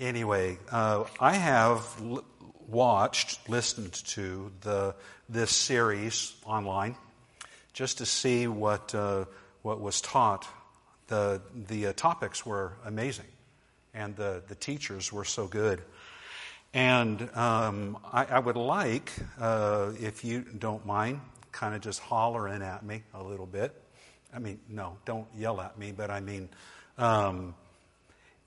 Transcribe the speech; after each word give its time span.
Anyway, 0.00 0.56
uh, 0.72 1.04
I 1.20 1.34
have 1.34 1.86
l- 2.00 2.24
watched, 2.66 3.46
listened 3.50 3.92
to 3.92 4.50
the 4.62 4.94
this 5.28 5.50
series 5.50 6.34
online 6.46 6.96
just 7.74 7.98
to 7.98 8.06
see 8.06 8.46
what 8.46 8.94
uh, 8.94 9.26
what 9.60 9.78
was 9.78 10.00
taught. 10.00 10.48
The 11.08 11.42
the 11.68 11.88
uh, 11.88 11.92
topics 11.92 12.46
were 12.46 12.72
amazing, 12.86 13.26
and 13.92 14.16
the 14.16 14.42
the 14.48 14.54
teachers 14.54 15.12
were 15.12 15.26
so 15.26 15.46
good. 15.46 15.82
And 16.72 17.28
um, 17.36 17.98
I, 18.10 18.24
I, 18.24 18.38
would 18.38 18.56
like, 18.56 19.12
uh, 19.38 19.90
if 20.00 20.24
you 20.24 20.42
don't 20.42 20.86
mind, 20.86 21.20
kind 21.52 21.74
of 21.74 21.82
just 21.82 22.00
hollering 22.00 22.62
at 22.62 22.84
me 22.84 23.02
a 23.12 23.22
little 23.22 23.44
bit. 23.44 23.74
I 24.32 24.38
mean, 24.38 24.60
no, 24.68 24.96
don't 25.04 25.26
yell 25.36 25.60
at 25.60 25.76
me, 25.76 25.92
but 25.92 26.10
I 26.10 26.20
mean, 26.20 26.48
um, 26.96 27.54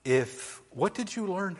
if 0.04 0.62
what 0.70 0.94
did 0.94 1.14
you 1.14 1.26
learn? 1.26 1.56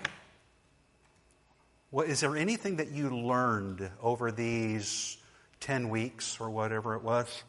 What, 1.91 2.09
is 2.09 2.21
there 2.21 2.37
anything 2.37 2.77
that 2.77 2.91
you 2.91 3.11
learned 3.11 3.89
over 4.03 4.33
these 4.33 5.19
10 5.61 5.89
weeks 5.89 6.39
or 6.41 6.51
whatever 6.51 6.95
it 6.95 7.03
was? 7.03 7.45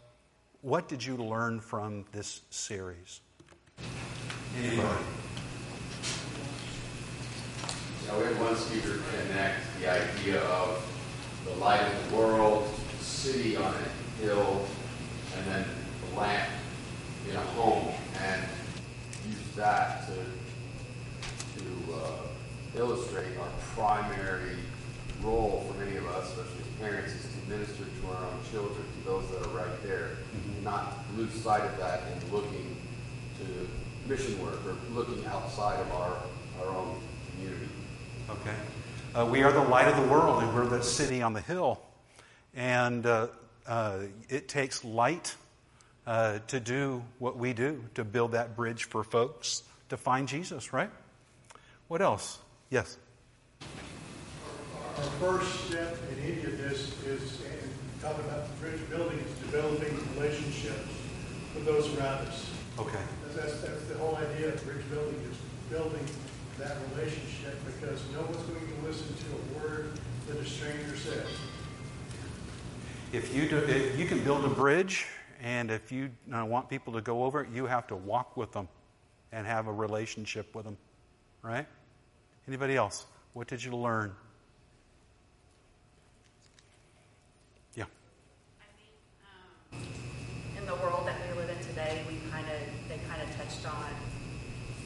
What 0.61 0.87
did 0.87 1.03
you 1.03 1.17
learn 1.17 1.59
from 1.59 2.05
this 2.11 2.41
series? 2.49 3.21
Anybody? 4.57 5.03
know, 8.07 8.19
we 8.19 8.25
had 8.25 8.39
one 8.39 8.55
speaker 8.55 8.99
connect 9.11 9.59
the 9.79 9.91
idea 9.91 10.41
of 10.41 10.83
the 11.45 11.51
light 11.55 11.81
of 11.81 12.09
the 12.09 12.15
world, 12.15 12.69
city 12.99 13.55
on 13.57 13.73
a 13.73 14.21
hill, 14.21 14.65
and 15.37 15.47
then 15.47 15.65
the 16.09 16.19
lamp 16.19 16.49
in 17.29 17.35
a 17.35 17.39
home, 17.39 17.93
and 18.21 18.43
use 19.27 19.37
that 19.55 20.07
to 20.07 20.13
uh, 21.93 22.77
illustrate 22.77 23.37
our 23.37 23.49
primary 23.75 24.57
role 25.21 25.65
for 25.67 25.83
many 25.83 25.97
of 25.97 26.07
us, 26.07 26.29
especially 26.29 26.61
as 26.61 26.79
parents, 26.79 27.13
is 27.13 27.21
to 27.21 27.49
minister 27.49 27.83
to 27.83 28.07
our 28.15 28.25
own 28.25 28.39
children, 28.51 28.83
to 28.99 29.09
those 29.09 29.29
that 29.31 29.45
are 29.47 29.57
right 29.57 29.83
there, 29.83 30.17
mm-hmm. 30.35 30.63
not 30.63 30.97
lose 31.17 31.33
sight 31.33 31.61
of 31.61 31.77
that 31.77 32.03
and 32.11 32.31
looking 32.31 32.77
to 33.39 34.09
mission 34.09 34.41
work 34.41 34.59
or 34.65 34.75
looking 34.93 35.25
outside 35.25 35.79
of 35.79 35.91
our, 35.91 36.17
our 36.61 36.75
own 36.75 36.99
community. 37.31 37.69
Okay. 38.29 38.55
Uh, 39.13 39.25
we 39.25 39.43
are 39.43 39.51
the 39.51 39.61
light 39.61 39.87
of 39.87 39.95
the 39.95 40.11
world, 40.11 40.43
and 40.43 40.53
we're 40.53 40.67
the 40.67 40.83
city 40.83 41.21
on 41.21 41.33
the 41.33 41.41
hill. 41.41 41.81
And 42.55 43.05
uh, 43.05 43.27
uh, 43.67 43.99
it 44.29 44.47
takes 44.47 44.83
light 44.83 45.35
uh, 46.05 46.39
to 46.47 46.59
do 46.59 47.03
what 47.19 47.37
we 47.37 47.53
do, 47.53 47.83
to 47.95 48.03
build 48.03 48.33
that 48.33 48.55
bridge 48.55 48.85
for 48.85 49.03
folks 49.03 49.63
to 49.89 49.97
find 49.97 50.27
Jesus, 50.27 50.73
right? 50.73 50.89
What 51.87 52.01
else? 52.01 52.39
Yes. 52.69 52.97
Our 54.97 55.03
first 55.19 55.67
step 55.67 55.97
in 56.11 56.23
any 56.23 56.43
of 56.43 56.57
this 56.57 57.03
is, 57.05 57.41
in 57.41 57.69
talking 58.01 58.25
about 58.25 58.47
the 58.47 58.53
bridge 58.65 58.89
building, 58.89 59.19
is 59.19 59.31
developing 59.39 59.97
relationships 60.15 60.89
with 61.53 61.65
those 61.65 61.87
around 61.97 62.27
us. 62.27 62.49
Okay. 62.79 62.99
That's, 63.35 63.61
that's 63.61 63.83
the 63.85 63.95
whole 63.95 64.15
idea 64.15 64.53
of 64.53 64.63
bridge 64.63 64.89
building 64.89 65.19
is 65.29 65.37
building 65.69 66.05
that 66.57 66.77
relationship 66.95 67.57
because 67.65 68.01
no 68.13 68.21
one's 68.21 68.37
going 68.37 68.67
to 68.67 68.87
listen 68.87 69.07
to 69.07 69.25
a 69.35 69.59
word 69.59 69.91
that 70.27 70.37
a 70.37 70.45
stranger 70.45 70.95
says. 70.95 71.27
If 73.11 73.35
you 73.35 73.47
do, 73.47 73.57
if 73.57 73.99
you 73.99 74.05
can 74.05 74.23
build 74.23 74.45
a 74.45 74.49
bridge, 74.49 75.05
and 75.41 75.69
if 75.69 75.91
you 75.91 76.09
uh, 76.33 76.45
want 76.45 76.69
people 76.69 76.93
to 76.93 77.01
go 77.01 77.23
over 77.23 77.41
it, 77.41 77.49
you 77.53 77.65
have 77.65 77.87
to 77.87 77.95
walk 77.95 78.35
with 78.35 78.51
them 78.51 78.67
and 79.31 79.45
have 79.45 79.67
a 79.67 79.73
relationship 79.73 80.55
with 80.55 80.65
them, 80.65 80.77
right? 81.41 81.67
Anybody 82.47 82.75
else? 82.75 83.05
What 83.33 83.47
did 83.47 83.63
you 83.63 83.75
learn? 83.75 84.13
Yeah. 87.75 87.85
I 88.61 88.69
think 88.77 88.93
um, 89.73 90.57
in 90.57 90.65
the 90.65 90.75
world 90.75 91.07
that 91.07 91.17
we 91.27 91.41
live 91.41 91.49
in 91.49 91.57
today, 91.67 92.03
we 92.07 92.17
kind 92.31 92.45
of 92.45 92.87
they 92.87 92.99
kind 93.09 93.21
of 93.21 93.35
touched 93.35 93.65
on 93.65 93.89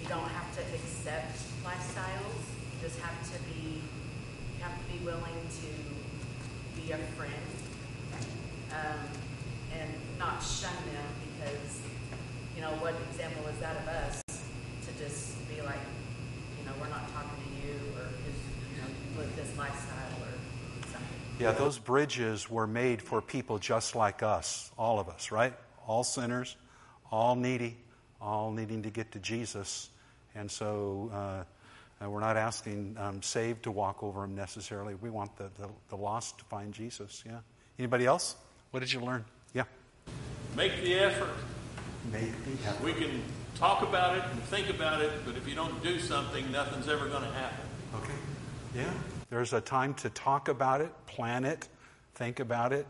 you 0.01 0.07
don't 0.07 0.29
have 0.29 0.55
to 0.55 0.61
accept 0.73 1.37
lifestyles. 1.63 2.41
You 2.73 2.77
just 2.81 2.99
have 2.99 3.21
to 3.33 3.39
be 3.43 3.81
you 4.57 4.63
have 4.63 4.77
to 4.79 4.91
be 4.91 5.03
willing 5.05 5.39
to 5.61 6.81
be 6.81 6.91
a 6.91 6.97
friend 7.17 7.49
um, 8.71 8.99
and 9.77 9.89
not 10.17 10.41
shun 10.41 10.73
them 10.93 11.05
because 11.27 11.81
you 12.55 12.61
know 12.61 12.71
what 12.81 12.95
example 13.11 13.45
is 13.47 13.59
that 13.59 13.75
of 13.77 13.87
us 13.87 14.21
to 14.27 14.91
just 14.97 15.47
be 15.47 15.61
like 15.61 15.83
you 16.59 16.65
know 16.65 16.73
we're 16.79 16.89
not 16.89 17.07
talking 17.13 17.37
to 17.39 17.67
you 17.67 17.75
or 17.95 18.07
just 18.25 18.41
you 18.73 18.81
know 18.81 18.89
live 19.19 19.35
this 19.35 19.57
lifestyle 19.57 20.13
or 20.21 20.81
something. 20.83 21.07
Yeah, 21.39 21.51
those 21.51 21.77
bridges 21.77 22.49
were 22.49 22.67
made 22.67 23.01
for 23.01 23.21
people 23.21 23.59
just 23.59 23.95
like 23.95 24.23
us, 24.23 24.71
all 24.77 24.99
of 24.99 25.09
us, 25.09 25.31
right? 25.31 25.53
All 25.87 26.03
sinners, 26.03 26.55
all 27.11 27.35
needy, 27.35 27.77
all 28.21 28.51
needing 28.51 28.83
to 28.83 28.89
get 28.89 29.11
to 29.11 29.19
Jesus. 29.19 29.89
And 30.35 30.49
so 30.49 31.11
uh, 31.13 31.43
uh, 32.03 32.09
we're 32.09 32.19
not 32.21 32.37
asking 32.37 32.95
um, 32.97 33.21
saved 33.21 33.63
to 33.63 33.71
walk 33.71 34.03
over 34.03 34.21
them 34.21 34.35
necessarily. 34.35 34.95
We 34.95 35.09
want 35.09 35.35
the, 35.35 35.49
the, 35.59 35.67
the 35.89 35.97
lost 35.97 36.37
to 36.39 36.45
find 36.45 36.73
Jesus. 36.73 37.23
Yeah. 37.25 37.39
Anybody 37.77 38.05
else? 38.05 38.35
What 38.71 38.79
did 38.79 38.93
you 38.93 39.01
learn? 39.01 39.25
Yeah. 39.53 39.63
Make 40.55 40.81
the 40.83 40.95
effort. 40.95 41.29
Make 42.11 42.31
the 42.45 42.69
effort. 42.69 42.83
We 42.83 42.93
can 42.93 43.21
talk 43.55 43.81
about 43.81 44.17
it 44.17 44.23
and 44.31 44.41
think 44.43 44.69
about 44.69 45.01
it, 45.01 45.11
but 45.25 45.35
if 45.35 45.47
you 45.47 45.55
don't 45.55 45.83
do 45.83 45.99
something, 45.99 46.49
nothing's 46.51 46.87
ever 46.87 47.07
going 47.07 47.23
to 47.23 47.31
happen. 47.31 47.65
Okay. 47.95 48.13
Yeah. 48.75 48.91
There's 49.31 49.53
a 49.53 49.61
time 49.61 49.95
to 49.95 50.11
talk 50.11 50.47
about 50.47 50.81
it, 50.81 50.91
plan 51.07 51.43
it, 51.43 51.67
think 52.13 52.39
about 52.39 52.71
it, 52.71 52.85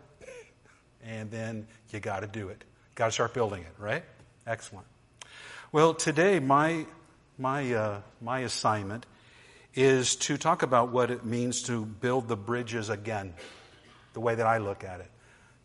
and 1.06 1.32
then 1.32 1.68
you 1.92 2.02
got 2.02 2.20
to 2.20 2.28
do 2.28 2.50
it. 2.50 2.64
Got 2.96 3.08
to 3.08 3.12
start 3.14 3.34
building 3.34 3.62
it, 3.62 3.74
right? 3.78 4.04
Excellent. 4.46 4.86
Well, 5.72 5.94
today 5.94 6.40
my 6.40 6.86
my 7.38 7.74
uh, 7.74 8.02
my 8.22 8.40
assignment 8.40 9.06
is 9.74 10.18
to 10.18 10.38
talk 10.38 10.64
about 10.64 10.92
what 10.92 11.12
it 11.12 11.24
means 11.24 11.64
to 11.64 11.86
build 11.86 12.28
the 12.28 12.36
bridges 12.36 12.90
again, 12.90 13.34
the 14.14 14.20
way 14.20 14.36
that 14.36 14.46
I 14.46 14.58
look 14.58 14.84
at 14.84 15.00
it. 15.00 15.10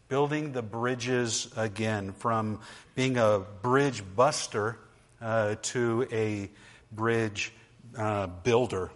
Building 0.09 0.53
the 0.53 0.63
bridges 0.63 1.53
again 1.57 2.13
from 2.13 2.61
being 2.95 3.17
a 3.17 3.41
bridge 3.63 4.05
buster 4.15 4.79
uh, 5.21 5.57
to 5.63 6.07
a 6.13 6.51
bridge 6.93 7.53
uh, 7.99 8.29
builder. 8.29 8.93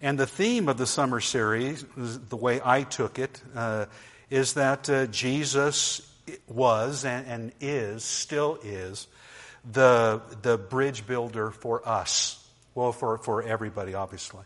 And 0.00 0.18
the 0.18 0.26
theme 0.26 0.68
of 0.68 0.78
the 0.78 0.86
summer 0.86 1.20
series, 1.20 1.84
the 1.96 2.36
way 2.36 2.60
I 2.64 2.82
took 2.82 3.18
it, 3.18 3.42
uh, 3.54 3.86
is 4.30 4.54
that 4.54 4.88
uh, 4.88 5.06
Jesus 5.06 6.02
was 6.46 7.04
and, 7.04 7.26
and 7.26 7.52
is, 7.60 8.04
still 8.04 8.58
is, 8.62 9.08
the, 9.70 10.22
the 10.42 10.56
bridge 10.56 11.06
builder 11.06 11.50
for 11.50 11.86
us. 11.88 12.44
Well, 12.74 12.92
for, 12.92 13.18
for 13.18 13.42
everybody, 13.42 13.94
obviously. 13.94 14.44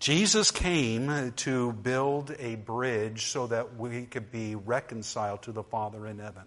Jesus 0.00 0.50
came 0.50 1.32
to 1.36 1.72
build 1.72 2.34
a 2.38 2.56
bridge 2.56 3.26
so 3.26 3.46
that 3.46 3.76
we 3.76 4.04
could 4.04 4.30
be 4.30 4.54
reconciled 4.54 5.42
to 5.42 5.52
the 5.52 5.62
Father 5.62 6.06
in 6.06 6.18
heaven. 6.18 6.44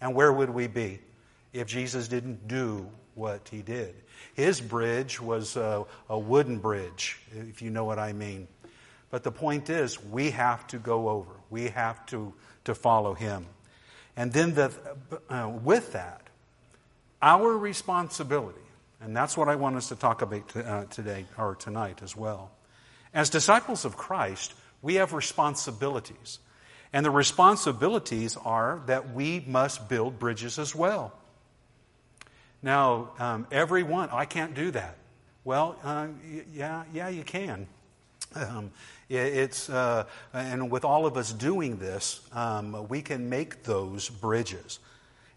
And 0.00 0.14
where 0.14 0.32
would 0.32 0.50
we 0.50 0.66
be 0.66 1.00
if 1.52 1.66
Jesus 1.66 2.08
didn't 2.08 2.46
do 2.46 2.88
what 3.14 3.48
he 3.48 3.62
did? 3.62 3.94
His 4.34 4.60
bridge 4.60 5.20
was 5.20 5.56
a, 5.56 5.84
a 6.08 6.18
wooden 6.18 6.58
bridge, 6.58 7.20
if 7.32 7.62
you 7.62 7.70
know 7.70 7.84
what 7.84 7.98
I 7.98 8.12
mean. 8.12 8.48
But 9.10 9.22
the 9.22 9.30
point 9.30 9.70
is, 9.70 10.02
we 10.02 10.30
have 10.30 10.66
to 10.68 10.78
go 10.78 11.08
over. 11.08 11.30
We 11.48 11.68
have 11.68 12.04
to, 12.06 12.32
to 12.64 12.74
follow 12.74 13.14
him. 13.14 13.46
And 14.16 14.32
then 14.32 14.54
the, 14.54 14.72
uh, 15.28 15.52
with 15.62 15.92
that, 15.92 16.22
our 17.22 17.56
responsibility, 17.56 18.58
and 19.00 19.16
that's 19.16 19.36
what 19.36 19.48
I 19.48 19.56
want 19.56 19.76
us 19.76 19.88
to 19.88 19.96
talk 19.96 20.22
about 20.22 20.56
uh, 20.56 20.84
today 20.86 21.26
or 21.38 21.54
tonight 21.54 22.00
as 22.02 22.16
well. 22.16 22.50
As 23.12 23.30
disciples 23.30 23.84
of 23.84 23.96
Christ, 23.96 24.54
we 24.82 24.96
have 24.96 25.12
responsibilities. 25.12 26.38
And 26.92 27.04
the 27.04 27.10
responsibilities 27.10 28.36
are 28.44 28.82
that 28.86 29.14
we 29.14 29.44
must 29.46 29.88
build 29.88 30.18
bridges 30.18 30.58
as 30.58 30.74
well. 30.74 31.12
Now, 32.64 33.10
um, 33.18 33.46
everyone, 33.52 34.08
I 34.10 34.24
can't 34.24 34.54
do 34.54 34.70
that. 34.70 34.96
Well, 35.44 35.76
uh, 35.84 36.06
yeah, 36.50 36.84
yeah, 36.94 37.10
you 37.10 37.22
can. 37.22 37.66
Um, 38.34 38.70
it, 39.10 39.16
it's 39.18 39.68
uh, 39.68 40.06
and 40.32 40.70
with 40.70 40.82
all 40.82 41.04
of 41.04 41.18
us 41.18 41.30
doing 41.30 41.76
this, 41.76 42.26
um, 42.32 42.88
we 42.88 43.02
can 43.02 43.28
make 43.28 43.64
those 43.64 44.08
bridges. 44.08 44.78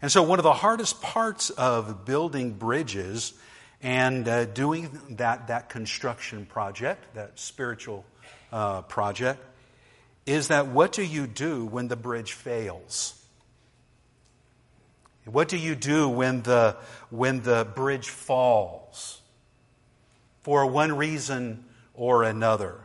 And 0.00 0.10
so, 0.10 0.22
one 0.22 0.38
of 0.38 0.42
the 0.42 0.54
hardest 0.54 1.02
parts 1.02 1.50
of 1.50 2.06
building 2.06 2.54
bridges 2.54 3.34
and 3.82 4.26
uh, 4.26 4.46
doing 4.46 4.98
that, 5.10 5.48
that 5.48 5.68
construction 5.68 6.46
project, 6.46 7.14
that 7.14 7.38
spiritual 7.38 8.06
uh, 8.52 8.80
project, 8.82 9.44
is 10.24 10.48
that 10.48 10.68
what 10.68 10.92
do 10.92 11.02
you 11.02 11.26
do 11.26 11.66
when 11.66 11.88
the 11.88 11.96
bridge 11.96 12.32
fails? 12.32 13.17
What 15.30 15.48
do 15.48 15.56
you 15.56 15.74
do 15.74 16.08
when 16.08 16.42
the, 16.42 16.76
when 17.10 17.42
the 17.42 17.66
bridge 17.74 18.08
falls? 18.08 19.18
for 20.48 20.64
one 20.64 20.96
reason 20.96 21.62
or 21.92 22.22
another. 22.22 22.80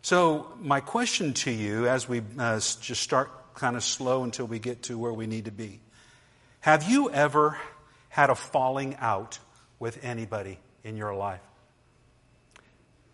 So, 0.00 0.50
my 0.60 0.80
question 0.80 1.34
to 1.34 1.50
you 1.50 1.86
as 1.86 2.08
we 2.08 2.22
uh, 2.38 2.54
just 2.54 3.02
start 3.02 3.30
kind 3.54 3.76
of 3.76 3.84
slow 3.84 4.24
until 4.24 4.46
we 4.46 4.58
get 4.58 4.84
to 4.84 4.98
where 4.98 5.12
we 5.12 5.26
need 5.26 5.44
to 5.44 5.52
be 5.52 5.80
have 6.60 6.88
you 6.88 7.10
ever 7.10 7.58
had 8.08 8.30
a 8.30 8.34
falling 8.34 8.96
out 8.96 9.38
with 9.78 10.02
anybody 10.02 10.58
in 10.82 10.96
your 10.96 11.14
life? 11.14 11.42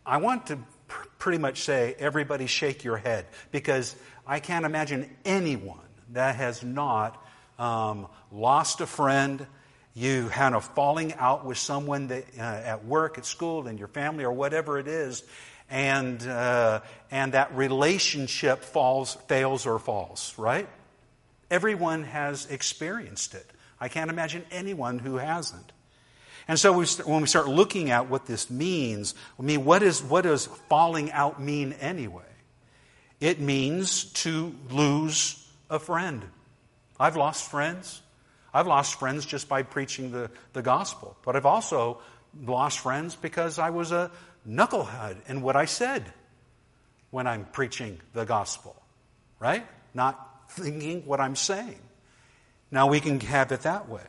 I 0.06 0.18
want 0.18 0.46
to 0.46 0.58
pr- 0.86 1.08
pretty 1.18 1.38
much 1.38 1.62
say, 1.62 1.96
everybody 1.98 2.46
shake 2.46 2.84
your 2.84 2.98
head 2.98 3.26
because 3.50 3.96
I 4.24 4.38
can't 4.38 4.64
imagine 4.64 5.10
anyone 5.24 5.88
that 6.10 6.36
has 6.36 6.62
not 6.62 7.20
um, 7.60 8.08
lost 8.32 8.80
a 8.80 8.86
friend, 8.86 9.46
you 9.94 10.28
had 10.28 10.54
a 10.54 10.60
falling 10.60 11.14
out 11.14 11.44
with 11.44 11.58
someone 11.58 12.08
that, 12.08 12.24
uh, 12.38 12.40
at 12.42 12.84
work, 12.84 13.18
at 13.18 13.26
school, 13.26 13.66
in 13.66 13.76
your 13.76 13.88
family, 13.88 14.24
or 14.24 14.32
whatever 14.32 14.78
it 14.78 14.88
is, 14.88 15.22
and, 15.68 16.26
uh, 16.26 16.80
and 17.10 17.32
that 17.32 17.54
relationship 17.54 18.64
falls, 18.64 19.14
fails 19.28 19.66
or 19.66 19.78
falls, 19.78 20.34
right? 20.38 20.68
Everyone 21.50 22.04
has 22.04 22.46
experienced 22.46 23.34
it. 23.34 23.46
I 23.78 23.88
can't 23.88 24.10
imagine 24.10 24.44
anyone 24.50 24.98
who 24.98 25.16
hasn't. 25.16 25.72
And 26.48 26.58
so 26.58 26.72
we, 26.72 26.86
when 27.04 27.20
we 27.20 27.28
start 27.28 27.46
looking 27.46 27.90
at 27.90 28.08
what 28.08 28.26
this 28.26 28.50
means, 28.50 29.14
I 29.38 29.42
mean, 29.42 29.64
what, 29.64 29.82
is, 29.82 30.02
what 30.02 30.22
does 30.22 30.46
falling 30.68 31.12
out 31.12 31.40
mean 31.40 31.74
anyway? 31.74 32.24
It 33.20 33.38
means 33.38 34.04
to 34.24 34.54
lose 34.70 35.46
a 35.68 35.78
friend. 35.78 36.24
I've 37.00 37.16
lost 37.16 37.50
friends. 37.50 38.02
I've 38.52 38.66
lost 38.66 38.98
friends 38.98 39.24
just 39.24 39.48
by 39.48 39.62
preaching 39.62 40.12
the, 40.12 40.30
the 40.52 40.62
gospel. 40.62 41.16
But 41.24 41.34
I've 41.34 41.46
also 41.46 42.00
lost 42.44 42.80
friends 42.80 43.16
because 43.16 43.58
I 43.58 43.70
was 43.70 43.90
a 43.90 44.10
knucklehead 44.46 45.16
in 45.28 45.40
what 45.40 45.56
I 45.56 45.64
said 45.64 46.04
when 47.10 47.26
I'm 47.26 47.46
preaching 47.46 48.00
the 48.12 48.24
gospel, 48.24 48.76
right? 49.38 49.66
Not 49.94 50.50
thinking 50.50 51.06
what 51.06 51.20
I'm 51.20 51.36
saying. 51.36 51.80
Now 52.70 52.88
we 52.88 53.00
can 53.00 53.18
have 53.20 53.50
it 53.50 53.62
that 53.62 53.88
way. 53.88 54.06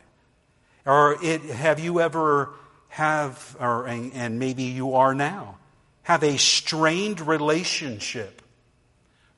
Or 0.86 1.18
it, 1.24 1.42
have 1.42 1.80
you 1.80 2.02
ever 2.02 2.50
have, 2.90 3.56
or, 3.60 3.88
and 3.88 4.38
maybe 4.38 4.64
you 4.64 4.96
are 4.96 5.16
now, 5.16 5.58
have 6.04 6.24
a 6.24 6.38
strained 6.38 7.22
relationship 7.22 8.42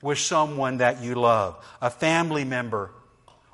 with 0.02 0.18
someone 0.18 0.78
that 0.78 1.02
you 1.02 1.16
love, 1.16 1.64
a 1.82 1.90
family 1.90 2.44
member, 2.44 2.92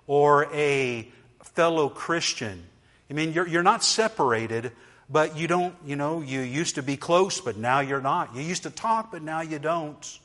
or 0.09 0.51
a 0.55 1.07
fellow 1.43 1.87
Christian. 1.87 2.63
I 3.11 3.13
mean, 3.13 3.31
you're, 3.31 3.47
you're 3.47 3.63
not 3.63 3.83
separated, 3.83 4.71
but 5.07 5.37
you 5.37 5.47
don't, 5.47 5.75
you 5.85 5.95
know, 5.95 6.21
you 6.21 6.41
used 6.41 6.75
to 6.75 6.83
be 6.83 6.97
close, 6.97 7.39
but 7.39 7.57
now 7.57 7.81
you're 7.81 8.01
not. 8.01 8.35
You 8.35 8.41
used 8.41 8.63
to 8.63 8.71
talk, 8.71 9.11
but 9.11 9.21
now 9.21 9.41
you 9.41 9.59
don't. 9.59 10.19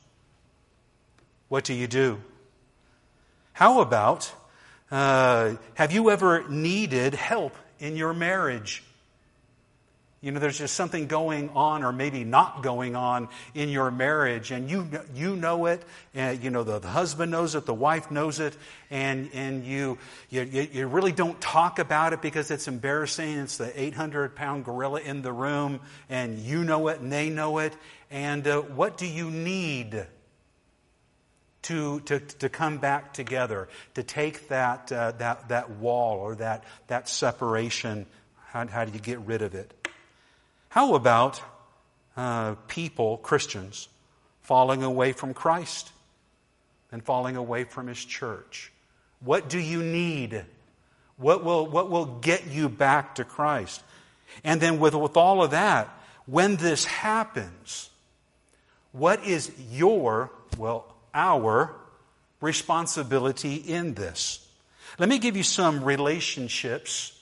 What 1.49 1.65
do 1.65 1.75
you 1.75 1.87
do? 1.87 2.19
How 3.53 3.83
about 3.83 4.33
uh, 4.91 5.57
have 5.75 5.93
you 5.93 6.11
ever 6.11 6.49
needed 6.49 7.13
help 7.13 7.55
in 7.79 7.95
your 7.95 8.15
marriage? 8.15 8.83
You 10.25 10.33
know, 10.33 10.41
there's 10.41 10.57
just 10.57 10.75
something 10.75 11.07
going 11.07 11.51
on, 11.51 11.85
or 11.85 11.93
maybe 11.93 12.25
not 12.25 12.63
going 12.63 12.97
on 12.97 13.29
in 13.53 13.69
your 13.69 13.91
marriage, 13.91 14.53
and 14.53 14.71
you 14.71 14.89
you 15.15 15.37
know 15.37 15.67
it. 15.67 15.83
And, 16.15 16.43
you 16.43 16.49
know, 16.49 16.65
the, 16.65 16.79
the 16.79 16.89
husband 16.89 17.31
knows 17.31 17.55
it, 17.55 17.67
the 17.67 17.75
wife 17.75 18.11
knows 18.11 18.41
it, 18.41 18.57
and 18.91 19.29
and 19.35 19.67
you, 19.67 19.99
you 20.31 20.43
you 20.73 20.87
really 20.87 21.13
don't 21.13 21.39
talk 21.43 21.79
about 21.79 22.15
it 22.15 22.23
because 22.23 22.51
it's 22.51 22.69
embarrassing. 22.69 23.37
It's 23.37 23.59
the 23.59 23.79
800 23.79 24.35
pound 24.35 24.65
gorilla 24.65 25.03
in 25.03 25.21
the 25.21 25.31
room, 25.31 25.81
and 26.09 26.39
you 26.39 26.65
know 26.65 26.89
it, 26.89 27.01
and 27.01 27.13
they 27.13 27.29
know 27.29 27.59
it. 27.59 27.77
And 28.11 28.49
uh, 28.49 28.63
what 28.63 28.97
do 28.97 29.07
you 29.07 29.31
need? 29.31 30.07
to, 31.65 32.01
to, 32.01 32.21
to 32.21 32.51
come 32.51 32.77
back 32.77 33.15
together, 33.15 33.71
to 33.95 34.03
take 34.03 34.49
that, 34.49 34.93
uh, 34.93 35.13
that, 35.13 35.49
that 35.49 35.71
wall 35.71 36.19
or 36.19 36.35
that, 36.35 36.63
that 36.89 37.09
separation. 37.09 38.05
How, 38.49 38.67
how 38.67 38.85
do 38.85 38.93
you 38.93 38.99
get 38.99 39.19
rid 39.21 39.41
of 39.41 39.55
it? 39.55 39.84
How 40.75 40.97
about 40.97 41.41
uh, 42.17 42.57
people, 42.67 43.19
Christians, 43.19 43.87
falling 44.43 44.83
away 44.83 45.13
from 45.13 45.33
Christ 45.33 45.93
and 46.91 47.01
falling 47.01 47.37
away 47.37 47.63
from 47.63 47.87
His 47.87 48.05
church? 48.05 48.73
What 49.21 49.49
do 49.49 49.61
you 49.61 49.85
need? 49.85 50.45
What 51.17 51.45
will, 51.45 51.65
what 51.65 51.91
will 51.91 52.07
get 52.07 52.49
you 52.49 52.69
back 52.69 53.15
to 53.15 53.25
Christ? 53.25 53.85
And 54.43 54.61
then, 54.61 54.81
with, 54.81 54.97
with 54.97 55.17
all 55.17 55.45
of 55.45 55.53
that, 55.53 55.97
when 56.27 56.57
this 56.57 56.85
happens, 56.87 57.89
what 58.91 59.25
is 59.25 59.53
your, 59.71 60.33
well, 60.59 60.93
our 61.15 61.73
responsibility 62.41 63.55
in 63.55 63.95
this. 63.95 64.45
Let 64.99 65.09
me 65.09 65.21
give 65.21 65.37
you 65.37 65.45
some 65.45 65.85
relationships 65.85 67.13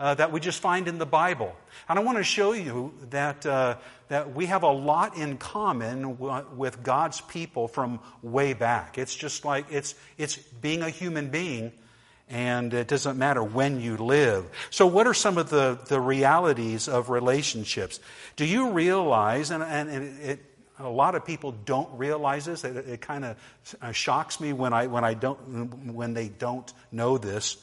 uh, 0.00 0.14
that 0.14 0.32
we 0.32 0.40
just 0.40 0.60
find 0.60 0.88
in 0.88 0.98
the 0.98 1.06
Bible. 1.06 1.54
And 1.88 1.98
I 1.98 2.02
want 2.02 2.18
to 2.18 2.24
show 2.24 2.52
you 2.52 2.92
that, 3.10 3.46
uh, 3.46 3.76
that 4.08 4.34
we 4.34 4.46
have 4.46 4.62
a 4.62 4.70
lot 4.70 5.16
in 5.16 5.36
common 5.36 6.16
w- 6.16 6.46
with 6.56 6.82
God's 6.82 7.20
people 7.20 7.68
from 7.68 8.00
way 8.22 8.54
back. 8.54 8.98
It's 8.98 9.14
just 9.14 9.44
like 9.44 9.66
it's, 9.70 9.94
it's 10.18 10.36
being 10.36 10.82
a 10.82 10.90
human 10.90 11.30
being, 11.30 11.72
and 12.28 12.74
it 12.74 12.88
doesn't 12.88 13.18
matter 13.18 13.42
when 13.42 13.80
you 13.80 13.96
live. 13.96 14.46
So, 14.70 14.86
what 14.86 15.06
are 15.06 15.14
some 15.14 15.38
of 15.38 15.50
the, 15.50 15.78
the 15.86 16.00
realities 16.00 16.88
of 16.88 17.10
relationships? 17.10 18.00
Do 18.36 18.46
you 18.46 18.70
realize, 18.70 19.50
and, 19.50 19.62
and 19.62 20.20
it, 20.20 20.40
a 20.78 20.88
lot 20.88 21.14
of 21.14 21.24
people 21.24 21.52
don't 21.52 21.96
realize 21.96 22.46
this. 22.46 22.64
It, 22.64 22.76
it 22.76 23.00
kind 23.00 23.24
of 23.24 23.36
uh, 23.80 23.92
shocks 23.92 24.40
me 24.40 24.52
when 24.52 24.72
I 24.72 24.88
when 24.88 25.04
I 25.04 25.14
don't 25.14 25.94
when 25.94 26.14
they 26.14 26.28
don't 26.28 26.72
know 26.90 27.16
this. 27.18 27.58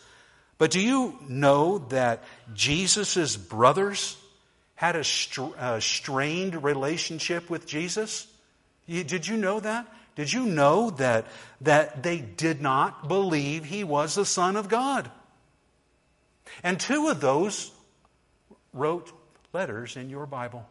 But 0.61 0.69
do 0.69 0.79
you 0.79 1.17
know 1.27 1.79
that 1.89 2.23
Jesus' 2.53 3.35
brothers 3.35 4.15
had 4.75 4.95
a, 4.95 5.03
str- 5.03 5.57
a 5.57 5.81
strained 5.81 6.63
relationship 6.63 7.49
with 7.49 7.65
Jesus? 7.65 8.27
You, 8.85 9.03
did 9.03 9.27
you 9.27 9.37
know 9.37 9.59
that? 9.59 9.91
Did 10.15 10.31
you 10.31 10.45
know 10.45 10.91
that 10.91 11.25
that 11.61 12.03
they 12.03 12.19
did 12.19 12.61
not 12.61 13.07
believe 13.07 13.65
he 13.65 13.83
was 13.83 14.13
the 14.13 14.23
Son 14.23 14.55
of 14.55 14.69
God? 14.69 15.09
And 16.61 16.79
two 16.79 17.07
of 17.07 17.21
those 17.21 17.71
wrote 18.71 19.11
letters 19.53 19.97
in 19.97 20.11
your 20.11 20.27
Bible. 20.27 20.69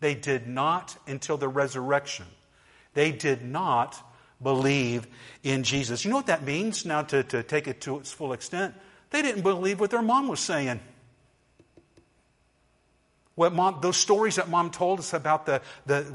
They 0.00 0.16
did 0.16 0.48
not 0.48 0.96
until 1.06 1.36
the 1.36 1.46
resurrection. 1.46 2.26
They 2.92 3.12
did 3.12 3.44
not 3.44 4.02
believe 4.42 5.06
in 5.42 5.62
Jesus. 5.62 6.04
You 6.04 6.10
know 6.10 6.16
what 6.16 6.26
that 6.26 6.44
means 6.44 6.84
now 6.84 7.02
to, 7.02 7.22
to 7.24 7.42
take 7.42 7.68
it 7.68 7.80
to 7.82 7.98
its 7.98 8.12
full 8.12 8.32
extent? 8.32 8.74
They 9.10 9.22
didn't 9.22 9.42
believe 9.42 9.80
what 9.80 9.90
their 9.90 10.02
mom 10.02 10.28
was 10.28 10.40
saying. 10.40 10.80
What 13.34 13.52
mom, 13.52 13.78
those 13.82 13.96
stories 13.96 14.36
that 14.36 14.48
mom 14.48 14.70
told 14.70 14.98
us 14.98 15.12
about 15.12 15.46
the, 15.46 15.60
the, 15.84 16.06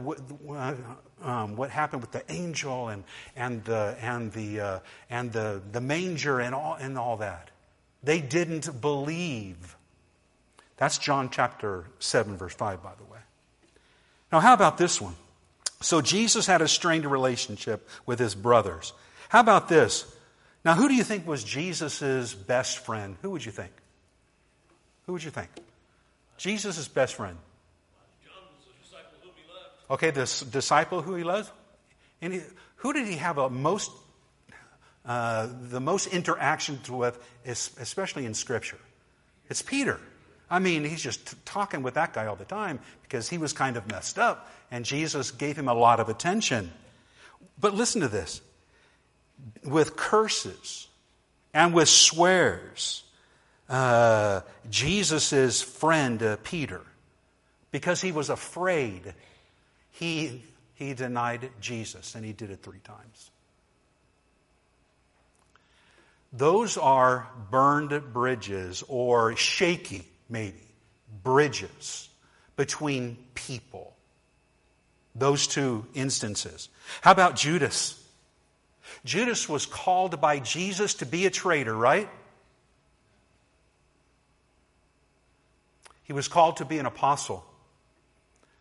uh, 0.49 0.75
um, 1.23 1.55
what 1.55 1.69
happened 1.69 2.01
with 2.01 2.11
the 2.11 2.23
angel 2.31 2.89
and, 2.89 3.03
and, 3.35 3.63
the, 3.63 3.95
and, 4.01 4.31
the, 4.33 4.59
uh, 4.59 4.79
and 5.09 5.31
the, 5.31 5.61
the 5.71 5.81
manger 5.81 6.39
and 6.39 6.55
all, 6.55 6.75
and 6.75 6.97
all 6.97 7.17
that. 7.17 7.51
They 8.03 8.19
didn't 8.21 8.81
believe. 8.81 9.77
That's 10.77 10.97
John 10.97 11.29
chapter 11.29 11.85
7, 11.99 12.37
verse 12.37 12.55
5, 12.55 12.81
by 12.81 12.93
the 12.97 13.03
way. 13.03 13.19
Now, 14.31 14.39
how 14.39 14.53
about 14.53 14.79
this 14.79 14.99
one? 14.99 15.15
So, 15.81 16.01
Jesus 16.01 16.45
had 16.45 16.61
a 16.61 16.67
strained 16.67 17.05
relationship 17.05 17.87
with 18.05 18.19
his 18.19 18.35
brothers. 18.35 18.93
How 19.29 19.39
about 19.39 19.67
this? 19.67 20.05
Now, 20.63 20.75
who 20.75 20.87
do 20.87 20.93
you 20.93 21.03
think 21.03 21.25
was 21.25 21.43
Jesus' 21.43 22.33
best 22.33 22.79
friend? 22.79 23.17
Who 23.21 23.31
would 23.31 23.43
you 23.43 23.51
think? 23.51 23.71
Who 25.05 25.13
would 25.13 25.23
you 25.23 25.31
think? 25.31 25.49
Jesus' 26.37 26.87
best 26.87 27.15
friend. 27.15 27.37
Was 28.23 28.65
the 28.65 28.83
disciple 28.83 29.17
who 29.21 29.29
he 29.35 29.53
loved. 29.53 29.91
Okay, 29.91 30.11
this 30.11 30.41
disciple 30.41 31.01
who 31.01 31.15
he 31.15 31.23
who 32.77 32.93
did 32.93 33.07
he 33.07 33.15
have 33.15 33.37
a 33.37 33.49
most, 33.49 33.91
uh, 35.05 35.47
the 35.69 35.79
most 35.79 36.07
interactions 36.07 36.89
with, 36.89 37.19
especially 37.45 38.25
in 38.25 38.33
Scripture? 38.33 38.79
It's 39.49 39.61
Peter. 39.61 39.99
I 40.51 40.59
mean, 40.59 40.83
he's 40.83 41.01
just 41.01 41.45
talking 41.45 41.81
with 41.81 41.93
that 41.93 42.13
guy 42.13 42.25
all 42.25 42.35
the 42.35 42.43
time 42.43 42.81
because 43.03 43.29
he 43.29 43.37
was 43.37 43.53
kind 43.53 43.77
of 43.77 43.87
messed 43.87 44.19
up, 44.19 44.51
and 44.69 44.83
Jesus 44.83 45.31
gave 45.31 45.55
him 45.55 45.69
a 45.69 45.73
lot 45.73 46.01
of 46.01 46.09
attention. 46.09 46.73
But 47.57 47.73
listen 47.73 48.01
to 48.01 48.09
this 48.09 48.41
with 49.63 49.95
curses 49.95 50.89
and 51.53 51.73
with 51.73 51.87
swears, 51.87 53.03
uh, 53.69 54.41
Jesus' 54.69 55.61
friend 55.61 56.21
uh, 56.21 56.35
Peter, 56.43 56.81
because 57.71 58.01
he 58.01 58.11
was 58.11 58.29
afraid, 58.29 59.13
he, 59.91 60.43
he 60.73 60.93
denied 60.93 61.49
Jesus, 61.61 62.13
and 62.13 62.25
he 62.25 62.33
did 62.33 62.51
it 62.51 62.61
three 62.61 62.79
times. 62.83 63.31
Those 66.33 66.77
are 66.77 67.29
burned 67.49 68.13
bridges 68.13 68.83
or 68.89 69.37
shaky 69.37 70.10
maybe, 70.31 70.63
bridges 71.23 72.09
between 72.55 73.17
people. 73.35 73.93
Those 75.13 75.45
two 75.45 75.85
instances. 75.93 76.69
How 77.01 77.11
about 77.11 77.35
Judas? 77.35 78.01
Judas 79.03 79.49
was 79.49 79.65
called 79.65 80.21
by 80.21 80.39
Jesus 80.39 80.95
to 80.95 81.05
be 81.05 81.25
a 81.25 81.29
traitor, 81.29 81.75
right? 81.75 82.09
He 86.03 86.13
was 86.13 86.27
called 86.27 86.57
to 86.57 86.65
be 86.65 86.77
an 86.77 86.85
apostle. 86.85 87.45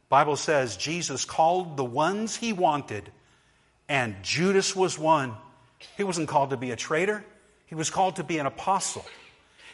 Bible 0.08 0.36
says 0.36 0.76
Jesus 0.76 1.24
called 1.24 1.76
the 1.76 1.84
ones 1.84 2.36
he 2.36 2.52
wanted, 2.52 3.10
and 3.88 4.16
Judas 4.22 4.74
was 4.74 4.98
one. 4.98 5.34
He 5.96 6.02
wasn't 6.02 6.28
called 6.28 6.50
to 6.50 6.56
be 6.56 6.72
a 6.72 6.76
traitor, 6.76 7.24
he 7.66 7.74
was 7.76 7.90
called 7.90 8.16
to 8.16 8.24
be 8.24 8.38
an 8.38 8.46
apostle. 8.46 9.04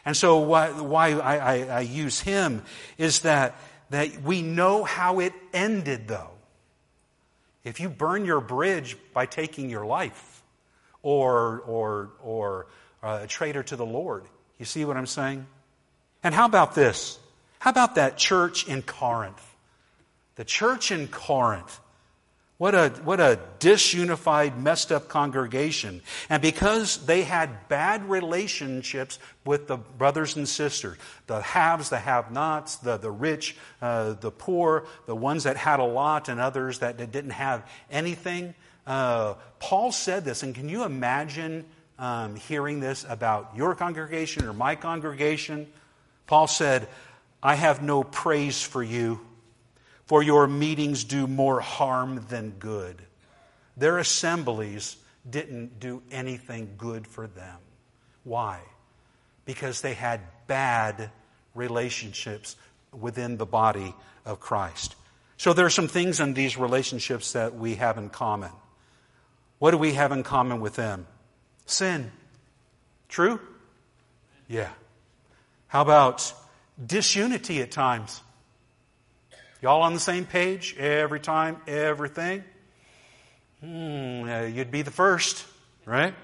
And 0.07 0.17
so, 0.17 0.39
why, 0.39 0.71
why 0.71 1.13
I, 1.15 1.37
I, 1.37 1.63
I 1.65 1.81
use 1.81 2.21
him 2.21 2.63
is 2.97 3.21
that, 3.21 3.57
that 3.91 4.23
we 4.23 4.41
know 4.41 4.85
how 4.85 5.19
it 5.19 5.35
ended, 5.53 6.09
though. 6.09 6.31
If 7.65 7.81
you 7.81 7.89
burn 7.89 8.25
your 8.25 8.41
bridge 8.41 8.97
by 9.13 9.27
taking 9.27 9.69
your 9.69 9.85
life, 9.85 10.37
or, 11.03 11.61
or, 11.61 12.11
or 12.21 12.67
uh, 13.01 13.21
a 13.23 13.27
traitor 13.27 13.63
to 13.63 13.77
the 13.77 13.87
Lord, 13.87 14.25
you 14.59 14.65
see 14.65 14.85
what 14.85 14.97
I'm 14.97 15.07
saying? 15.07 15.47
And 16.25 16.35
how 16.35 16.47
about 16.47 16.75
this? 16.75 17.19
How 17.61 17.71
about 17.71 17.95
that 17.97 18.17
church 18.17 18.67
in 18.67 18.83
Corinth? 18.83 19.43
The 20.37 20.45
church 20.45 20.91
in 20.91 21.07
Corinth. 21.07 21.79
What 22.59 22.75
a, 22.75 22.89
what 23.05 23.21
a 23.21 23.39
disunified, 23.61 24.59
messed 24.59 24.91
up 24.91 25.09
congregation. 25.09 26.01
And 26.31 26.41
because 26.41 27.05
they 27.05 27.23
had 27.23 27.69
bad 27.69 28.09
relationships 28.09 29.19
with 29.45 29.67
the 29.67 29.77
brothers 29.77 30.37
and 30.37 30.49
sisters, 30.49 30.97
the 31.27 31.43
haves, 31.43 31.91
the 31.91 31.99
have 31.99 32.33
nots, 32.33 32.77
the, 32.77 32.97
the 32.97 33.11
rich, 33.11 33.57
uh, 33.83 34.15
the 34.15 34.31
poor, 34.31 34.87
the 35.05 35.15
ones 35.15 35.45
that 35.45 35.59
had 35.59 35.81
a 35.81 35.85
lot, 35.85 36.31
and 36.31 36.41
others 36.41 36.79
that, 36.79 36.97
didn't 36.97 37.31
have 37.31 37.69
anything, 37.91 38.55
uh, 38.87 39.35
Paul 39.59 39.93
said 39.93 40.25
this. 40.25 40.43
And 40.43 40.55
can 40.55 40.71
you 40.71 40.85
imagine 40.85 41.67
um, 41.99 42.37
hearing 42.37 42.81
this 42.81 43.05
about 43.07 43.53
your 43.55 43.75
congregation 43.75 44.47
or 44.47 44.55
my 44.55 44.77
congregation? 44.77 45.67
Paul 46.27 46.47
said, 46.47 46.89
I 47.43 47.55
have 47.55 47.83
no 47.83 48.03
praise 48.03 48.63
for 48.63 48.83
you 48.83 49.21
for 50.07 50.23
your 50.23 50.47
meetings 50.47 51.05
do 51.05 51.27
more 51.27 51.61
harm 51.61 52.25
than 52.29 52.51
good. 52.59 53.03
Their 53.77 53.99
assemblies 53.99 54.97
didn't 55.29 55.81
do 55.81 56.03
anything 56.11 56.75
good 56.79 57.07
for 57.07 57.27
them. 57.27 57.59
Why? 58.25 58.61
Because 59.45 59.81
they 59.81 59.95
had 59.95 60.21
bad 60.47 61.11
relationships 61.55 62.57
within 62.93 63.37
the 63.37 63.47
body 63.47 63.95
of 64.25 64.41
Christ. 64.41 64.95
So 65.37 65.53
there 65.53 65.67
are 65.67 65.71
some 65.71 65.89
things 65.89 66.21
in 66.21 66.35
these 66.35 66.57
relationships 66.57 67.33
that 67.33 67.55
we 67.55 67.75
have 67.75 67.99
in 67.99 68.09
common. 68.09 68.51
What 69.59 69.73
do 69.73 69.79
we 69.79 69.93
have 69.95 70.13
in 70.13 70.23
common 70.23 70.61
with 70.61 70.77
them? 70.77 71.07
Sin. 71.67 72.11
True? 73.09 73.41
Yeah. 74.49 74.71
How 75.69 75.83
about 75.83 76.33
disunity 76.85 77.61
at 77.61 77.71
times? 77.71 78.21
Y'all 79.63 79.83
on 79.83 79.95
the 79.95 80.01
same 80.01 80.27
page 80.27 80.77
every 80.79 81.21
time, 81.21 81.57
everything? 81.67 82.45
Hmm, 83.61 84.29
you'd 84.55 84.71
be 84.71 84.83
the 84.83 84.91
first, 84.91 85.47
right? 85.87 86.15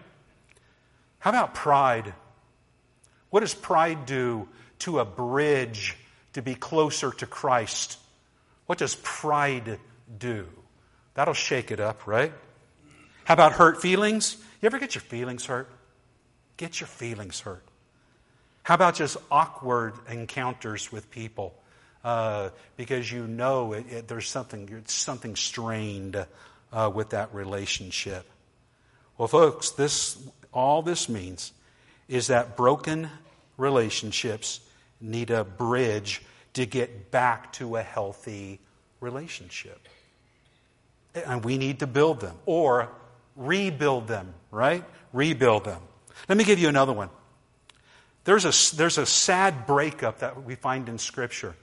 How 1.18 1.30
about 1.30 1.54
pride? 1.54 2.12
What 3.30 3.40
does 3.40 3.54
pride 3.54 4.04
do 4.04 4.48
to 4.80 4.98
a 4.98 5.04
bridge 5.04 5.96
to 6.34 6.42
be 6.42 6.54
closer 6.54 7.10
to 7.10 7.26
Christ? 7.26 7.98
What 8.66 8.78
does 8.78 8.96
pride 8.96 9.78
do? 10.18 10.46
That'll 11.14 11.34
shake 11.34 11.70
it 11.70 11.80
up, 11.80 12.06
right? 12.06 12.32
How 13.24 13.34
about 13.34 13.52
hurt 13.52 13.80
feelings? 13.80 14.36
You 14.60 14.66
ever 14.66 14.78
get 14.78 14.94
your 14.94 15.02
feelings 15.02 15.46
hurt? 15.46 15.70
Get 16.58 16.80
your 16.80 16.88
feelings 16.88 17.40
hurt. 17.40 17.64
How 18.62 18.74
about 18.74 18.94
just 18.94 19.16
awkward 19.30 19.94
encounters 20.08 20.92
with 20.92 21.10
people? 21.10 21.54
Uh, 22.04 22.50
because 22.76 23.10
you 23.10 23.26
know 23.26 23.72
it, 23.72 23.86
it, 23.90 24.08
there's 24.08 24.28
something, 24.28 24.82
something 24.86 25.36
strained 25.36 26.26
uh, 26.72 26.90
with 26.92 27.10
that 27.10 27.32
relationship. 27.34 28.26
Well, 29.18 29.28
folks, 29.28 29.70
this, 29.70 30.18
all 30.52 30.82
this 30.82 31.08
means 31.08 31.52
is 32.08 32.28
that 32.28 32.56
broken 32.56 33.08
relationships 33.56 34.60
need 35.00 35.30
a 35.30 35.44
bridge 35.44 36.22
to 36.54 36.66
get 36.66 37.10
back 37.10 37.52
to 37.54 37.76
a 37.76 37.82
healthy 37.82 38.60
relationship. 39.00 39.88
And 41.14 41.44
we 41.44 41.58
need 41.58 41.80
to 41.80 41.86
build 41.86 42.20
them 42.20 42.36
or 42.46 42.88
rebuild 43.36 44.08
them, 44.08 44.34
right? 44.50 44.84
Rebuild 45.12 45.64
them. 45.64 45.82
Let 46.28 46.38
me 46.38 46.44
give 46.44 46.58
you 46.58 46.68
another 46.68 46.92
one. 46.92 47.10
There's 48.24 48.44
a, 48.44 48.76
there's 48.76 48.98
a 48.98 49.06
sad 49.06 49.66
breakup 49.66 50.20
that 50.20 50.44
we 50.44 50.54
find 50.54 50.88
in 50.88 50.98
Scripture. 50.98 51.54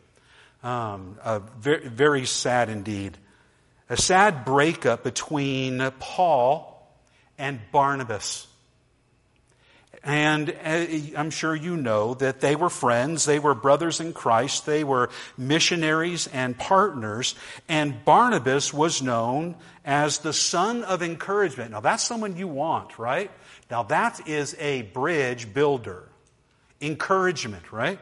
Um, 0.63 1.17
very, 1.59 1.87
very 1.87 2.25
sad 2.25 2.69
indeed. 2.69 3.17
A 3.89 3.97
sad 3.97 4.45
breakup 4.45 5.03
between 5.03 5.91
Paul 5.99 6.87
and 7.37 7.59
Barnabas. 7.71 8.47
And 10.03 10.49
uh, 10.63 10.85
I'm 11.17 11.29
sure 11.29 11.55
you 11.55 11.75
know 11.75 12.13
that 12.15 12.39
they 12.39 12.55
were 12.55 12.69
friends, 12.69 13.25
they 13.25 13.39
were 13.39 13.53
brothers 13.53 13.99
in 13.99 14.13
Christ, 14.13 14.65
they 14.65 14.83
were 14.83 15.09
missionaries 15.37 16.27
and 16.27 16.57
partners, 16.57 17.35
and 17.67 18.05
Barnabas 18.05 18.73
was 18.73 19.01
known 19.01 19.55
as 19.83 20.19
the 20.19 20.31
son 20.31 20.83
of 20.83 21.01
encouragement. 21.01 21.71
Now 21.71 21.81
that's 21.81 22.03
someone 22.03 22.37
you 22.37 22.47
want, 22.47 22.97
right? 22.97 23.29
Now 23.69 23.83
that 23.83 24.27
is 24.27 24.55
a 24.59 24.83
bridge 24.83 25.53
builder. 25.53 26.07
Encouragement, 26.79 27.73
right? 27.73 27.99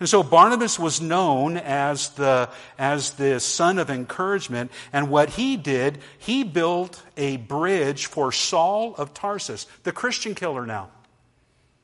And 0.00 0.08
so 0.08 0.22
Barnabas 0.22 0.78
was 0.78 1.00
known 1.00 1.56
as 1.56 2.10
the, 2.10 2.48
as 2.78 3.12
the 3.12 3.40
son 3.40 3.78
of 3.78 3.90
encouragement. 3.90 4.70
And 4.92 5.10
what 5.10 5.30
he 5.30 5.56
did, 5.56 5.98
he 6.18 6.44
built 6.44 7.02
a 7.16 7.36
bridge 7.38 8.06
for 8.06 8.30
Saul 8.30 8.94
of 8.94 9.12
Tarsus, 9.12 9.66
the 9.82 9.92
Christian 9.92 10.34
killer 10.34 10.66
now. 10.66 10.90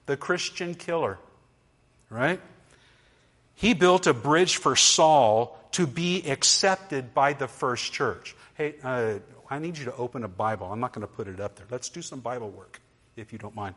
The 0.07 0.17
Christian 0.17 0.75
killer. 0.75 1.19
Right? 2.09 2.41
He 3.55 3.75
built 3.75 4.07
a 4.07 4.15
bridge 4.15 4.57
for 4.57 4.77
Saul 4.77 5.59
to 5.73 5.87
be 5.87 6.31
accepted 6.31 7.15
by 7.15 7.33
the 7.33 7.49
first 7.49 7.93
church. 7.93 8.37
Hey, 8.55 8.77
uh, 8.85 9.15
I 9.51 9.59
need 9.59 9.77
you 9.77 9.87
to 9.87 9.97
open 9.97 10.23
a 10.23 10.29
Bible. 10.29 10.71
I'm 10.71 10.79
not 10.79 10.93
going 10.93 11.07
to 11.07 11.13
put 11.13 11.27
it 11.27 11.41
up 11.41 11.57
there. 11.57 11.67
Let's 11.69 11.89
do 11.89 12.01
some 12.01 12.21
Bible 12.21 12.51
work, 12.51 12.81
if 13.17 13.33
you 13.33 13.39
don't 13.39 13.57
mind. 13.57 13.75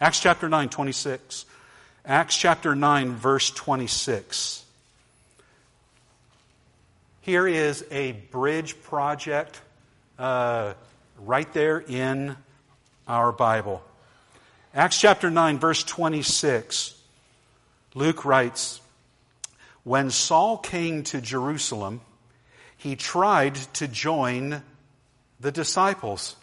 Acts 0.00 0.20
chapter 0.20 0.48
9, 0.50 0.68
26. 0.68 1.46
Acts 2.06 2.36
chapter 2.36 2.74
9, 2.74 3.12
verse 3.14 3.48
26. 3.48 4.62
Here 7.22 7.48
is 7.48 7.82
a 7.90 8.12
bridge 8.12 8.82
project 8.82 9.58
uh, 10.18 10.74
right 11.24 11.50
there 11.54 11.78
in 11.78 12.36
our 13.08 13.32
Bible. 13.32 13.82
Acts 14.74 15.00
chapter 15.00 15.30
9, 15.30 15.58
verse 15.58 15.82
26. 15.82 16.94
Luke 17.94 18.26
writes 18.26 18.82
When 19.82 20.10
Saul 20.10 20.58
came 20.58 21.04
to 21.04 21.22
Jerusalem, 21.22 22.02
he 22.76 22.96
tried 22.96 23.54
to 23.74 23.88
join 23.88 24.60
the 25.40 25.52
disciples, 25.52 26.36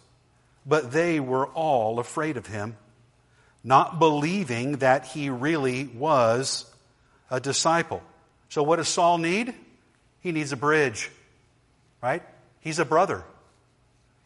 but 0.66 0.92
they 0.92 1.20
were 1.20 1.46
all 1.46 2.00
afraid 2.00 2.38
of 2.38 2.48
him 2.48 2.78
not 3.64 4.00
believing 4.00 4.78
that 4.78 5.06
he 5.06 5.30
really 5.30 5.86
was 5.86 6.66
a 7.30 7.40
disciple. 7.40 8.02
So, 8.50 8.64
what 8.64 8.78
does 8.78 8.88
Saul 8.88 9.18
need? 9.18 9.54
He 10.22 10.32
needs 10.32 10.52
a 10.52 10.58
bridge, 10.58 11.10
right? 12.02 12.24
He's 12.60 12.80
a 12.80 12.86
brother, 12.86 13.24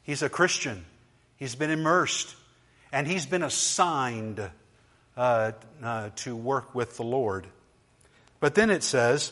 he's 0.03 0.21
a 0.21 0.29
Christian, 0.29 0.85
he's 1.37 1.55
been 1.55 1.71
immersed, 1.71 2.35
and 2.91 3.07
he's 3.07 3.25
been 3.25 3.43
assigned 3.43 4.41
uh, 5.15 5.51
uh, 5.83 6.09
to 6.17 6.35
work 6.35 6.75
with 6.75 6.97
the 6.97 7.03
Lord. 7.03 7.47
But 8.39 8.55
then 8.55 8.69
it 8.69 8.83
says, 8.83 9.31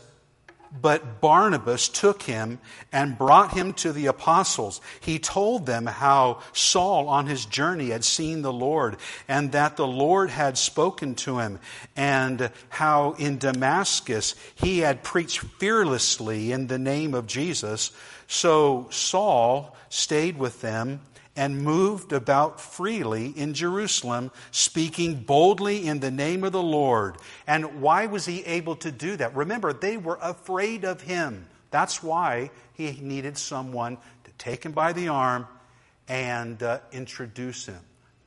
but 0.82 1.22
Barnabas 1.22 1.88
took 1.88 2.24
him 2.24 2.60
and 2.92 3.18
brought 3.18 3.54
him 3.54 3.74
to 3.74 3.94
the 3.94 4.08
apostles. 4.08 4.82
He 5.00 5.20
told 5.20 5.66
them 5.66 5.86
how 5.86 6.40
Saul 6.52 7.08
on 7.10 7.28
his 7.28 7.46
journey 7.46 7.90
had 7.90 8.04
seen 8.04 8.42
the 8.42 8.54
Lord 8.54 8.98
and 9.28 9.52
that 9.52 9.78
the 9.78 9.88
Lord 9.88 10.30
had 10.30 10.58
spoken 10.58 11.16
to 11.16 11.40
him 11.40 11.60
and 11.96 12.52
how 12.70 13.14
in 13.14 13.38
Damascus 13.38 14.36
he 14.56 14.80
had 14.80 15.04
preached 15.04 15.40
fearlessly 15.60 16.52
in 16.52 16.68
the 16.68 16.80
name 16.80 17.14
of 17.14 17.28
Jesus. 17.28 17.92
So 18.28 18.88
Saul 18.90 19.76
stayed 19.90 20.38
with 20.38 20.62
them 20.62 21.02
and 21.36 21.64
moved 21.64 22.14
about 22.14 22.62
freely 22.62 23.28
in 23.28 23.54
Jerusalem, 23.54 24.32
speaking 24.52 25.24
boldly 25.24 25.88
in 25.88 26.00
the 26.00 26.12
name 26.12 26.44
of 26.44 26.52
the 26.52 26.62
Lord. 26.62 27.18
And 27.48 27.82
why 27.82 28.06
was 28.06 28.26
he 28.26 28.44
able 28.46 28.76
to 28.78 28.92
do 28.92 29.16
that? 29.18 29.36
Remember, 29.36 29.74
they 29.74 29.98
were 29.98 30.20
afraid 30.22 30.86
of 30.86 31.02
him. 31.02 31.48
That's 31.72 32.04
why 32.04 32.52
he 32.76 32.92
needed 33.02 33.38
someone 33.38 33.98
to 34.26 34.32
take 34.38 34.64
him 34.64 34.74
by 34.74 34.94
the 34.94 35.08
arm 35.08 35.48
and 36.08 36.62
uh, 36.62 36.80
introduce 36.92 37.66
him. 37.66 37.80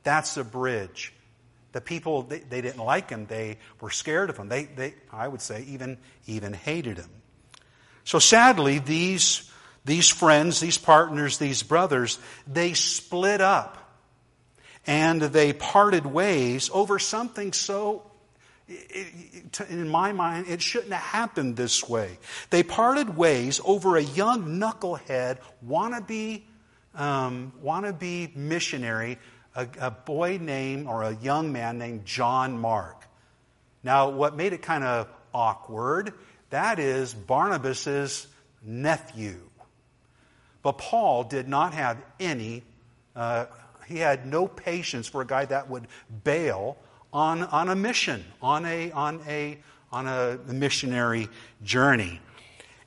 That's 0.03 0.35
a 0.35 0.43
bridge. 0.43 1.13
The 1.71 1.81
people, 1.81 2.23
they, 2.23 2.39
they, 2.39 2.61
didn't 2.61 2.83
like 2.83 3.09
him. 3.09 3.25
They 3.25 3.57
were 3.79 3.89
scared 3.89 4.29
of 4.29 4.37
him. 4.37 4.49
They, 4.49 4.65
they, 4.65 4.95
I 5.11 5.27
would 5.27 5.41
say, 5.41 5.63
even, 5.67 5.97
even 6.25 6.53
hated 6.53 6.97
him. 6.97 7.09
So 8.03 8.19
sadly, 8.19 8.79
these 8.79 9.51
these 9.87 10.09
friends, 10.09 10.59
these 10.59 10.77
partners, 10.77 11.39
these 11.39 11.63
brothers, 11.63 12.19
they 12.45 12.73
split 12.73 13.41
up 13.41 13.77
and 14.85 15.21
they 15.21 15.53
parted 15.53 16.05
ways 16.05 16.69
over 16.71 16.99
something 16.99 17.53
so 17.53 18.03
in 19.69 19.87
my 19.87 20.11
mind, 20.11 20.47
it 20.49 20.61
shouldn't 20.61 20.91
have 20.91 21.01
happened 21.01 21.55
this 21.55 21.87
way. 21.87 22.17
They 22.49 22.63
parted 22.63 23.15
ways 23.15 23.61
over 23.63 23.95
a 23.95 24.01
young 24.01 24.59
knucklehead, 24.59 25.37
wannabe, 25.65 26.41
um, 26.93 27.53
wannabe 27.63 28.35
missionary, 28.35 29.19
a, 29.55 29.67
a 29.79 29.91
boy 29.91 30.37
named, 30.41 30.87
or 30.87 31.03
a 31.03 31.15
young 31.15 31.53
man 31.53 31.77
named 31.77 32.05
John 32.05 32.59
Mark. 32.59 33.05
Now, 33.83 34.09
what 34.09 34.35
made 34.35 34.51
it 34.51 34.61
kind 34.61 34.83
of 34.83 35.07
awkward, 35.33 36.13
that 36.49 36.77
is 36.77 37.13
Barnabas's 37.13 38.27
nephew. 38.61 39.46
But 40.67 40.79
Paul 40.79 41.23
did 41.23 41.47
not 41.47 41.73
have 41.75 41.97
any, 42.19 42.61
uh, 43.15 43.45
he 43.87 43.99
had 43.99 44.25
no 44.25 44.49
patience 44.49 45.07
for 45.07 45.21
a 45.21 45.25
guy 45.25 45.45
that 45.45 45.69
would 45.69 45.87
bail 46.25 46.75
on, 47.13 47.43
on 47.43 47.69
a 47.69 47.75
mission, 47.75 48.25
on 48.41 48.65
a, 48.65 48.91
on, 48.91 49.21
a, 49.29 49.59
on 49.93 50.07
a 50.07 50.37
missionary 50.51 51.29
journey. 51.63 52.19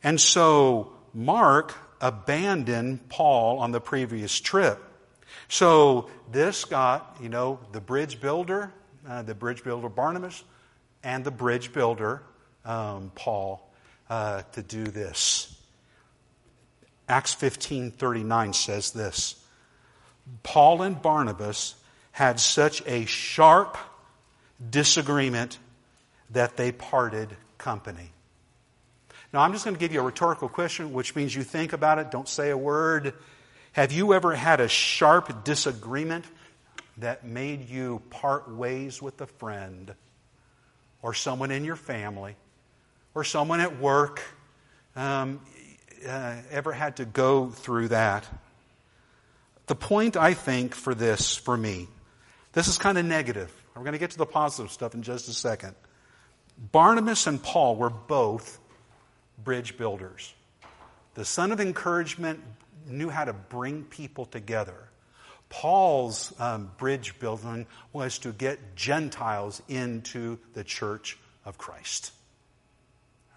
And 0.03 0.21
so 0.21 0.93
Mark 1.15 1.75
abandoned 2.03 3.09
Paul 3.09 3.61
on 3.61 3.73
the 3.73 3.81
previous 3.81 4.39
trip. 4.39 4.79
So 5.49 6.11
this 6.31 6.67
got, 6.67 7.17
you 7.23 7.31
know, 7.31 7.61
the 7.73 7.81
bridge 7.81 8.21
builder, 8.21 8.75
uh, 9.09 9.23
the 9.23 9.35
bridge 9.35 9.65
builder 9.65 9.89
Barnabas, 9.89 10.45
and 11.03 11.25
the 11.25 11.31
bridge 11.31 11.73
builder 11.73 12.25
um, 12.67 13.11
Paul 13.15 13.73
uh, 14.11 14.43
to 14.53 14.61
do 14.61 14.85
this. 14.85 15.57
Acts 17.11 17.35
15:39 17.35 18.53
says 18.55 18.93
this. 18.93 19.35
Paul 20.45 20.83
and 20.83 21.03
Barnabas 21.03 21.75
had 22.13 22.39
such 22.39 22.87
a 22.87 23.05
sharp 23.07 23.77
disagreement 24.71 25.59
that 26.31 26.57
they 26.57 26.71
parted 26.71 27.37
company. 27.59 28.13
Now, 29.33 29.41
I'm 29.41 29.53
just 29.53 29.65
going 29.65 29.75
to 29.75 29.81
give 29.81 29.93
you 29.93 29.99
a 29.99 30.05
rhetorical 30.05 30.49
question, 30.49 30.93
which 30.93 31.17
means 31.17 31.35
you 31.35 31.43
think 31.43 31.73
about 31.73 31.99
it, 31.99 32.13
don't 32.13 32.29
say 32.29 32.51
a 32.51 32.57
word. 32.57 33.15
Have 33.73 33.91
you 33.91 34.15
ever 34.15 34.37
had 34.37 34.61
a 34.61 34.69
sharp 34.69 35.43
disagreement 35.43 36.27
that 36.99 37.25
made 37.25 37.69
you 37.69 38.03
part 38.11 38.49
ways 38.49 39.03
with 39.03 39.21
a 39.21 39.27
friend 39.27 39.95
or 41.03 41.13
someone 41.13 41.51
in 41.51 41.65
your 41.65 41.77
family 41.77 42.37
or 43.15 43.25
someone 43.25 43.59
at 43.59 43.81
work? 43.81 44.23
Um, 44.95 45.41
uh, 46.07 46.37
ever 46.51 46.73
had 46.73 46.97
to 46.97 47.05
go 47.05 47.49
through 47.49 47.89
that. 47.89 48.27
The 49.67 49.75
point, 49.75 50.17
I 50.17 50.35
think, 50.35 50.75
for 50.75 50.95
this, 50.95 51.37
for 51.37 51.57
me, 51.57 51.89
this 52.53 52.69
is 52.69 52.79
kind 52.79 52.99
of 52.99 53.05
negative. 53.05 53.53
We're 53.77 53.83
going 53.83 53.93
to 53.93 53.99
get 53.99 54.11
to 54.13 54.19
the 54.19 54.27
positive 54.27 54.73
stuff 54.73 54.95
in 54.95 55.03
just 55.03 55.29
a 55.29 55.33
second. 55.33 55.75
Barnabas 56.73 57.27
and 57.27 57.43
Paul 57.43 57.77
were 57.77 57.91
both 57.91 58.59
bridge 59.43 59.77
builders. 59.77 60.35
The 61.15 61.25
son 61.25 61.53
of 61.53 61.61
encouragement 61.61 62.41
knew 62.87 63.09
how 63.09 63.25
to 63.25 63.33
bring 63.33 63.85
people 63.85 64.27
together. 64.27 64.89
Paul's 65.49 66.33
um, 66.39 66.71
bridge 66.77 67.19
building 67.19 67.67
was 67.93 68.19
to 68.21 68.33
get 68.33 68.77
Gentiles 68.77 69.63
into 69.69 70.39
the 70.55 70.63
church 70.63 71.19
of 71.45 71.59
Christ. 71.59 72.13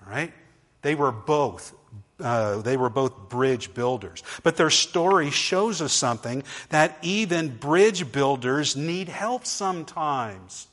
All 0.06 0.12
right? 0.12 0.34
They 0.82 0.96
were 0.96 1.12
both 1.12 1.74
uh, 2.20 2.62
they 2.62 2.78
were 2.78 2.90
both 2.90 3.30
bridge 3.30 3.74
builders. 3.74 4.24
But 4.44 4.56
their 4.56 4.70
story 4.70 5.32
shows 5.32 5.82
us 5.82 5.94
something 5.94 6.44
that 6.70 6.98
even 7.02 7.50
bridge 7.56 8.12
builders 8.12 8.76
need 8.76 9.10
help 9.10 9.46
sometimes. 9.46 10.68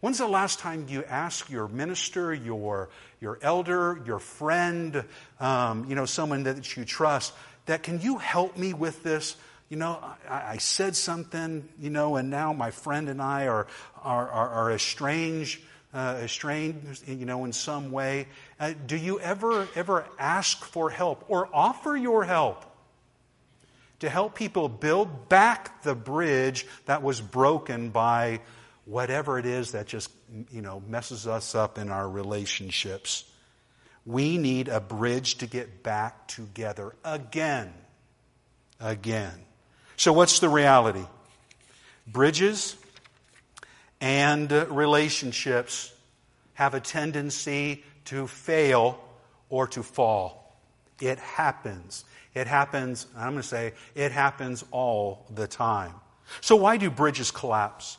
When's 0.00 0.18
the 0.18 0.28
last 0.28 0.58
time 0.58 0.86
you 0.88 1.02
asked 1.04 1.48
your 1.50 1.66
minister, 1.66 2.32
your, 2.32 2.90
your 3.20 3.38
elder, 3.40 4.00
your 4.04 4.18
friend, 4.18 5.04
um, 5.40 5.86
you 5.88 5.94
know, 5.94 6.04
someone 6.04 6.42
that 6.42 6.76
you 6.76 6.84
trust, 6.84 7.32
that 7.66 7.82
can 7.82 8.00
you 8.00 8.18
help 8.18 8.56
me 8.58 8.74
with 8.74 9.02
this? 9.02 9.36
You 9.70 9.78
know, 9.78 9.98
I, 10.28 10.52
I 10.52 10.56
said 10.58 10.94
something, 10.94 11.66
you 11.80 11.88
know, 11.88 12.16
and 12.16 12.28
now 12.28 12.52
my 12.52 12.70
friend 12.70 13.08
and 13.08 13.20
I 13.20 13.46
are, 13.46 13.66
are, 14.02 14.28
are, 14.28 14.48
are 14.50 14.72
estranged 14.72 15.60
uh, 15.94 16.18
estranged, 16.22 17.06
you 17.08 17.24
know, 17.24 17.44
in 17.44 17.52
some 17.52 17.92
way. 17.92 18.26
Uh, 18.58 18.74
do 18.86 18.96
you 18.96 19.18
ever, 19.20 19.68
ever 19.74 20.04
ask 20.18 20.64
for 20.64 20.90
help 20.90 21.24
or 21.28 21.48
offer 21.52 21.96
your 21.96 22.24
help 22.24 22.64
to 24.00 24.08
help 24.08 24.34
people 24.34 24.68
build 24.68 25.28
back 25.28 25.82
the 25.82 25.94
bridge 25.94 26.66
that 26.86 27.02
was 27.02 27.20
broken 27.20 27.90
by 27.90 28.40
whatever 28.84 29.38
it 29.38 29.46
is 29.46 29.72
that 29.72 29.86
just, 29.86 30.10
you 30.52 30.62
know, 30.62 30.82
messes 30.88 31.26
us 31.26 31.54
up 31.54 31.78
in 31.78 31.90
our 31.90 32.08
relationships? 32.08 33.24
We 34.06 34.38
need 34.38 34.68
a 34.68 34.80
bridge 34.80 35.36
to 35.38 35.46
get 35.46 35.82
back 35.82 36.28
together 36.28 36.94
again. 37.04 37.72
Again. 38.80 39.32
So, 39.96 40.12
what's 40.12 40.40
the 40.40 40.48
reality? 40.48 41.04
Bridges 42.06 42.76
and 44.00 44.50
relationships 44.70 45.92
have 46.54 46.74
a 46.74 46.80
tendency 46.80 47.82
to 48.06 48.26
fail 48.26 48.98
or 49.48 49.66
to 49.68 49.82
fall. 49.82 50.58
It 51.00 51.18
happens. 51.18 52.04
It 52.34 52.46
happens, 52.46 53.06
I'm 53.16 53.30
going 53.30 53.42
to 53.42 53.48
say, 53.48 53.72
it 53.94 54.12
happens 54.12 54.64
all 54.70 55.26
the 55.34 55.46
time. 55.46 55.94
So, 56.40 56.56
why 56.56 56.76
do 56.76 56.90
bridges 56.90 57.30
collapse? 57.30 57.98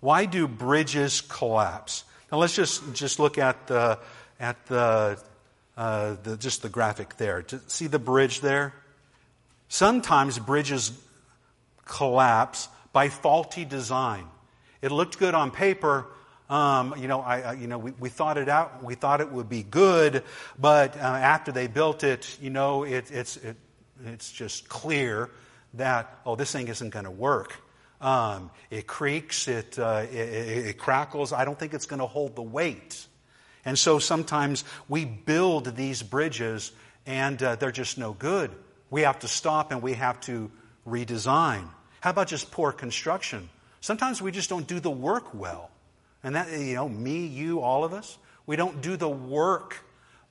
Why 0.00 0.24
do 0.24 0.48
bridges 0.48 1.20
collapse? 1.20 2.04
Now, 2.32 2.38
let's 2.38 2.54
just, 2.54 2.94
just 2.94 3.18
look 3.18 3.38
at 3.38 3.66
the, 3.66 3.98
at 4.38 4.64
the, 4.66 5.20
uh, 5.76 6.16
the, 6.22 6.36
just 6.36 6.62
the 6.62 6.68
graphic 6.68 7.16
there. 7.16 7.44
See 7.66 7.86
the 7.86 7.98
bridge 7.98 8.40
there? 8.40 8.72
Sometimes 9.68 10.38
bridges 10.38 10.92
collapse 11.84 12.68
by 12.92 13.08
faulty 13.08 13.64
design. 13.64 14.26
It 14.80 14.90
looked 14.90 15.18
good 15.18 15.34
on 15.34 15.50
paper. 15.50 16.06
Um, 16.50 16.94
you 16.98 17.06
know, 17.06 17.20
I, 17.20 17.40
I, 17.40 17.52
you 17.52 17.68
know, 17.68 17.78
we, 17.78 17.92
we 17.92 18.08
thought 18.08 18.36
it 18.36 18.48
out. 18.48 18.82
We 18.82 18.96
thought 18.96 19.20
it 19.20 19.30
would 19.30 19.48
be 19.48 19.62
good, 19.62 20.24
but 20.58 20.96
uh, 20.96 21.00
after 21.00 21.52
they 21.52 21.68
built 21.68 22.02
it, 22.02 22.36
you 22.42 22.50
know, 22.50 22.82
it, 22.82 23.10
it's 23.12 23.36
it, 23.36 23.56
it's 24.04 24.32
just 24.32 24.68
clear 24.68 25.30
that 25.74 26.18
oh, 26.26 26.34
this 26.34 26.50
thing 26.50 26.66
isn't 26.66 26.90
going 26.90 27.04
to 27.04 27.10
work. 27.10 27.54
Um, 28.00 28.50
it 28.70 28.86
creaks, 28.86 29.46
it, 29.46 29.78
uh, 29.78 30.06
it, 30.10 30.16
it, 30.16 30.78
crackles. 30.78 31.32
I 31.32 31.44
don't 31.44 31.58
think 31.58 31.74
it's 31.74 31.86
going 31.86 32.00
to 32.00 32.06
hold 32.06 32.34
the 32.34 32.42
weight. 32.42 33.06
And 33.64 33.78
so 33.78 33.98
sometimes 33.98 34.64
we 34.88 35.04
build 35.04 35.76
these 35.76 36.02
bridges 36.02 36.72
and 37.06 37.40
uh, 37.42 37.56
they're 37.56 37.70
just 37.70 37.98
no 37.98 38.14
good. 38.14 38.50
We 38.88 39.02
have 39.02 39.18
to 39.20 39.28
stop 39.28 39.70
and 39.70 39.82
we 39.82 39.92
have 39.94 40.18
to 40.22 40.50
redesign. 40.88 41.68
How 42.00 42.10
about 42.10 42.28
just 42.28 42.50
poor 42.50 42.72
construction? 42.72 43.50
Sometimes 43.82 44.22
we 44.22 44.32
just 44.32 44.48
don't 44.48 44.66
do 44.66 44.80
the 44.80 44.90
work 44.90 45.34
well. 45.34 45.70
And 46.22 46.36
that, 46.36 46.50
you 46.50 46.74
know, 46.74 46.88
me, 46.88 47.26
you, 47.26 47.60
all 47.60 47.84
of 47.84 47.92
us, 47.92 48.18
we 48.46 48.56
don't 48.56 48.82
do 48.82 48.96
the 48.96 49.08
work 49.08 49.78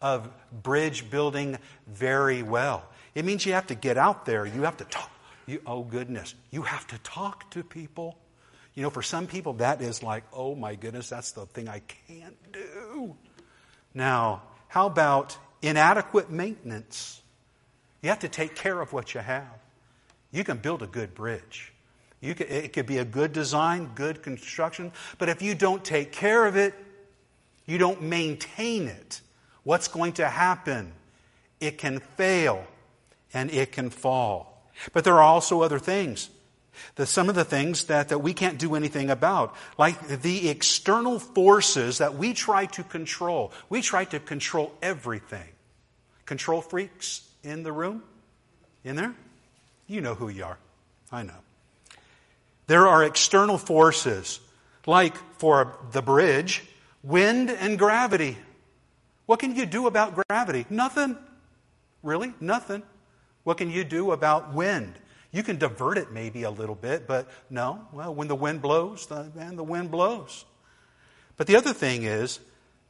of 0.01 0.29
bridge 0.63 1.09
building 1.09 1.57
very 1.87 2.43
well. 2.43 2.83
It 3.15 3.25
means 3.25 3.45
you 3.45 3.53
have 3.53 3.67
to 3.67 3.75
get 3.75 3.97
out 3.97 4.25
there. 4.25 4.45
You 4.45 4.63
have 4.63 4.77
to 4.77 4.85
talk. 4.85 5.11
You, 5.45 5.61
oh, 5.65 5.83
goodness. 5.83 6.35
You 6.51 6.61
have 6.61 6.85
to 6.87 6.97
talk 6.99 7.49
to 7.51 7.63
people. 7.63 8.17
You 8.75 8.83
know, 8.83 8.89
for 8.89 9.01
some 9.01 9.27
people, 9.27 9.53
that 9.53 9.81
is 9.81 10.03
like, 10.03 10.23
oh 10.31 10.55
my 10.55 10.75
goodness, 10.75 11.09
that's 11.09 11.31
the 11.31 11.45
thing 11.47 11.67
I 11.67 11.81
can't 12.07 12.37
do. 12.51 13.15
Now, 13.93 14.43
how 14.67 14.85
about 14.85 15.37
inadequate 15.61 16.29
maintenance? 16.29 17.21
You 18.01 18.09
have 18.09 18.19
to 18.19 18.29
take 18.29 18.55
care 18.55 18.79
of 18.79 18.93
what 18.93 19.13
you 19.13 19.19
have. 19.19 19.47
You 20.31 20.43
can 20.43 20.57
build 20.57 20.83
a 20.83 20.87
good 20.87 21.15
bridge. 21.15 21.73
Could, 22.21 22.41
it 22.41 22.73
could 22.73 22.85
be 22.85 22.97
a 22.97 23.05
good 23.05 23.31
design, 23.31 23.91
good 23.95 24.21
construction, 24.21 24.91
but 25.17 25.29
if 25.29 25.41
you 25.41 25.55
don't 25.55 25.83
take 25.83 26.11
care 26.11 26.45
of 26.45 26.57
it, 26.57 26.73
you 27.65 27.77
don't 27.77 28.01
maintain 28.01 28.87
it, 28.87 29.21
what's 29.63 29.87
going 29.87 30.13
to 30.13 30.27
happen? 30.27 30.91
It 31.59 31.77
can 31.77 31.99
fail 31.99 32.65
and 33.33 33.51
it 33.51 33.71
can 33.71 33.89
fall. 33.89 34.67
But 34.91 35.03
there 35.03 35.15
are 35.15 35.23
also 35.23 35.61
other 35.61 35.79
things. 35.79 36.29
The, 36.95 37.05
some 37.05 37.29
of 37.29 37.35
the 37.35 37.43
things 37.43 37.85
that, 37.85 38.09
that 38.09 38.19
we 38.19 38.33
can't 38.33 38.57
do 38.57 38.75
anything 38.75 39.09
about, 39.09 39.55
like 39.77 40.21
the 40.21 40.49
external 40.49 41.19
forces 41.19 41.97
that 41.97 42.15
we 42.15 42.33
try 42.33 42.65
to 42.67 42.83
control. 42.83 43.51
We 43.69 43.81
try 43.81 44.05
to 44.05 44.19
control 44.19 44.73
everything. 44.81 45.49
Control 46.25 46.61
freaks 46.61 47.27
in 47.43 47.63
the 47.63 47.71
room? 47.71 48.03
In 48.83 48.95
there? 48.95 49.13
You 49.87 50.01
know 50.01 50.15
who 50.15 50.29
you 50.29 50.45
are. 50.45 50.57
I 51.11 51.23
know. 51.23 51.33
There 52.69 52.87
are 52.87 53.03
external 53.03 53.57
forces, 53.57 54.39
like 54.85 55.17
for 55.39 55.75
the 55.91 56.03
bridge, 56.03 56.63
wind 57.01 57.49
and 57.49 57.79
gravity. 57.79 58.37
What 59.25 59.39
can 59.39 59.55
you 59.55 59.65
do 59.65 59.87
about 59.87 60.13
gravity? 60.13 60.67
Nothing. 60.69 61.17
Really? 62.03 62.31
Nothing. 62.39 62.83
What 63.43 63.57
can 63.57 63.71
you 63.71 63.83
do 63.83 64.11
about 64.11 64.53
wind? 64.53 64.93
You 65.31 65.41
can 65.41 65.57
divert 65.57 65.97
it 65.97 66.11
maybe 66.11 66.43
a 66.43 66.51
little 66.51 66.75
bit, 66.75 67.07
but 67.07 67.27
no. 67.49 67.87
Well, 67.91 68.13
when 68.13 68.27
the 68.27 68.35
wind 68.35 68.61
blows, 68.61 69.07
the, 69.07 69.31
man, 69.33 69.55
the 69.55 69.63
wind 69.63 69.89
blows. 69.89 70.45
But 71.37 71.47
the 71.47 71.55
other 71.55 71.73
thing 71.73 72.03
is, 72.03 72.39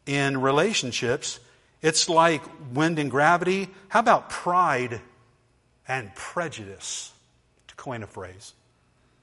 in 0.05 0.41
relationships, 0.41 1.39
it's 1.81 2.09
like 2.09 2.41
wind 2.73 2.99
and 2.99 3.09
gravity. 3.09 3.69
How 3.87 4.01
about 4.01 4.29
pride 4.29 4.99
and 5.87 6.13
prejudice, 6.15 7.13
to 7.69 7.75
coin 7.75 8.03
a 8.03 8.07
phrase? 8.07 8.51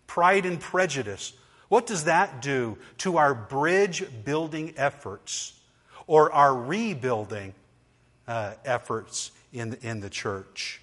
Pride 0.07 0.47
and 0.47 0.61
prejudice. 0.61 1.33
What 1.69 1.87
does 1.87 2.05
that 2.05 2.43
do 2.43 2.79
to 2.99 3.17
our 3.17 3.35
bridge 3.35 4.05
building 4.25 4.75
efforts 4.77 5.53
or 6.07 6.33
our 6.33 6.55
rebuilding 6.55 7.55
uh, 8.29 8.55
efforts 8.65 9.33
in, 9.53 9.77
in 9.83 10.01
the 10.01 10.11
church? 10.11 10.81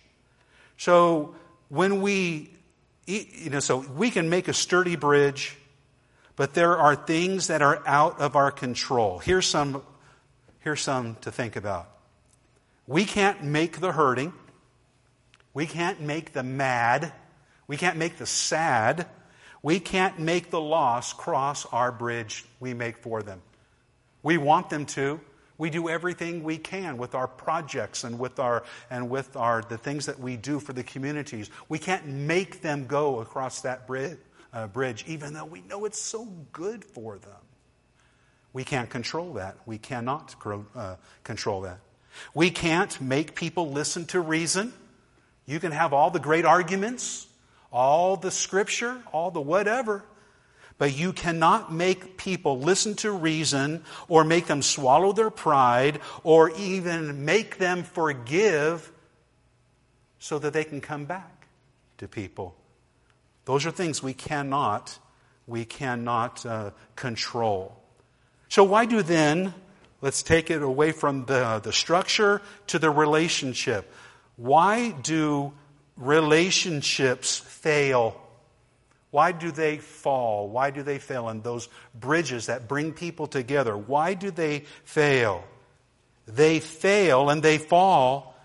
So 0.78 1.36
when 1.70 2.02
we, 2.02 2.50
you 3.06 3.50
know, 3.50 3.60
so 3.60 3.78
we 3.78 4.12
can 4.12 4.30
make 4.30 4.48
a 4.48 4.54
sturdy 4.54 4.96
bridge, 4.96 5.58
but 6.36 6.54
there 6.54 6.78
are 6.78 6.96
things 6.96 7.48
that 7.48 7.62
are 7.62 7.82
out 7.86 8.20
of 8.20 8.36
our 8.36 8.52
control. 8.52 9.20
Here's 9.20 9.46
some, 9.46 9.84
here's 10.60 10.82
some 10.82 11.16
to 11.22 11.32
think 11.32 11.56
about. 11.56 11.90
We 12.88 13.06
can't 13.06 13.44
make 13.44 13.80
the 13.80 13.92
hurting. 13.92 14.34
We 15.54 15.66
can't 15.68 16.02
make 16.02 16.34
the 16.34 16.44
mad. 16.44 17.14
We 17.68 17.78
can't 17.78 17.98
make 17.98 18.18
the 18.18 18.26
sad. 18.26 19.08
We 19.62 19.80
can't 19.80 20.20
make 20.20 20.50
the 20.50 20.62
lost 20.62 21.18
cross 21.18 21.66
our 21.68 21.92
bridge 21.92 22.46
we 22.60 22.74
make 22.74 22.98
for 22.98 23.24
them. 23.24 23.42
We 24.22 24.38
want 24.38 24.70
them 24.70 24.86
to. 24.88 25.20
We 25.58 25.70
do 25.70 25.88
everything 25.88 26.44
we 26.44 26.58
can 26.58 26.98
with 26.98 27.16
our 27.16 27.28
projects 27.28 28.04
and 28.04 28.18
with 28.18 28.40
our 28.40 28.64
and 28.90 29.10
with 29.10 29.36
our 29.38 29.62
the 29.62 29.78
things 29.78 30.08
that 30.08 30.20
we 30.20 30.36
do 30.36 30.60
for 30.60 30.74
the 30.74 30.84
communities. 30.84 31.50
We 31.70 31.80
can't 31.80 32.08
make 32.08 32.62
them 32.62 32.86
go 32.88 33.20
across 33.20 33.62
that 33.62 33.86
bridge, 33.86 34.18
uh, 34.52 34.68
bridge 34.68 35.06
even 35.08 35.34
though 35.34 35.46
we 35.46 35.62
know 35.62 35.86
it's 35.86 36.02
so 36.02 36.26
good 36.52 36.84
for 36.84 37.18
them. 37.18 37.32
We 38.52 38.64
can't 38.64 38.90
control 38.90 39.34
that. 39.34 39.58
We 39.66 39.78
cannot 39.78 40.36
uh, 40.76 40.96
control 41.24 41.62
that. 41.62 41.80
We 42.34 42.52
can't 42.52 43.00
make 43.02 43.36
people 43.36 43.72
listen 43.72 44.06
to 44.08 44.20
reason. 44.20 44.74
You 45.46 45.60
can 45.60 45.72
have 45.72 45.94
all 45.94 46.12
the 46.12 46.20
great 46.20 46.46
arguments, 46.46 47.28
all 47.74 48.16
the 48.16 48.32
scripture, 48.32 49.02
all 49.12 49.32
the 49.32 49.42
whatever. 49.42 50.04
But 50.78 50.96
you 50.96 51.12
cannot 51.12 51.74
make 51.74 52.18
people 52.18 52.60
listen 52.60 52.96
to 52.98 53.12
reason 53.12 53.84
or 54.08 54.24
make 54.24 54.46
them 54.46 54.62
swallow 54.62 55.12
their 55.12 55.30
pride 55.30 56.00
or 56.24 56.52
even 56.52 57.26
make 57.26 57.58
them 57.58 57.84
forgive 57.84 58.92
so 60.20 60.40
that 60.40 60.54
they 60.54 60.64
can 60.64 60.82
come 60.82 61.06
back 61.06 61.48
to 61.98 62.08
people. 62.08 62.56
Those 63.46 63.66
are 63.66 63.72
things 63.72 64.02
we 64.02 64.14
cannot, 64.14 64.98
we 65.48 65.66
cannot 65.66 66.46
uh, 66.46 66.72
control. 66.96 67.78
So 68.50 68.64
why 68.64 68.86
do 68.86 69.02
then, 69.02 69.54
let's 70.02 70.24
take 70.24 70.50
it 70.50 70.62
away 70.62 70.92
from 70.92 71.26
the, 71.26 71.60
the 71.64 71.74
structure 71.74 72.42
to 72.68 72.80
the 72.80 72.90
relationship. 72.90 73.92
Why 74.36 74.92
do 74.92 75.54
relationships 75.98 77.38
fail? 77.38 78.20
Why 79.12 79.32
do 79.32 79.52
they 79.52 79.78
fall? 79.78 80.50
Why 80.50 80.72
do 80.72 80.82
they 80.82 80.98
fail 80.98 81.30
in 81.30 81.42
those 81.42 81.70
bridges 81.94 82.48
that 82.48 82.68
bring 82.68 82.94
people 82.94 83.28
together? 83.28 83.78
Why 83.78 84.16
do 84.16 84.32
they 84.32 84.66
fail? 84.86 85.44
They 86.26 86.60
fail 86.60 87.30
and 87.30 87.44
they 87.44 87.58
fall 87.58 88.36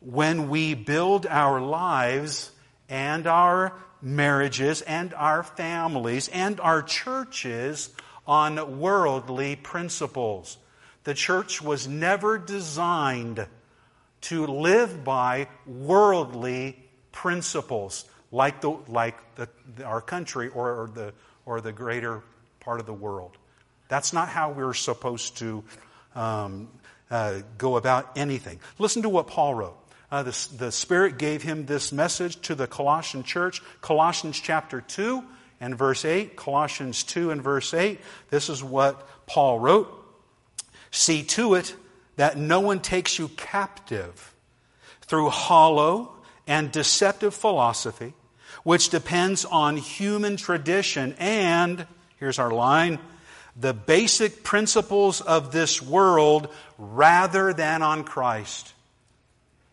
when 0.00 0.48
we 0.48 0.74
build 0.74 1.26
our 1.26 1.60
lives 1.60 2.50
and 2.88 3.26
our 3.26 3.72
marriages 4.02 4.82
and 4.82 5.14
our 5.14 5.42
families 5.42 6.28
and 6.28 6.60
our 6.60 6.82
churches 6.82 7.90
on 8.26 8.78
worldly 8.78 9.56
principles. 9.56 10.58
The 11.04 11.14
church 11.14 11.62
was 11.62 11.88
never 11.88 12.38
designed 12.38 13.46
to 14.22 14.46
live 14.46 15.02
by 15.02 15.48
worldly 15.66 16.89
principles 17.12 18.04
like, 18.32 18.60
the, 18.60 18.70
like 18.88 19.16
the, 19.34 19.48
our 19.84 20.00
country 20.00 20.48
or, 20.48 20.82
or, 20.82 20.88
the, 20.88 21.12
or 21.46 21.60
the 21.60 21.72
greater 21.72 22.22
part 22.60 22.80
of 22.80 22.86
the 22.86 22.92
world. 22.92 23.36
That's 23.88 24.12
not 24.12 24.28
how 24.28 24.52
we're 24.52 24.74
supposed 24.74 25.38
to 25.38 25.64
um, 26.14 26.68
uh, 27.10 27.40
go 27.58 27.76
about 27.76 28.16
anything. 28.16 28.60
Listen 28.78 29.02
to 29.02 29.08
what 29.08 29.26
Paul 29.26 29.54
wrote. 29.54 29.76
Uh, 30.10 30.24
the, 30.24 30.48
the 30.56 30.72
Spirit 30.72 31.18
gave 31.18 31.42
him 31.42 31.66
this 31.66 31.92
message 31.92 32.40
to 32.42 32.54
the 32.54 32.66
Colossian 32.66 33.22
church, 33.22 33.62
Colossians 33.80 34.38
chapter 34.38 34.80
2 34.80 35.24
and 35.60 35.76
verse 35.76 36.04
8. 36.04 36.36
Colossians 36.36 37.04
2 37.04 37.30
and 37.30 37.42
verse 37.42 37.74
8. 37.74 38.00
This 38.30 38.48
is 38.48 38.62
what 38.62 39.26
Paul 39.26 39.58
wrote. 39.58 39.96
See 40.90 41.22
to 41.22 41.54
it 41.54 41.74
that 42.16 42.36
no 42.36 42.60
one 42.60 42.80
takes 42.80 43.18
you 43.18 43.28
captive 43.28 44.34
through 45.02 45.30
hollow 45.30 46.12
and 46.50 46.72
deceptive 46.72 47.32
philosophy 47.32 48.12
which 48.64 48.88
depends 48.88 49.44
on 49.44 49.76
human 49.76 50.36
tradition 50.36 51.14
and, 51.20 51.86
here's 52.18 52.40
our 52.40 52.50
line, 52.50 52.98
the 53.56 53.72
basic 53.72 54.42
principles 54.42 55.20
of 55.20 55.52
this 55.52 55.80
world 55.80 56.52
rather 56.76 57.52
than 57.52 57.82
on 57.82 58.02
Christ. 58.02 58.74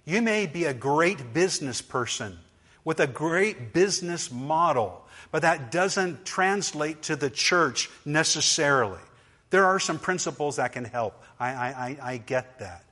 You 0.06 0.22
may 0.22 0.46
be 0.46 0.66
a 0.66 0.74
great 0.74 1.34
business 1.34 1.82
person 1.82 2.38
with 2.86 3.00
a 3.00 3.08
great 3.08 3.74
business 3.74 4.32
model, 4.32 5.04
but 5.32 5.42
that 5.42 5.72
doesn't 5.72 6.26
translate 6.26 7.02
to 7.04 7.16
the 7.16 7.32
church 7.32 7.90
necessarily. 8.06 9.02
There 9.50 9.66
are 9.66 9.80
some 9.80 9.98
principles 9.98 10.58
that 10.58 10.74
can 10.74 10.86
help. 10.86 11.24
I, 11.40 11.50
I, 11.50 11.98
I 12.02 12.18
get 12.18 12.60
that. 12.60 12.84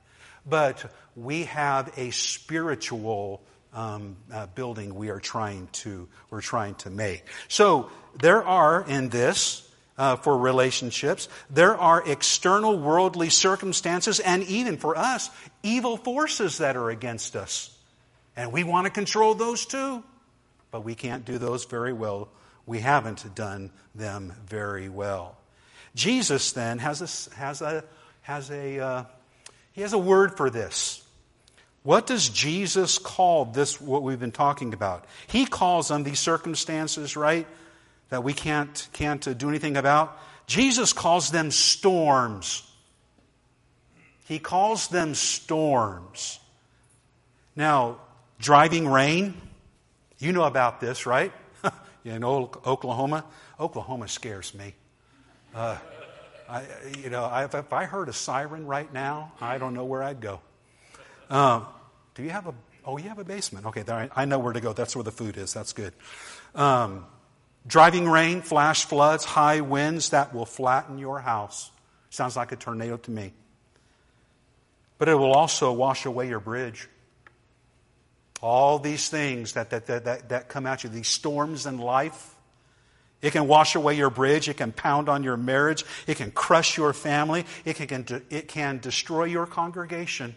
But 0.44 0.92
we 1.14 1.44
have 1.44 1.92
a 1.96 2.10
spiritual 2.10 3.42
um, 3.76 4.16
uh, 4.32 4.46
building 4.46 4.94
we 4.94 5.10
are 5.10 5.20
trying 5.20 5.68
to 5.72 6.08
we're 6.30 6.40
trying 6.40 6.74
to 6.76 6.90
make. 6.90 7.22
So 7.46 7.90
there 8.18 8.42
are 8.42 8.84
in 8.88 9.10
this. 9.10 9.62
Uh, 9.98 10.14
for 10.14 10.36
relationships. 10.36 11.26
There 11.48 11.74
are 11.74 12.06
external 12.06 12.78
worldly 12.78 13.30
circumstances 13.30 14.20
and 14.20 14.42
even 14.42 14.76
for 14.76 14.94
us, 14.94 15.30
evil 15.62 15.96
forces 15.96 16.58
that 16.58 16.76
are 16.76 16.90
against 16.90 17.34
us. 17.34 17.74
And 18.36 18.52
we 18.52 18.62
want 18.62 18.84
to 18.84 18.90
control 18.90 19.34
those 19.34 19.64
too. 19.64 20.04
But 20.70 20.84
we 20.84 20.94
can't 20.94 21.24
do 21.24 21.38
those 21.38 21.64
very 21.64 21.94
well. 21.94 22.28
We 22.66 22.80
haven't 22.80 23.34
done 23.34 23.70
them 23.94 24.34
very 24.46 24.90
well. 24.90 25.38
Jesus 25.94 26.52
then 26.52 26.78
has 26.78 27.00
a, 27.00 27.34
has 27.36 27.62
a, 27.62 27.82
has 28.20 28.50
a, 28.50 28.78
uh, 28.78 29.04
he 29.72 29.80
has 29.80 29.94
a 29.94 29.98
word 29.98 30.36
for 30.36 30.50
this. 30.50 31.05
What 31.86 32.08
does 32.08 32.28
Jesus 32.28 32.98
call 32.98 33.44
this, 33.44 33.80
what 33.80 34.02
we've 34.02 34.18
been 34.18 34.32
talking 34.32 34.74
about? 34.74 35.04
He 35.28 35.46
calls 35.46 35.86
them 35.86 36.02
these 36.02 36.18
circumstances, 36.18 37.14
right, 37.16 37.46
that 38.08 38.24
we 38.24 38.32
can't, 38.32 38.88
can't 38.92 39.38
do 39.38 39.48
anything 39.48 39.76
about. 39.76 40.18
Jesus 40.48 40.92
calls 40.92 41.30
them 41.30 41.52
storms. 41.52 42.68
He 44.24 44.40
calls 44.40 44.88
them 44.88 45.14
storms. 45.14 46.40
Now, 47.54 47.98
driving 48.40 48.88
rain, 48.88 49.40
you 50.18 50.32
know 50.32 50.42
about 50.42 50.80
this, 50.80 51.06
right? 51.06 51.32
in 52.04 52.24
Oklahoma. 52.24 53.24
Oklahoma 53.60 54.08
scares 54.08 54.52
me. 54.56 54.74
Uh, 55.54 55.78
I, 56.48 56.64
you 56.98 57.10
know, 57.10 57.30
if 57.54 57.72
I 57.72 57.84
heard 57.84 58.08
a 58.08 58.12
siren 58.12 58.66
right 58.66 58.92
now, 58.92 59.34
I 59.40 59.58
don't 59.58 59.72
know 59.72 59.84
where 59.84 60.02
I'd 60.02 60.20
go. 60.20 60.40
Um, 61.28 61.66
do 62.14 62.22
you 62.22 62.30
have 62.30 62.46
a, 62.46 62.54
oh, 62.84 62.98
you 62.98 63.08
have 63.08 63.18
a 63.18 63.24
basement. 63.24 63.66
Okay, 63.66 63.82
there, 63.82 64.08
I 64.14 64.24
know 64.24 64.38
where 64.38 64.52
to 64.52 64.60
go. 64.60 64.72
That's 64.72 64.94
where 64.94 65.02
the 65.02 65.12
food 65.12 65.36
is. 65.36 65.52
That's 65.52 65.72
good. 65.72 65.92
Um, 66.54 67.04
driving 67.66 68.08
rain, 68.08 68.42
flash 68.42 68.84
floods, 68.84 69.24
high 69.24 69.60
winds 69.60 70.10
that 70.10 70.34
will 70.34 70.46
flatten 70.46 70.98
your 70.98 71.18
house. 71.20 71.70
Sounds 72.10 72.36
like 72.36 72.52
a 72.52 72.56
tornado 72.56 72.96
to 72.96 73.10
me. 73.10 73.32
But 74.98 75.08
it 75.08 75.14
will 75.14 75.32
also 75.32 75.72
wash 75.72 76.06
away 76.06 76.28
your 76.28 76.40
bridge. 76.40 76.88
All 78.40 78.78
these 78.78 79.08
things 79.08 79.52
that, 79.54 79.70
that, 79.70 79.86
that, 79.86 80.04
that, 80.04 80.28
that 80.28 80.48
come 80.48 80.66
at 80.66 80.84
you, 80.84 80.90
these 80.90 81.08
storms 81.08 81.66
in 81.66 81.78
life. 81.78 82.34
It 83.20 83.32
can 83.32 83.48
wash 83.48 83.74
away 83.74 83.96
your 83.96 84.10
bridge. 84.10 84.48
It 84.48 84.58
can 84.58 84.72
pound 84.72 85.08
on 85.08 85.24
your 85.24 85.36
marriage. 85.36 85.84
It 86.06 86.16
can 86.16 86.30
crush 86.30 86.76
your 86.76 86.92
family. 86.92 87.44
It 87.64 87.74
can, 87.74 88.06
it 88.30 88.48
can 88.48 88.78
destroy 88.78 89.24
your 89.24 89.46
congregation. 89.46 90.36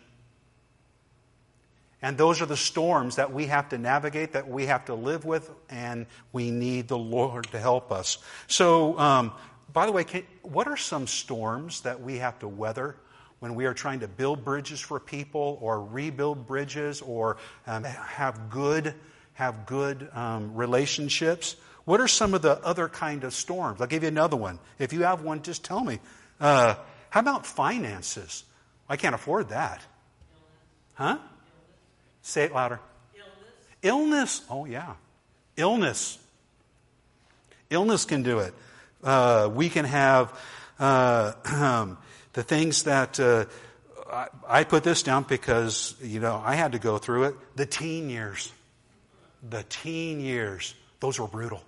And 2.01 2.17
those 2.17 2.41
are 2.41 2.45
the 2.45 2.57
storms 2.57 3.17
that 3.17 3.33
we 3.33 3.47
have 3.47 3.69
to 3.69 3.77
navigate, 3.77 4.33
that 4.33 4.47
we 4.47 4.67
have 4.67 4.85
to 4.85 4.95
live 4.95 5.25
with, 5.25 5.51
and 5.69 6.05
we 6.31 6.49
need 6.49 6.87
the 6.87 6.97
Lord 6.97 7.47
to 7.51 7.59
help 7.59 7.91
us. 7.91 8.19
So, 8.47 8.97
um, 8.97 9.33
by 9.73 9.85
the 9.85 9.91
way, 9.91 10.03
can, 10.05 10.23
what 10.41 10.67
are 10.67 10.77
some 10.77 11.07
storms 11.07 11.81
that 11.81 12.01
we 12.01 12.17
have 12.17 12.39
to 12.39 12.47
weather 12.47 12.95
when 13.39 13.53
we 13.53 13.65
are 13.65 13.73
trying 13.73 13.99
to 13.99 14.07
build 14.07 14.45
bridges 14.45 14.79
for 14.79 14.99
people 14.99 15.57
or 15.61 15.83
rebuild 15.83 16.47
bridges 16.47 17.01
or 17.01 17.37
um, 17.67 17.83
have 17.83 18.49
good, 18.49 18.93
have 19.33 19.65
good 19.65 20.09
um, 20.13 20.55
relationships? 20.55 21.57
What 21.83 21.99
are 21.99 22.07
some 22.07 22.33
of 22.33 22.41
the 22.41 22.63
other 22.63 22.87
kind 22.87 23.23
of 23.23 23.33
storms? 23.33 23.81
I'll 23.81 23.87
give 23.87 24.03
you 24.03 24.09
another 24.09 24.37
one. 24.37 24.59
If 24.77 24.93
you 24.93 25.03
have 25.03 25.21
one, 25.21 25.41
just 25.41 25.65
tell 25.65 25.83
me. 25.83 25.99
Uh, 26.39 26.75
how 27.09 27.19
about 27.19 27.45
finances? 27.45 28.43
I 28.87 28.95
can't 28.95 29.15
afford 29.15 29.49
that. 29.49 29.81
Huh? 30.93 31.17
Say 32.29 32.43
it 32.43 32.53
louder. 32.53 32.79
Illness. 33.15 33.31
Illness. 33.81 34.41
Oh, 34.51 34.65
yeah. 34.65 34.93
Illness. 35.57 36.19
Illness 37.71 38.05
can 38.05 38.21
do 38.21 38.37
it. 38.39 38.53
Uh, 39.03 39.49
we 39.51 39.67
can 39.67 39.83
have 39.85 40.39
uh, 40.77 41.33
the 42.33 42.43
things 42.43 42.83
that 42.83 43.19
uh, 43.19 43.45
I, 44.11 44.27
I, 44.47 44.63
put 44.63 44.83
this 44.83 45.01
down 45.01 45.23
because 45.23 45.95
you 46.03 46.19
know 46.19 46.39
I 46.45 46.53
had 46.53 46.73
to 46.73 46.79
go 46.79 46.99
through 46.99 47.23
it. 47.25 47.35
The 47.55 47.65
teen 47.65 48.11
years, 48.11 48.51
the 49.49 49.63
teen 49.67 50.19
years, 50.19 50.75
those 50.99 51.19
were 51.19 51.27
brutal. 51.27 51.63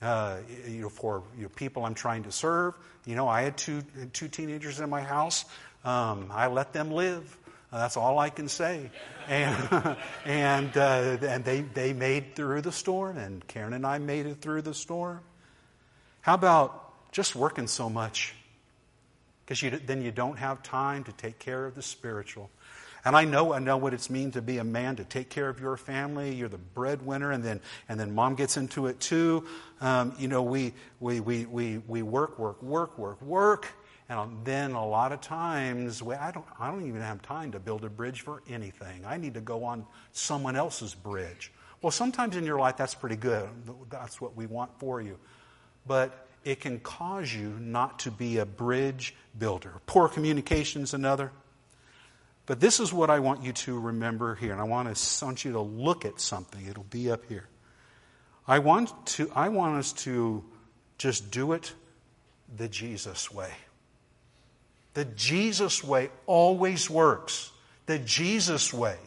Uh, 0.00 0.38
you 0.66 0.82
know, 0.82 0.88
for 0.88 1.22
you 1.36 1.42
know, 1.42 1.48
people 1.50 1.84
I'm 1.84 1.94
trying 1.94 2.22
to 2.22 2.32
serve, 2.32 2.74
you 3.04 3.14
know, 3.14 3.28
I 3.28 3.42
had 3.42 3.58
two 3.58 3.82
two 4.14 4.28
teenagers 4.28 4.80
in 4.80 4.88
my 4.88 5.02
house. 5.02 5.44
Um, 5.84 6.30
I 6.32 6.46
let 6.46 6.72
them 6.72 6.92
live. 6.92 7.36
That's 7.72 7.96
all 7.96 8.18
I 8.18 8.30
can 8.30 8.48
say. 8.48 8.90
And, 9.28 9.96
and, 10.24 10.76
uh, 10.76 11.18
and 11.22 11.44
they, 11.44 11.60
they 11.62 11.92
made 11.92 12.34
through 12.34 12.62
the 12.62 12.72
storm, 12.72 13.16
and 13.16 13.46
Karen 13.46 13.72
and 13.72 13.86
I 13.86 13.98
made 13.98 14.26
it 14.26 14.40
through 14.40 14.62
the 14.62 14.74
storm. 14.74 15.20
How 16.20 16.34
about 16.34 17.12
just 17.12 17.36
working 17.36 17.66
so 17.66 17.88
much? 17.88 18.34
Because 19.46 19.80
then 19.86 20.02
you 20.02 20.10
don't 20.10 20.38
have 20.38 20.62
time 20.62 21.04
to 21.04 21.12
take 21.12 21.38
care 21.38 21.64
of 21.66 21.74
the 21.74 21.82
spiritual. 21.82 22.50
And 23.04 23.16
I 23.16 23.24
know 23.24 23.54
I 23.54 23.60
know 23.60 23.78
what 23.78 23.94
it's 23.94 24.10
mean 24.10 24.32
to 24.32 24.42
be 24.42 24.58
a 24.58 24.64
man 24.64 24.96
to 24.96 25.04
take 25.04 25.30
care 25.30 25.48
of 25.48 25.58
your 25.58 25.76
family. 25.76 26.34
You're 26.34 26.50
the 26.50 26.58
breadwinner, 26.58 27.32
and 27.32 27.42
then 27.42 27.60
and 27.88 27.98
then 27.98 28.14
mom 28.14 28.34
gets 28.34 28.56
into 28.56 28.88
it 28.88 29.00
too. 29.00 29.46
Um, 29.80 30.14
you 30.18 30.28
know, 30.28 30.42
we 30.42 30.74
we 31.00 31.20
we 31.20 31.46
we 31.46 31.78
we 31.78 32.02
work, 32.02 32.38
work, 32.38 32.62
work, 32.62 32.98
work, 32.98 33.22
work, 33.22 33.68
and 34.10 34.18
um, 34.18 34.40
then 34.42 34.72
a 34.72 34.84
lot 34.84 35.12
of 35.12 35.20
times, 35.20 36.02
I, 36.02 36.32
don't, 36.32 36.44
I 36.58 36.68
don't 36.68 36.88
even 36.88 37.00
have 37.00 37.22
time 37.22 37.52
to 37.52 37.60
build 37.60 37.84
a 37.84 37.88
bridge 37.88 38.22
for 38.22 38.42
anything. 38.48 39.04
I 39.06 39.16
need 39.18 39.34
to 39.34 39.40
go 39.40 39.62
on 39.62 39.86
someone 40.10 40.56
else's 40.56 40.96
bridge. 40.96 41.52
Well, 41.80 41.92
sometimes 41.92 42.34
in 42.34 42.44
your 42.44 42.58
life 42.58 42.76
that's 42.76 42.92
pretty 42.92 43.14
good. 43.14 43.48
That's 43.88 44.20
what 44.20 44.36
we 44.36 44.46
want 44.46 44.72
for 44.80 45.00
you. 45.00 45.16
But 45.86 46.26
it 46.44 46.58
can 46.58 46.80
cause 46.80 47.32
you 47.32 47.50
not 47.60 48.00
to 48.00 48.10
be 48.10 48.38
a 48.38 48.44
bridge 48.44 49.14
builder. 49.38 49.74
Poor 49.86 50.08
communication 50.08 50.82
is 50.82 50.92
another. 50.92 51.30
But 52.46 52.58
this 52.58 52.80
is 52.80 52.92
what 52.92 53.10
I 53.10 53.20
want 53.20 53.44
you 53.44 53.52
to 53.52 53.78
remember 53.78 54.34
here, 54.34 54.50
and 54.50 54.60
I 54.60 54.64
want, 54.64 54.96
to, 54.96 55.24
I 55.24 55.28
want 55.28 55.44
you 55.44 55.52
to 55.52 55.60
look 55.60 56.04
at 56.04 56.18
something. 56.20 56.66
It'll 56.66 56.82
be 56.82 57.12
up 57.12 57.26
here. 57.28 57.46
I 58.44 58.58
want, 58.58 59.06
to, 59.06 59.30
I 59.36 59.50
want 59.50 59.76
us 59.76 59.92
to 60.04 60.44
just 60.98 61.30
do 61.30 61.52
it 61.52 61.72
the 62.56 62.66
Jesus 62.66 63.30
way. 63.30 63.52
The 64.94 65.04
Jesus 65.04 65.84
way 65.84 66.10
always 66.26 66.90
works. 66.90 67.52
The 67.86 67.98
Jesus 67.98 68.72
way 68.72 68.98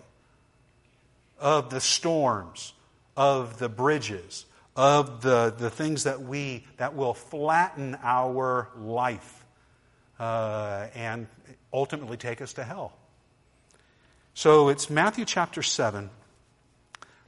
of 1.40 1.70
the 1.70 1.82
storms, 1.82 2.74
of 3.18 3.60
the 3.60 3.70
bridges, 3.70 4.46
of 4.76 5.22
the, 5.22 5.54
the 5.58 5.70
things 5.70 6.04
that 6.04 6.22
we 6.22 6.66
that 6.78 6.96
will 6.96 7.14
flatten 7.14 7.98
our 8.02 8.70
life 8.78 9.46
uh, 10.20 10.88
and 10.96 11.28
ultimately 11.72 12.18
take 12.18 12.42
us 12.42 12.54
to 12.54 12.64
hell. 12.64 12.94
So 14.34 14.70
it's 14.70 14.90
Matthew 14.90 15.26
chapter 15.26 15.62
7, 15.62 16.10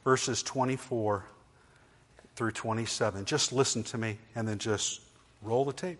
verses 0.03 0.41
24 0.41 1.25
through 2.35 2.51
27. 2.51 3.25
Just 3.25 3.53
listen 3.53 3.83
to 3.83 3.97
me 3.97 4.17
and 4.35 4.47
then 4.47 4.57
just 4.57 5.01
roll 5.41 5.65
the 5.65 5.73
tape. 5.73 5.99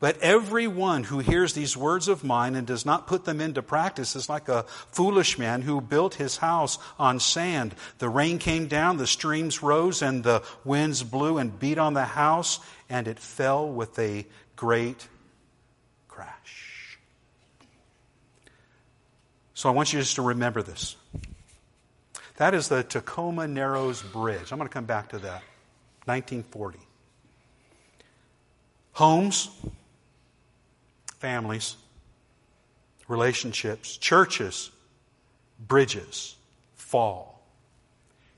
But 0.00 0.18
everyone 0.22 1.02
who 1.02 1.18
hears 1.18 1.54
these 1.54 1.76
words 1.76 2.06
of 2.06 2.22
mine 2.22 2.54
and 2.54 2.64
does 2.66 2.86
not 2.86 3.08
put 3.08 3.24
them 3.24 3.40
into 3.40 3.62
practice 3.62 4.14
is 4.14 4.28
like 4.28 4.48
a 4.48 4.62
foolish 4.92 5.38
man 5.38 5.62
who 5.62 5.80
built 5.80 6.14
his 6.14 6.36
house 6.36 6.78
on 7.00 7.18
sand. 7.18 7.74
The 7.98 8.08
rain 8.08 8.38
came 8.38 8.68
down, 8.68 8.96
the 8.96 9.08
streams 9.08 9.60
rose, 9.60 10.00
and 10.00 10.22
the 10.22 10.44
winds 10.64 11.02
blew 11.02 11.38
and 11.38 11.58
beat 11.58 11.78
on 11.78 11.94
the 11.94 12.04
house, 12.04 12.60
and 12.88 13.08
it 13.08 13.18
fell 13.18 13.68
with 13.68 13.98
a 13.98 14.24
great 14.54 15.08
crash. 16.06 16.98
So 19.54 19.68
I 19.68 19.72
want 19.72 19.92
you 19.92 19.98
just 19.98 20.14
to 20.14 20.22
remember 20.22 20.62
this. 20.62 20.94
That 22.36 22.54
is 22.54 22.68
the 22.68 22.84
Tacoma 22.84 23.48
Narrows 23.48 24.00
Bridge. 24.00 24.52
I'm 24.52 24.58
going 24.58 24.68
to 24.68 24.72
come 24.72 24.84
back 24.84 25.08
to 25.08 25.18
that. 25.18 25.42
1940. 26.04 26.78
Homes, 28.92 29.50
families, 31.18 31.76
relationships, 33.08 33.96
churches, 33.96 34.70
bridges 35.58 36.36
fall 36.74 37.42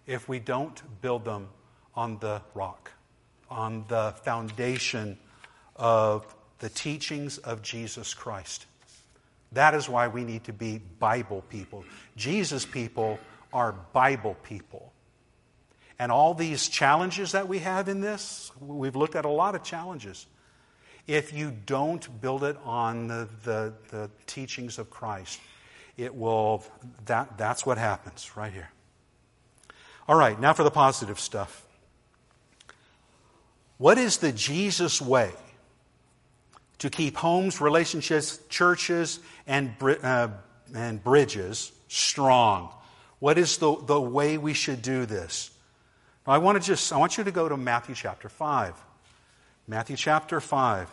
if 0.06 0.28
we 0.28 0.38
don't 0.38 0.82
build 1.02 1.24
them 1.24 1.48
on 1.94 2.18
the 2.18 2.42
rock, 2.54 2.90
on 3.50 3.84
the 3.88 4.14
foundation 4.22 5.18
of 5.76 6.34
the 6.58 6.68
teachings 6.68 7.38
of 7.38 7.62
Jesus 7.62 8.14
Christ. 8.14 8.66
That 9.52 9.74
is 9.74 9.88
why 9.88 10.08
we 10.08 10.24
need 10.24 10.44
to 10.44 10.52
be 10.52 10.78
Bible 10.78 11.42
people. 11.48 11.84
Jesus 12.16 12.64
people 12.64 13.18
are 13.52 13.72
Bible 13.92 14.36
people. 14.42 14.92
And 15.98 16.10
all 16.10 16.34
these 16.34 16.68
challenges 16.68 17.32
that 17.32 17.48
we 17.48 17.58
have 17.58 17.88
in 17.88 18.00
this, 18.00 18.52
we've 18.60 18.96
looked 18.96 19.16
at 19.16 19.24
a 19.24 19.30
lot 19.30 19.54
of 19.54 19.62
challenges 19.62 20.26
if 21.06 21.32
you 21.32 21.50
don't 21.66 22.20
build 22.20 22.44
it 22.44 22.56
on 22.64 23.08
the, 23.08 23.28
the, 23.44 23.72
the 23.90 24.10
teachings 24.26 24.78
of 24.78 24.90
Christ, 24.90 25.40
it 25.96 26.14
will, 26.14 26.64
that, 27.06 27.36
that's 27.36 27.66
what 27.66 27.78
happens 27.78 28.36
right 28.36 28.52
here. 28.52 28.70
All 30.08 30.16
right, 30.16 30.38
now 30.40 30.52
for 30.52 30.64
the 30.64 30.70
positive 30.70 31.20
stuff. 31.20 31.64
What 33.78 33.96
is 33.96 34.18
the 34.18 34.32
Jesus 34.32 35.00
way 35.00 35.32
to 36.78 36.90
keep 36.90 37.16
homes, 37.16 37.60
relationships, 37.60 38.38
churches, 38.48 39.20
and, 39.46 39.72
uh, 39.82 40.28
and 40.74 41.02
bridges 41.02 41.72
strong? 41.88 42.70
What 43.20 43.38
is 43.38 43.58
the, 43.58 43.76
the 43.76 44.00
way 44.00 44.38
we 44.38 44.54
should 44.54 44.82
do 44.82 45.06
this? 45.06 45.50
I 46.26 46.38
want 46.38 46.60
to 46.60 46.66
just, 46.66 46.92
I 46.92 46.96
want 46.96 47.18
you 47.18 47.24
to 47.24 47.32
go 47.32 47.48
to 47.48 47.56
Matthew 47.56 47.94
chapter 47.94 48.28
5. 48.28 48.74
Matthew 49.66 49.96
chapter 49.96 50.40
5. 50.40 50.88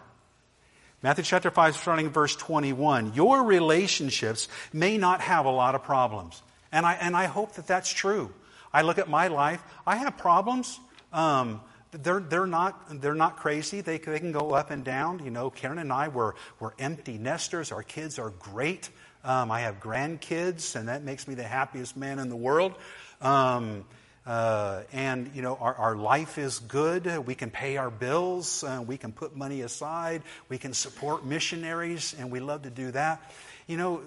Matthew 1.04 1.24
chapter 1.24 1.52
5, 1.52 1.76
starting 1.76 2.10
verse 2.10 2.36
21. 2.36 3.14
Your 3.14 3.44
relationships 3.44 4.48
may 4.74 4.98
not 4.98 5.22
have 5.22 5.46
a 5.46 5.52
lot 5.52 5.76
of 5.76 5.84
problems. 5.84 6.42
And 6.72 6.86
I, 6.86 6.94
and 6.96 7.16
I 7.16 7.26
hope 7.26 7.54
that 7.54 7.68
that's 7.68 7.92
true. 7.92 8.34
I 8.74 8.82
look 8.82 8.98
at 8.98 9.08
my 9.10 9.28
life, 9.28 9.64
I 9.86 9.98
have 9.98 10.18
problems. 10.18 10.80
Um, 11.14 11.62
they're, 11.92 12.20
they're, 12.20 12.48
not, 12.48 13.02
they're 13.02 13.16
not 13.16 13.38
crazy. 13.38 13.82
They, 13.82 13.98
they 13.98 14.20
can 14.20 14.32
go 14.32 14.52
up 14.52 14.72
and 14.72 14.84
down. 14.84 15.24
You 15.24 15.32
know, 15.32 15.50
Karen 15.50 15.78
and 15.78 15.94
I 15.94 16.10
were, 16.10 16.36
were 16.60 16.74
empty 16.78 17.18
nesters. 17.18 17.72
Our 17.72 17.84
kids 17.84 18.20
are 18.20 18.32
great. 18.32 18.90
Um, 19.24 19.52
I 19.52 19.62
have 19.62 19.80
grandkids, 19.80 20.76
and 20.76 20.90
that 20.90 21.04
makes 21.04 21.28
me 21.28 21.36
the 21.36 21.44
happiest 21.44 21.96
man 21.96 22.20
in 22.20 22.30
the 22.30 22.36
world. 22.36 22.74
Um, 23.22 23.86
uh, 24.28 24.84
and 24.92 25.32
you 25.34 25.42
know 25.42 25.58
our, 25.60 25.74
our 25.74 25.96
life 25.96 26.38
is 26.38 26.60
good. 26.60 27.26
We 27.26 27.34
can 27.34 27.50
pay 27.50 27.78
our 27.78 27.90
bills. 27.90 28.64
Uh, 28.64 28.84
we 28.86 28.98
can 28.98 29.14
put 29.14 29.36
money 29.36 29.62
aside. 29.62 30.22
We 30.50 30.58
can 30.58 30.74
support 30.74 31.26
missionaries, 31.26 32.14
and 32.20 32.30
we 32.30 32.42
love 32.42 32.64
to 32.64 32.70
do 32.70 32.92
that. 32.92 33.22
You 33.68 33.78
know, 33.78 34.02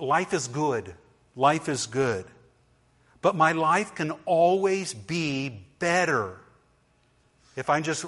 life 0.00 0.32
is 0.32 0.48
good. 0.48 0.94
Life 1.34 1.68
is 1.68 1.86
good. 1.86 2.24
But 3.20 3.36
my 3.36 3.52
life 3.52 3.94
can 3.94 4.12
always 4.26 4.94
be 4.94 5.48
better. 5.78 6.38
If 7.56 7.70
I'm 7.70 7.82
just, 7.82 8.04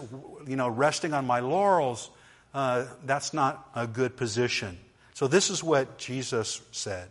you 0.47 0.57
know, 0.57 0.69
resting 0.69 1.15
on 1.15 1.27
my 1.27 1.41
laurels, 1.41 2.11
uh, 2.53 2.87
that's 3.05 3.35
not 3.35 3.69
a 3.75 3.87
good 3.87 4.17
position. 4.17 4.79
So 5.15 5.29
this 5.29 5.51
is 5.51 5.63
what 5.63 5.99
Jesus 5.99 6.61
said. 6.73 7.09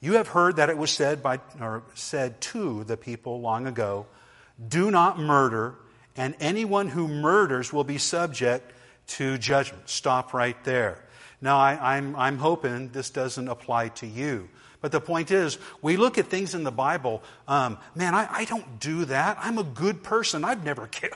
You 0.00 0.14
have 0.14 0.28
heard 0.28 0.56
that 0.56 0.70
it 0.70 0.78
was 0.78 0.90
said 0.90 1.22
by, 1.22 1.40
or 1.60 1.82
said 1.94 2.40
to 2.42 2.84
the 2.84 2.96
people 2.96 3.40
long 3.40 3.66
ago, 3.66 4.06
do 4.66 4.90
not 4.90 5.18
murder, 5.18 5.74
and 6.16 6.34
anyone 6.40 6.88
who 6.88 7.06
murders 7.06 7.72
will 7.72 7.84
be 7.84 7.98
subject 7.98 8.72
to 9.08 9.36
judgment. 9.38 9.88
Stop 9.88 10.32
right 10.32 10.62
there. 10.64 11.04
Now, 11.40 11.58
I, 11.58 11.96
am 11.98 12.14
I'm, 12.14 12.16
I'm 12.16 12.38
hoping 12.38 12.90
this 12.90 13.10
doesn't 13.10 13.48
apply 13.48 13.88
to 13.88 14.06
you. 14.06 14.48
But 14.80 14.92
the 14.92 15.00
point 15.00 15.30
is, 15.30 15.58
we 15.82 15.96
look 15.96 16.16
at 16.16 16.26
things 16.26 16.54
in 16.54 16.64
the 16.64 16.70
Bible. 16.70 17.22
Um, 17.46 17.78
man, 17.94 18.14
I, 18.14 18.26
I, 18.30 18.44
don't 18.46 18.80
do 18.80 19.04
that. 19.06 19.36
I'm 19.40 19.58
a 19.58 19.62
good 19.62 20.02
person. 20.02 20.44
I've 20.44 20.64
never, 20.64 20.86
ki- 20.90 21.08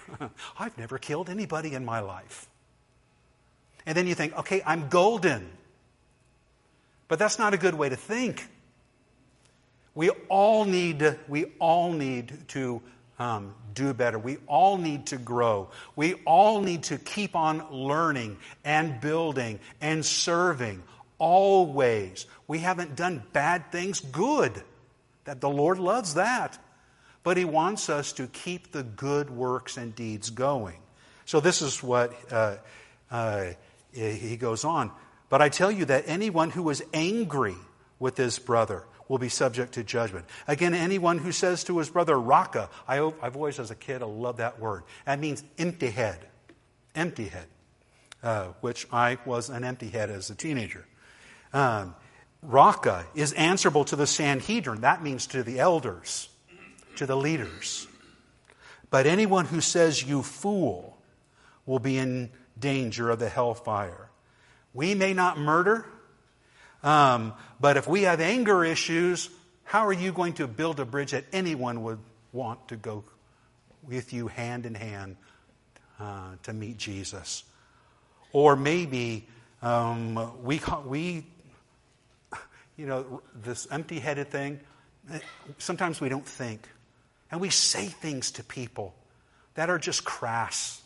I've 0.58 0.76
never 0.76 0.98
killed 0.98 1.30
anybody 1.30 1.74
in 1.74 1.84
my 1.84 2.00
life. 2.00 2.48
And 3.86 3.96
then 3.96 4.06
you 4.06 4.14
think, 4.14 4.36
okay, 4.38 4.62
I'm 4.64 4.88
golden. 4.88 5.48
But 7.08 7.18
that's 7.18 7.38
not 7.38 7.54
a 7.54 7.58
good 7.58 7.74
way 7.74 7.88
to 7.88 7.96
think. 7.96 8.46
We 9.94 10.10
all 10.28 10.64
need, 10.64 11.18
we 11.28 11.46
all 11.58 11.92
need 11.92 12.48
to 12.48 12.82
um, 13.18 13.54
do 13.74 13.94
better. 13.94 14.18
We 14.18 14.38
all 14.46 14.76
need 14.76 15.06
to 15.06 15.18
grow. 15.18 15.70
We 15.94 16.14
all 16.24 16.60
need 16.60 16.84
to 16.84 16.98
keep 16.98 17.36
on 17.36 17.72
learning 17.72 18.38
and 18.64 19.00
building 19.00 19.60
and 19.80 20.04
serving 20.04 20.82
always. 21.18 22.26
We 22.48 22.58
haven't 22.58 22.96
done 22.96 23.22
bad 23.32 23.70
things 23.70 24.00
good. 24.00 24.62
That 25.24 25.40
the 25.40 25.48
Lord 25.48 25.78
loves 25.78 26.14
that. 26.14 26.58
But 27.22 27.36
He 27.36 27.44
wants 27.44 27.88
us 27.88 28.12
to 28.14 28.26
keep 28.26 28.72
the 28.72 28.82
good 28.82 29.30
works 29.30 29.76
and 29.76 29.94
deeds 29.94 30.30
going. 30.30 30.78
So 31.24 31.40
this 31.40 31.62
is 31.62 31.82
what 31.82 32.14
uh, 32.30 32.56
uh, 33.10 33.52
he 33.92 34.36
goes 34.36 34.64
on. 34.64 34.90
But 35.28 35.40
I 35.40 35.48
tell 35.48 35.70
you 35.70 35.86
that 35.86 36.04
anyone 36.06 36.50
who 36.50 36.68
is 36.70 36.82
angry 36.92 37.56
with 37.98 38.16
his 38.16 38.38
brother 38.38 38.84
will 39.08 39.18
be 39.18 39.28
subject 39.28 39.74
to 39.74 39.84
judgment. 39.84 40.26
Again, 40.48 40.74
anyone 40.74 41.18
who 41.18 41.32
says 41.32 41.64
to 41.64 41.78
his 41.78 41.90
brother, 41.90 42.18
Raca, 42.18 42.70
I, 42.88 42.96
have 42.96 43.36
always, 43.36 43.58
as 43.58 43.70
a 43.70 43.74
kid, 43.74 44.02
I 44.02 44.06
love 44.06 44.38
that 44.38 44.58
word. 44.58 44.84
That 45.04 45.20
means 45.20 45.44
empty 45.58 45.90
head. 45.90 46.18
Empty 46.94 47.28
head. 47.28 47.46
Uh, 48.22 48.48
which 48.62 48.86
I 48.90 49.18
was 49.26 49.50
an 49.50 49.64
empty 49.64 49.90
head 49.90 50.08
as 50.08 50.30
a 50.30 50.34
teenager. 50.34 50.86
Um, 51.52 51.94
Raca 52.40 53.06
is 53.14 53.32
answerable 53.34 53.84
to 53.86 53.96
the 53.96 54.06
Sanhedrin. 54.06 54.80
That 54.80 55.02
means 55.02 55.26
to 55.28 55.42
the 55.42 55.60
elders, 55.60 56.28
to 56.96 57.04
the 57.06 57.16
leaders. 57.16 57.86
But 58.90 59.06
anyone 59.06 59.44
who 59.44 59.60
says, 59.60 60.02
you 60.02 60.22
fool, 60.22 60.96
will 61.66 61.78
be 61.78 61.98
in 61.98 62.30
danger 62.58 63.10
of 63.10 63.18
the 63.18 63.28
hellfire. 63.28 64.10
We 64.72 64.94
may 64.94 65.14
not 65.14 65.38
murder, 65.38 65.86
um, 66.84 67.32
but 67.58 67.76
if 67.78 67.88
we 67.88 68.02
have 68.02 68.20
anger 68.20 68.64
issues, 68.64 69.30
how 69.64 69.86
are 69.86 69.92
you 69.92 70.12
going 70.12 70.34
to 70.34 70.46
build 70.46 70.78
a 70.78 70.84
bridge 70.84 71.12
that 71.12 71.24
anyone 71.32 71.82
would 71.82 71.98
want 72.32 72.68
to 72.68 72.76
go 72.76 73.04
with 73.82 74.12
you 74.12 74.28
hand 74.28 74.66
in 74.66 74.74
hand 74.74 75.16
uh, 75.98 76.32
to 76.42 76.52
meet 76.52 76.76
Jesus? 76.76 77.44
Or 78.32 78.54
maybe 78.54 79.26
um, 79.62 80.44
we, 80.44 80.60
we, 80.84 81.26
you 82.76 82.86
know, 82.86 83.22
this 83.34 83.66
empty 83.70 83.98
headed 83.98 84.28
thing, 84.28 84.60
sometimes 85.56 86.02
we 86.02 86.10
don't 86.10 86.26
think. 86.26 86.68
And 87.30 87.40
we 87.40 87.48
say 87.48 87.86
things 87.86 88.32
to 88.32 88.44
people 88.44 88.94
that 89.54 89.70
are 89.70 89.78
just 89.78 90.04
crass 90.04 90.82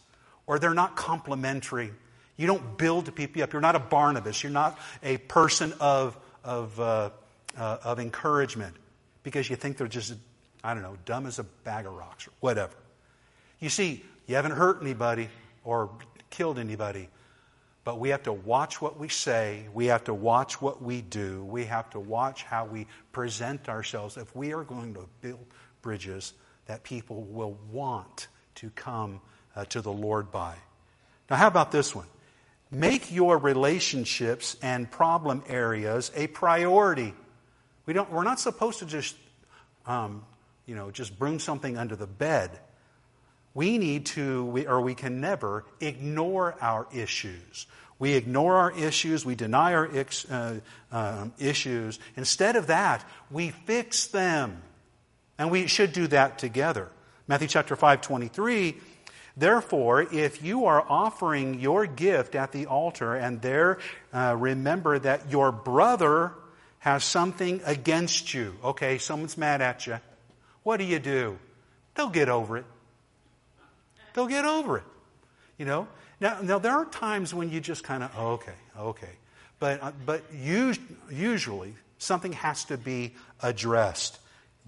or 0.46 0.60
they're 0.60 0.74
not 0.74 0.94
complimentary 0.94 1.92
you 2.38 2.46
don't 2.46 2.78
build 2.78 3.14
people 3.14 3.42
up. 3.42 3.52
You're 3.52 3.60
not 3.60 3.74
a 3.74 3.80
Barnabas. 3.80 4.42
You're 4.42 4.52
not 4.52 4.78
a 5.02 5.18
person 5.18 5.74
of, 5.80 6.16
of, 6.44 6.78
uh, 6.80 7.10
uh, 7.58 7.78
of 7.82 7.98
encouragement 7.98 8.76
because 9.24 9.50
you 9.50 9.56
think 9.56 9.76
they're 9.76 9.88
just, 9.88 10.14
I 10.62 10.72
don't 10.72 10.84
know, 10.84 10.96
dumb 11.04 11.26
as 11.26 11.40
a 11.40 11.44
bag 11.44 11.84
of 11.84 11.92
rocks 11.92 12.28
or 12.28 12.30
whatever. 12.40 12.72
You 13.58 13.68
see, 13.68 14.04
you 14.26 14.36
haven't 14.36 14.52
hurt 14.52 14.80
anybody 14.80 15.28
or 15.64 15.90
killed 16.30 16.60
anybody, 16.60 17.08
but 17.82 17.98
we 17.98 18.10
have 18.10 18.22
to 18.22 18.32
watch 18.32 18.80
what 18.80 19.00
we 19.00 19.08
say. 19.08 19.66
We 19.74 19.86
have 19.86 20.04
to 20.04 20.14
watch 20.14 20.62
what 20.62 20.80
we 20.80 21.00
do. 21.02 21.44
We 21.44 21.64
have 21.64 21.90
to 21.90 22.00
watch 22.00 22.44
how 22.44 22.66
we 22.66 22.86
present 23.10 23.68
ourselves 23.68 24.16
if 24.16 24.34
we 24.36 24.52
are 24.52 24.62
going 24.62 24.94
to 24.94 25.08
build 25.22 25.44
bridges 25.82 26.34
that 26.66 26.84
people 26.84 27.22
will 27.22 27.58
want 27.72 28.28
to 28.56 28.70
come 28.70 29.20
uh, 29.56 29.64
to 29.64 29.80
the 29.80 29.92
Lord 29.92 30.30
by. 30.30 30.54
Now, 31.28 31.36
how 31.36 31.48
about 31.48 31.72
this 31.72 31.94
one? 31.94 32.06
Make 32.70 33.10
your 33.10 33.38
relationships 33.38 34.56
and 34.60 34.90
problem 34.90 35.42
areas 35.48 36.12
a 36.14 36.26
priority. 36.26 37.14
We 37.86 37.94
don't, 37.94 38.10
we're 38.12 38.24
not 38.24 38.40
supposed 38.40 38.80
to 38.80 38.86
just, 38.86 39.16
um, 39.86 40.24
you 40.66 40.74
know, 40.74 40.90
just 40.90 41.18
bring 41.18 41.38
something 41.38 41.78
under 41.78 41.96
the 41.96 42.06
bed. 42.06 42.50
We 43.54 43.78
need 43.78 44.06
to, 44.06 44.44
we, 44.44 44.66
or 44.66 44.82
we 44.82 44.94
can 44.94 45.20
never 45.20 45.64
ignore 45.80 46.56
our 46.60 46.86
issues. 46.92 47.66
We 47.98 48.12
ignore 48.12 48.56
our 48.56 48.70
issues, 48.70 49.24
we 49.24 49.34
deny 49.34 49.74
our 49.74 49.90
uh, 50.30 50.54
um, 50.92 51.32
issues. 51.38 51.98
Instead 52.16 52.54
of 52.54 52.68
that, 52.68 53.04
we 53.30 53.50
fix 53.50 54.06
them. 54.06 54.62
And 55.38 55.50
we 55.50 55.66
should 55.66 55.92
do 55.92 56.06
that 56.08 56.38
together. 56.38 56.90
Matthew 57.26 57.48
chapter 57.48 57.76
5, 57.76 58.00
23 58.00 58.76
Therefore, 59.38 60.02
if 60.02 60.42
you 60.42 60.66
are 60.66 60.84
offering 60.88 61.60
your 61.60 61.86
gift 61.86 62.34
at 62.34 62.50
the 62.50 62.66
altar 62.66 63.14
and 63.14 63.40
there 63.40 63.78
uh, 64.12 64.34
remember 64.36 64.98
that 64.98 65.30
your 65.30 65.52
brother 65.52 66.32
has 66.80 67.04
something 67.04 67.60
against 67.64 68.34
you, 68.34 68.56
okay, 68.64 68.98
someone's 68.98 69.38
mad 69.38 69.62
at 69.62 69.86
you, 69.86 70.00
what 70.64 70.78
do 70.78 70.84
you 70.84 70.98
do? 70.98 71.38
They'll 71.94 72.10
get 72.10 72.28
over 72.28 72.56
it. 72.56 72.64
They'll 74.14 74.26
get 74.26 74.44
over 74.44 74.78
it. 74.78 74.84
You 75.56 75.66
know? 75.66 75.86
Now, 76.20 76.40
now 76.42 76.58
there 76.58 76.72
are 76.72 76.86
times 76.86 77.32
when 77.32 77.50
you 77.50 77.60
just 77.60 77.84
kind 77.84 78.02
of, 78.02 78.10
oh, 78.18 78.32
okay, 78.32 78.58
okay. 78.76 79.12
But, 79.60 79.82
uh, 79.82 79.92
but 80.04 80.24
usually 80.32 81.74
something 81.98 82.32
has 82.32 82.64
to 82.64 82.76
be 82.76 83.14
addressed. 83.40 84.18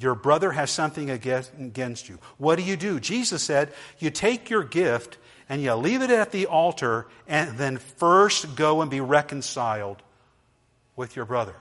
Your 0.00 0.14
brother 0.14 0.50
has 0.50 0.70
something 0.70 1.10
against 1.10 2.08
you. 2.08 2.18
What 2.38 2.56
do 2.56 2.62
you 2.62 2.76
do? 2.76 2.98
Jesus 3.00 3.42
said, 3.42 3.70
You 3.98 4.10
take 4.10 4.48
your 4.48 4.64
gift 4.64 5.18
and 5.46 5.62
you 5.62 5.74
leave 5.74 6.00
it 6.00 6.10
at 6.10 6.32
the 6.32 6.46
altar 6.46 7.06
and 7.28 7.58
then 7.58 7.76
first 7.76 8.56
go 8.56 8.80
and 8.80 8.90
be 8.90 9.02
reconciled 9.02 10.02
with 10.96 11.16
your 11.16 11.26
brother. 11.26 11.54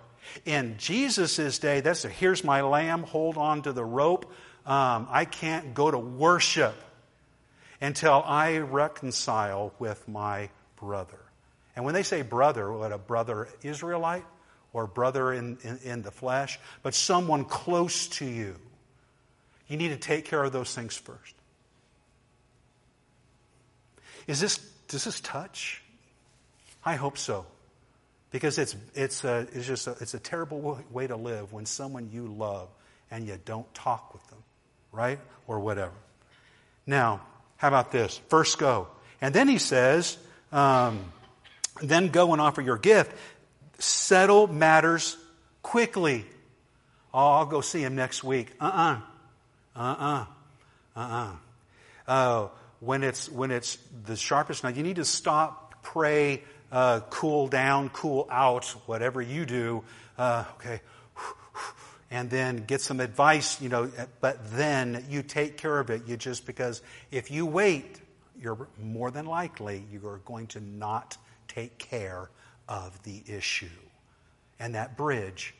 In 0.45 0.77
Jesus' 0.77 1.59
day, 1.59 1.81
that's 1.81 2.05
a, 2.05 2.09
here's 2.09 2.43
my 2.43 2.61
lamb, 2.61 3.03
hold 3.03 3.35
on 3.35 3.61
to 3.63 3.73
the 3.73 3.83
rope. 3.83 4.31
Um, 4.65 5.07
I 5.09 5.25
can't 5.25 5.73
go 5.73 5.91
to 5.91 5.97
worship 5.97 6.75
until 7.81 8.23
I 8.25 8.59
reconcile 8.59 9.73
with 9.79 10.07
my 10.07 10.49
brother. 10.77 11.19
And 11.75 11.83
when 11.83 11.93
they 11.93 12.03
say 12.03 12.21
brother, 12.21 12.71
what 12.71 12.93
a 12.93 12.97
brother 12.97 13.49
Israelite? 13.63 14.23
Or 14.73 14.87
brother 14.87 15.33
in, 15.33 15.57
in, 15.63 15.79
in, 15.83 16.01
the 16.01 16.11
flesh, 16.11 16.59
but 16.83 16.93
someone 16.93 17.43
close 17.43 18.07
to 18.07 18.25
you. 18.25 18.55
You 19.67 19.77
need 19.77 19.89
to 19.89 19.97
take 19.97 20.25
care 20.25 20.43
of 20.43 20.51
those 20.51 20.73
things 20.73 20.95
first. 20.95 21.33
Is 24.27 24.39
this, 24.39 24.57
does 24.87 25.05
this 25.05 25.19
touch? 25.21 25.81
I 26.85 26.95
hope 26.95 27.17
so. 27.17 27.45
Because 28.31 28.59
it's, 28.59 28.75
it's, 28.93 29.23
a, 29.23 29.47
it's 29.53 29.65
just 29.65 29.87
a, 29.87 29.95
it's 29.99 30.13
a 30.13 30.19
terrible 30.19 30.79
way 30.91 31.07
to 31.07 31.15
live 31.15 31.51
when 31.51 31.65
someone 31.65 32.09
you 32.11 32.27
love 32.27 32.69
and 33.09 33.27
you 33.27 33.39
don't 33.43 33.71
talk 33.73 34.13
with 34.13 34.25
them, 34.27 34.39
right? 34.91 35.19
Or 35.47 35.59
whatever. 35.59 35.93
Now, 36.85 37.21
how 37.57 37.69
about 37.69 37.91
this? 37.91 38.21
First 38.29 38.59
go. 38.59 38.87
And 39.19 39.33
then 39.33 39.47
he 39.47 39.57
says, 39.57 40.17
um, 40.51 40.99
then 41.81 42.09
go 42.09 42.33
and 42.33 42.41
offer 42.41 42.61
your 42.61 42.77
gift 42.77 43.11
settle 43.79 44.47
matters 44.47 45.17
quickly. 45.63 46.25
Oh, 47.13 47.27
I'll 47.27 47.45
go 47.45 47.61
see 47.61 47.81
him 47.81 47.95
next 47.95 48.23
week. 48.23 48.53
Uh-uh. 48.59 48.99
Uh-uh. 49.75 50.25
Uh-uh. 50.95 51.35
Uh, 52.07 52.47
when 52.79 53.03
it's 53.03 53.29
when 53.29 53.51
it's 53.51 53.77
the 54.05 54.15
sharpest 54.15 54.63
knife, 54.63 54.77
you 54.77 54.83
need 54.83 54.97
to 54.97 55.05
stop, 55.05 55.83
pray, 55.83 56.43
uh, 56.71 57.01
cool 57.09 57.47
down, 57.47 57.89
cool 57.89 58.27
out, 58.29 58.65
whatever 58.85 59.21
you 59.21 59.45
do. 59.45 59.83
Uh, 60.17 60.45
okay, 60.55 60.81
and 62.11 62.29
then 62.29 62.63
get 62.65 62.81
some 62.81 62.99
advice, 62.99 63.61
you 63.61 63.69
know, 63.69 63.91
but 64.21 64.37
then 64.51 65.05
you 65.09 65.23
take 65.23 65.57
care 65.57 65.79
of 65.79 65.89
it. 65.89 66.07
You 66.07 66.17
just, 66.17 66.45
because 66.45 66.81
if 67.11 67.31
you 67.31 67.45
wait, 67.45 67.99
you're 68.41 68.67
more 68.81 69.11
than 69.11 69.25
likely 69.25 69.83
you 69.91 70.07
are 70.07 70.19
going 70.25 70.47
to 70.47 70.59
not 70.61 71.17
take 71.47 71.77
care 71.77 72.29
of 72.69 73.01
the 73.03 73.21
issue. 73.27 73.65
And 74.59 74.75
that 74.75 74.95
bridge 74.95 75.55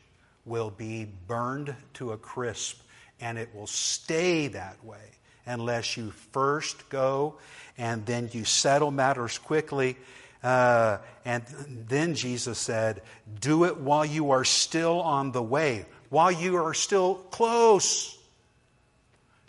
will 0.46 0.70
be 0.70 1.06
burned 1.26 1.74
to 1.94 2.12
a 2.12 2.16
crisp 2.16 2.80
and 3.20 3.36
it 3.36 3.54
will 3.54 3.66
stay 3.66 4.48
that 4.48 4.82
way 4.82 5.10
unless 5.44 5.96
you 5.96 6.12
first 6.32 6.88
go 6.88 7.34
and 7.76 8.06
then 8.06 8.30
you 8.32 8.44
settle 8.44 8.90
matters 8.90 9.36
quickly. 9.36 9.96
Uh, 10.42 10.98
and 11.24 11.44
then 11.88 12.14
Jesus 12.14 12.58
said, 12.58 13.02
Do 13.40 13.64
it 13.64 13.76
while 13.76 14.06
you 14.06 14.30
are 14.30 14.44
still 14.44 15.00
on 15.00 15.32
the 15.32 15.42
way, 15.42 15.84
while 16.08 16.32
you 16.32 16.56
are 16.56 16.72
still 16.72 17.16
close. 17.30 18.16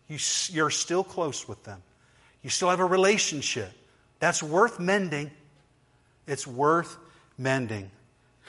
You, 0.09 0.17
you're 0.53 0.69
still 0.69 1.03
close 1.03 1.47
with 1.47 1.63
them. 1.63 1.81
You 2.43 2.49
still 2.49 2.69
have 2.69 2.81
a 2.81 2.85
relationship. 2.85 3.71
That's 4.19 4.43
worth 4.43 4.79
mending. 4.79 5.31
It's 6.27 6.45
worth 6.45 6.97
mending. 7.41 7.91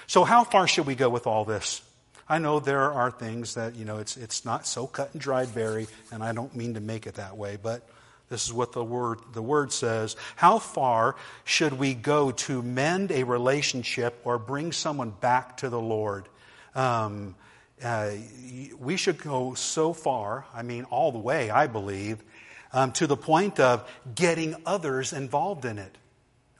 So, 0.06 0.24
how 0.24 0.44
far 0.44 0.66
should 0.66 0.86
we 0.86 0.94
go 0.94 1.08
with 1.08 1.26
all 1.26 1.44
this? 1.44 1.82
I 2.28 2.38
know 2.38 2.60
there 2.60 2.92
are 2.92 3.10
things 3.10 3.54
that, 3.54 3.74
you 3.76 3.84
know, 3.84 3.98
it's, 3.98 4.16
it's 4.16 4.44
not 4.44 4.66
so 4.66 4.86
cut 4.86 5.12
and 5.12 5.20
dried, 5.20 5.54
Barry, 5.54 5.86
and 6.10 6.22
I 6.22 6.32
don't 6.32 6.54
mean 6.54 6.74
to 6.74 6.80
make 6.80 7.06
it 7.06 7.14
that 7.14 7.36
way, 7.36 7.58
but 7.60 7.86
this 8.28 8.46
is 8.46 8.52
what 8.52 8.72
the 8.72 8.82
word, 8.82 9.18
the 9.34 9.42
word 9.42 9.72
says. 9.72 10.16
How 10.36 10.58
far 10.58 11.16
should 11.44 11.74
we 11.74 11.92
go 11.92 12.30
to 12.30 12.62
mend 12.62 13.12
a 13.12 13.24
relationship 13.24 14.18
or 14.24 14.38
bring 14.38 14.72
someone 14.72 15.10
back 15.10 15.58
to 15.58 15.68
the 15.68 15.80
Lord? 15.80 16.28
Um, 16.74 17.34
uh, 17.84 18.12
we 18.78 18.96
should 18.96 19.18
go 19.18 19.54
so 19.54 19.92
far, 19.92 20.46
I 20.54 20.62
mean, 20.62 20.84
all 20.84 21.12
the 21.12 21.18
way, 21.18 21.50
I 21.50 21.66
believe, 21.66 22.22
um, 22.72 22.92
to 22.92 23.06
the 23.06 23.16
point 23.16 23.60
of 23.60 23.86
getting 24.14 24.56
others 24.64 25.12
involved 25.12 25.64
in 25.64 25.78
it. 25.78 25.98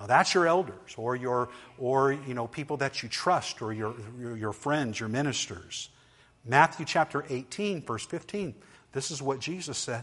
Now, 0.03 0.09
that's 0.09 0.35
your 0.35 0.49
elders 0.49 0.97
or 0.97 1.15
your, 1.15 1.49
or, 1.79 2.13
you 2.13 2.35
know, 2.35 2.49
people 2.49 2.79
that 2.79 3.05
you 3.05 3.09
trust 3.09 3.63
or 3.63 3.73
your, 3.73 3.95
your, 4.19 4.53
friends, 4.53 4.99
your 4.99 5.09
ministers. 5.09 5.91
Matthew 6.45 6.85
chapter 6.85 7.25
18, 7.29 7.83
verse 7.83 8.05
15. 8.05 8.53
This 8.91 9.13
is 9.13 9.23
what 9.23 9.39
Jesus 9.39 9.79
said. 9.79 10.03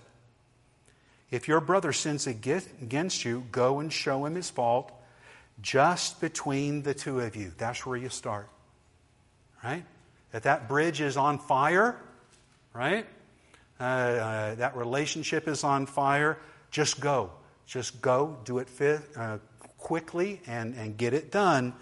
If 1.32 1.50
your 1.50 1.60
brother 1.60 1.91
sins 1.91 2.28
against 2.28 3.26
you, 3.26 3.43
go 3.52 3.82
and 3.82 3.91
show 3.91 4.24
him 4.24 4.36
his 4.36 4.50
fault 4.50 4.89
just 5.62 6.22
between 6.22 6.84
the 6.84 6.93
two 6.93 7.20
of 7.20 7.36
you. 7.36 7.52
That's 7.58 7.86
where 7.86 7.97
you 7.97 8.08
start. 8.08 8.47
Right? 9.62 9.84
If 10.32 10.43
that 10.43 10.70
bridge 10.70 11.02
is 11.02 11.18
on 11.18 11.39
fire, 11.39 12.00
right? 12.74 13.06
Uh, 13.78 13.84
uh, 13.84 14.56
that 14.56 14.78
relationship 14.78 15.50
is 15.50 15.66
on 15.66 15.88
fire, 15.88 16.38
just 16.72 17.02
go. 17.02 17.32
Just 17.66 18.02
go, 18.02 18.38
do 18.45 18.60
it 18.60 18.70
uh, 19.18 19.39
quickly 19.80 20.42
and, 20.46 20.76
and 20.76 20.98
get 20.98 21.14
it 21.14 21.32
done, 21.32 21.74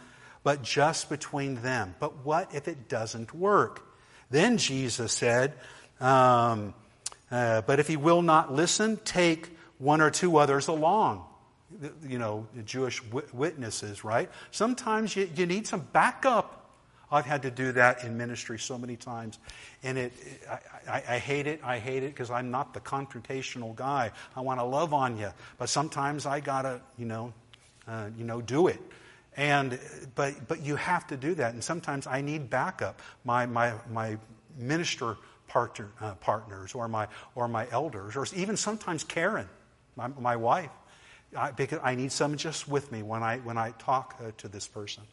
but 0.43 0.64
just 0.64 1.10
between 1.10 1.56
them. 1.56 1.95
But 2.00 2.26
what 2.26 2.54
if 2.56 2.68
it 2.68 2.88
doesn't 2.88 3.34
work? 3.34 3.84
Then 4.30 4.58
Jesus 4.58 5.12
said, 5.12 5.54
um, 6.00 6.74
uh, 7.32 7.62
But 7.62 7.80
if 7.80 7.88
he 7.88 7.98
will 7.98 8.22
not 8.22 8.54
listen, 8.54 8.98
take 9.04 9.50
one 9.78 10.02
or 10.02 10.10
two 10.10 10.38
others 10.38 10.68
along. 10.68 11.26
You 12.08 12.18
know, 12.18 12.48
the 12.56 12.64
Jewish 12.64 13.02
witnesses, 13.34 14.04
right? 14.04 14.30
Sometimes 14.52 15.16
you, 15.16 15.30
you 15.36 15.45
need 15.45 15.68
some 15.68 15.82
backup. 15.91 16.54
I've 17.12 17.26
had 17.26 17.41
to 17.43 17.52
do 17.52 17.74
that 17.74 18.04
in 18.04 18.18
ministry 18.18 18.60
so 18.60 18.78
many 18.78 18.95
times. 18.95 19.39
And 19.84 19.98
it, 19.98 20.14
I, 20.50 20.91
I, 20.91 21.04
I 21.16 21.18
hate 21.20 21.48
it. 21.48 21.62
I 21.64 21.80
hate 21.80 22.04
it 22.04 22.14
because 22.14 22.32
I'm 22.32 22.52
not 22.52 22.74
the 22.74 22.80
confrontational 22.80 23.76
guy. 23.76 24.12
I 24.36 24.41
want 24.41 24.60
to 24.60 24.66
love 24.66 24.93
on 24.93 25.18
you. 25.18 25.30
But 25.58 25.70
sometimes 25.70 26.26
I 26.26 26.39
got 26.39 26.64
to, 26.64 26.82
you 26.98 27.06
know, 27.06 27.34
uh, 27.88 28.10
you 28.18 28.24
know, 28.24 28.42
do 28.42 28.68
it. 28.68 28.80
And, 29.36 29.80
but, 30.16 30.48
but 30.48 30.64
you 30.64 30.76
have 30.76 31.08
to 31.08 31.18
do 31.18 31.36
that. 31.36 31.54
And 31.54 31.64
sometimes 31.64 32.08
I 32.08 32.22
need 32.22 32.50
backup. 32.50 33.02
My, 33.24 33.46
my, 33.46 33.74
my 33.92 34.18
minister 34.58 35.18
partner, 35.48 35.90
uh, 36.02 36.16
partners 36.16 36.74
or 36.74 36.88
my, 36.88 37.08
or 37.36 37.48
my 37.48 37.68
elders, 37.72 38.16
or 38.16 38.26
even 38.36 38.58
sometimes 38.58 39.04
Karen, 39.04 39.48
my, 39.96 40.08
my 40.20 40.36
wife, 40.36 40.72
I, 41.36 41.52
because 41.52 41.80
I 41.84 41.96
need 41.96 42.12
someone 42.12 42.38
just 42.38 42.68
with 42.68 42.92
me 42.92 43.04
when 43.04 43.22
I, 43.22 43.38
when 43.38 43.58
I 43.58 43.72
talk 43.78 44.20
uh, 44.20 44.32
to 44.38 44.48
this 44.48 44.68
person. 44.68 45.04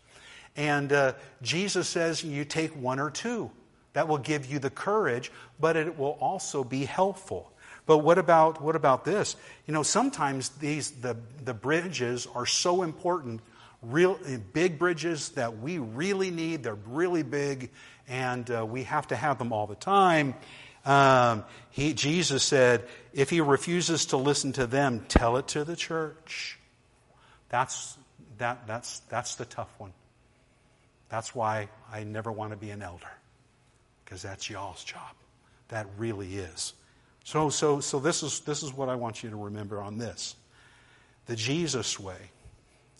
And 0.56 0.92
uh, 0.92 1.12
Jesus 1.42 1.88
says 1.88 2.24
you 2.24 2.44
take 2.44 2.74
one 2.76 3.00
or 3.00 3.10
two. 3.10 3.50
That 3.92 4.08
will 4.08 4.18
give 4.18 4.46
you 4.46 4.58
the 4.58 4.70
courage, 4.70 5.30
but 5.60 5.76
it 5.76 5.96
will 5.96 6.16
also 6.20 6.64
be 6.64 6.84
helpful. 6.84 7.52
But 7.86 7.98
what 7.98 8.18
about, 8.18 8.62
what 8.62 8.76
about 8.76 9.04
this? 9.04 9.36
You 9.66 9.74
know, 9.74 9.82
sometimes 9.82 10.48
these, 10.50 10.90
the, 10.90 11.16
the 11.44 11.52
bridges 11.52 12.26
are 12.34 12.46
so 12.46 12.82
important, 12.82 13.40
real, 13.82 14.18
big 14.52 14.78
bridges 14.78 15.30
that 15.30 15.58
we 15.58 15.78
really 15.78 16.30
need. 16.30 16.62
They're 16.62 16.74
really 16.74 17.22
big, 17.22 17.70
and 18.08 18.50
uh, 18.50 18.64
we 18.64 18.84
have 18.84 19.08
to 19.08 19.16
have 19.16 19.38
them 19.38 19.52
all 19.52 19.66
the 19.66 19.74
time. 19.74 20.34
Um, 20.86 21.44
he, 21.70 21.92
Jesus 21.92 22.42
said, 22.42 22.86
if 23.12 23.30
he 23.30 23.40
refuses 23.40 24.06
to 24.06 24.16
listen 24.16 24.52
to 24.54 24.66
them, 24.66 25.04
tell 25.08 25.36
it 25.36 25.48
to 25.48 25.64
the 25.64 25.76
church. 25.76 26.58
That's, 27.50 27.96
that, 28.38 28.66
that's, 28.66 29.00
that's 29.10 29.34
the 29.34 29.44
tough 29.44 29.72
one. 29.78 29.92
That's 31.10 31.34
why 31.34 31.68
I 31.92 32.04
never 32.04 32.32
want 32.32 32.52
to 32.52 32.56
be 32.56 32.70
an 32.70 32.82
elder, 32.82 33.12
because 34.04 34.22
that's 34.22 34.48
y'all's 34.48 34.82
job. 34.82 35.14
That 35.68 35.86
really 35.98 36.36
is. 36.36 36.72
So, 37.24 37.48
so, 37.48 37.80
so 37.80 37.98
this, 37.98 38.22
is, 38.22 38.40
this 38.40 38.62
is 38.62 38.72
what 38.72 38.88
I 38.88 38.94
want 38.96 39.22
you 39.22 39.30
to 39.30 39.36
remember 39.36 39.80
on 39.80 39.96
this. 39.98 40.36
The 41.26 41.34
Jesus 41.34 41.98
way 41.98 42.18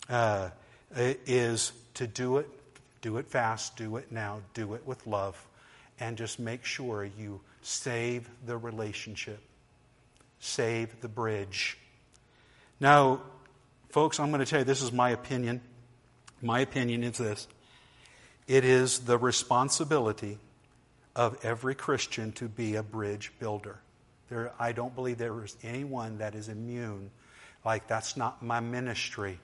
uh, 0.09 0.49
is 0.95 1.71
to 1.93 2.07
do 2.07 2.37
it, 2.37 2.49
do 3.01 3.17
it 3.17 3.27
fast, 3.27 3.77
do 3.77 3.97
it 3.97 4.11
now, 4.11 4.41
do 4.55 4.73
it 4.73 4.85
with 4.85 5.05
love, 5.05 5.47
and 5.99 6.17
just 6.17 6.39
make 6.39 6.65
sure 6.65 7.07
you 7.17 7.39
save 7.61 8.27
the 8.47 8.57
relationship, 8.57 9.39
save 10.39 11.01
the 11.01 11.07
bridge. 11.07 11.77
Now, 12.79 13.21
folks, 13.89 14.19
I'm 14.19 14.29
going 14.29 14.39
to 14.39 14.45
tell 14.45 14.59
you 14.59 14.65
this 14.65 14.81
is 14.81 14.91
my 14.91 15.11
opinion. 15.11 15.61
My 16.41 16.59
opinion 16.61 17.03
is 17.03 17.19
this 17.19 17.47
it 18.47 18.65
is 18.65 18.99
the 18.99 19.17
responsibility 19.19 20.39
of 21.15 21.43
every 21.45 21.75
Christian 21.75 22.31
to 22.33 22.47
be 22.47 22.75
a 22.75 22.83
bridge 22.83 23.31
builder. 23.39 23.79
There, 24.29 24.51
I 24.59 24.71
don't 24.71 24.95
believe 24.95 25.17
there 25.17 25.43
is 25.43 25.55
anyone 25.63 26.17
that 26.19 26.35
is 26.35 26.49
immune. 26.49 27.11
Like, 27.63 27.87
that's 27.87 28.17
not 28.17 28.43
my 28.43 28.59
ministry. 28.59 29.39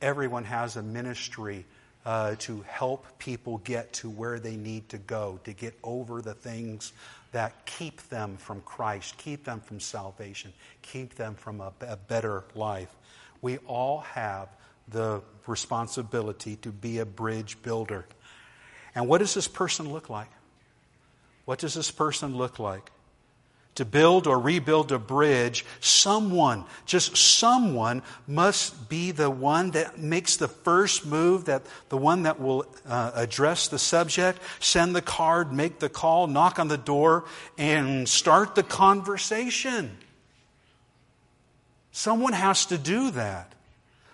Everyone 0.00 0.44
has 0.44 0.76
a 0.76 0.82
ministry 0.82 1.64
uh, 2.04 2.34
to 2.38 2.62
help 2.68 3.18
people 3.18 3.58
get 3.58 3.92
to 3.94 4.10
where 4.10 4.38
they 4.38 4.56
need 4.56 4.88
to 4.90 4.98
go, 4.98 5.40
to 5.44 5.52
get 5.52 5.74
over 5.82 6.20
the 6.20 6.34
things 6.34 6.92
that 7.32 7.66
keep 7.66 8.02
them 8.08 8.36
from 8.36 8.60
Christ, 8.60 9.16
keep 9.18 9.44
them 9.44 9.60
from 9.60 9.80
salvation, 9.80 10.52
keep 10.82 11.14
them 11.14 11.34
from 11.34 11.60
a, 11.60 11.72
a 11.80 11.96
better 11.96 12.44
life. 12.54 12.94
We 13.40 13.58
all 13.58 14.00
have 14.00 14.48
the 14.88 15.22
responsibility 15.46 16.56
to 16.56 16.70
be 16.70 16.98
a 16.98 17.06
bridge 17.06 17.60
builder. 17.62 18.04
And 18.94 19.08
what 19.08 19.18
does 19.18 19.34
this 19.34 19.48
person 19.48 19.92
look 19.92 20.10
like? 20.10 20.28
What 21.46 21.58
does 21.58 21.74
this 21.74 21.90
person 21.90 22.36
look 22.36 22.58
like? 22.58 22.90
To 23.74 23.84
build 23.84 24.26
or 24.26 24.38
rebuild 24.38 24.92
a 24.92 24.98
bridge, 24.98 25.64
someone, 25.80 26.64
just 26.86 27.16
someone, 27.16 28.02
must 28.26 28.88
be 28.88 29.10
the 29.10 29.30
one 29.30 29.72
that 29.72 29.98
makes 29.98 30.36
the 30.36 30.48
first 30.48 31.04
move, 31.04 31.46
that 31.46 31.62
the 31.88 31.96
one 31.96 32.22
that 32.22 32.40
will 32.40 32.66
uh, 32.86 33.10
address 33.14 33.68
the 33.68 33.78
subject, 33.78 34.38
send 34.60 34.94
the 34.94 35.02
card, 35.02 35.52
make 35.52 35.80
the 35.80 35.88
call, 35.88 36.26
knock 36.26 36.58
on 36.58 36.68
the 36.68 36.78
door, 36.78 37.24
and 37.58 38.08
start 38.08 38.54
the 38.54 38.62
conversation. 38.62 39.96
Someone 41.90 42.32
has 42.32 42.66
to 42.66 42.78
do 42.78 43.10
that. 43.12 43.52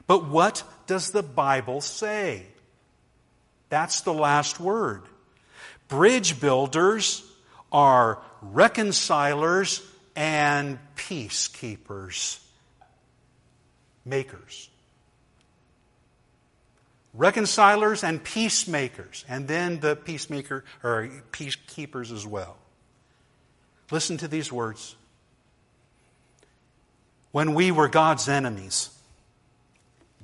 But 0.06 0.26
what 0.26 0.64
does 0.86 1.10
the 1.10 1.22
Bible 1.22 1.80
say? 1.80 2.46
That's 3.68 4.00
the 4.00 4.12
last 4.12 4.58
word. 4.58 5.02
Bridge 5.88 6.40
builders 6.40 7.24
are 7.72 8.18
reconcilers 8.42 9.82
and 10.16 10.78
peacekeepers, 10.96 12.38
makers. 14.04 14.68
Reconcilers 17.12 18.04
and 18.04 18.22
peacemakers, 18.22 19.24
and 19.28 19.48
then 19.48 19.80
the 19.80 19.96
peacemaker 19.96 20.64
or 20.84 21.10
peacekeepers 21.32 22.12
as 22.12 22.26
well. 22.26 22.56
Listen 23.90 24.16
to 24.18 24.28
these 24.28 24.52
words. 24.52 24.94
When 27.32 27.54
we 27.54 27.72
were 27.72 27.88
God's 27.88 28.28
enemies, 28.28 28.90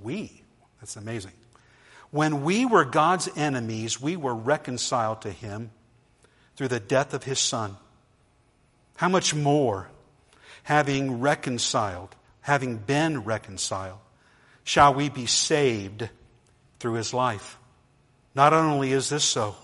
we, 0.00 0.42
that's 0.80 0.96
amazing. 0.96 1.32
When 2.12 2.44
we 2.44 2.66
were 2.66 2.84
God's 2.84 3.28
enemies, 3.36 4.00
we 4.00 4.16
were 4.16 4.34
reconciled 4.34 5.22
to 5.22 5.30
Him 5.30 5.70
through 6.56 6.68
the 6.68 6.80
death 6.80 7.14
of 7.14 7.22
his 7.22 7.38
son, 7.38 7.76
how 8.96 9.08
much 9.08 9.34
more, 9.34 9.88
having 10.62 11.20
reconciled, 11.20 12.14
having 12.40 12.76
been 12.76 13.24
reconciled, 13.24 13.98
shall 14.64 14.94
we 14.94 15.08
be 15.08 15.26
saved 15.26 16.08
through 16.80 16.94
his 16.94 17.14
life? 17.14 17.58
Not 18.34 18.52
only 18.52 18.92
is 18.92 19.08
this 19.08 19.24
so, 19.24 19.56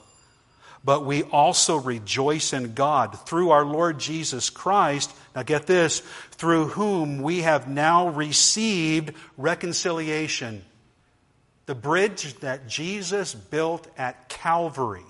but 0.84 1.04
we 1.04 1.22
also 1.22 1.76
rejoice 1.76 2.52
in 2.52 2.74
God 2.74 3.18
through 3.26 3.50
our 3.50 3.64
Lord 3.64 3.98
Jesus 3.98 4.50
Christ. 4.50 5.14
Now 5.34 5.42
get 5.42 5.66
this, 5.66 6.00
through 6.32 6.68
whom 6.68 7.22
we 7.22 7.42
have 7.42 7.68
now 7.68 8.08
received 8.08 9.14
reconciliation. 9.36 10.64
The 11.66 11.74
bridge 11.76 12.34
that 12.40 12.66
Jesus 12.66 13.34
built 13.34 13.86
at 13.96 14.28
Calvary 14.28 15.04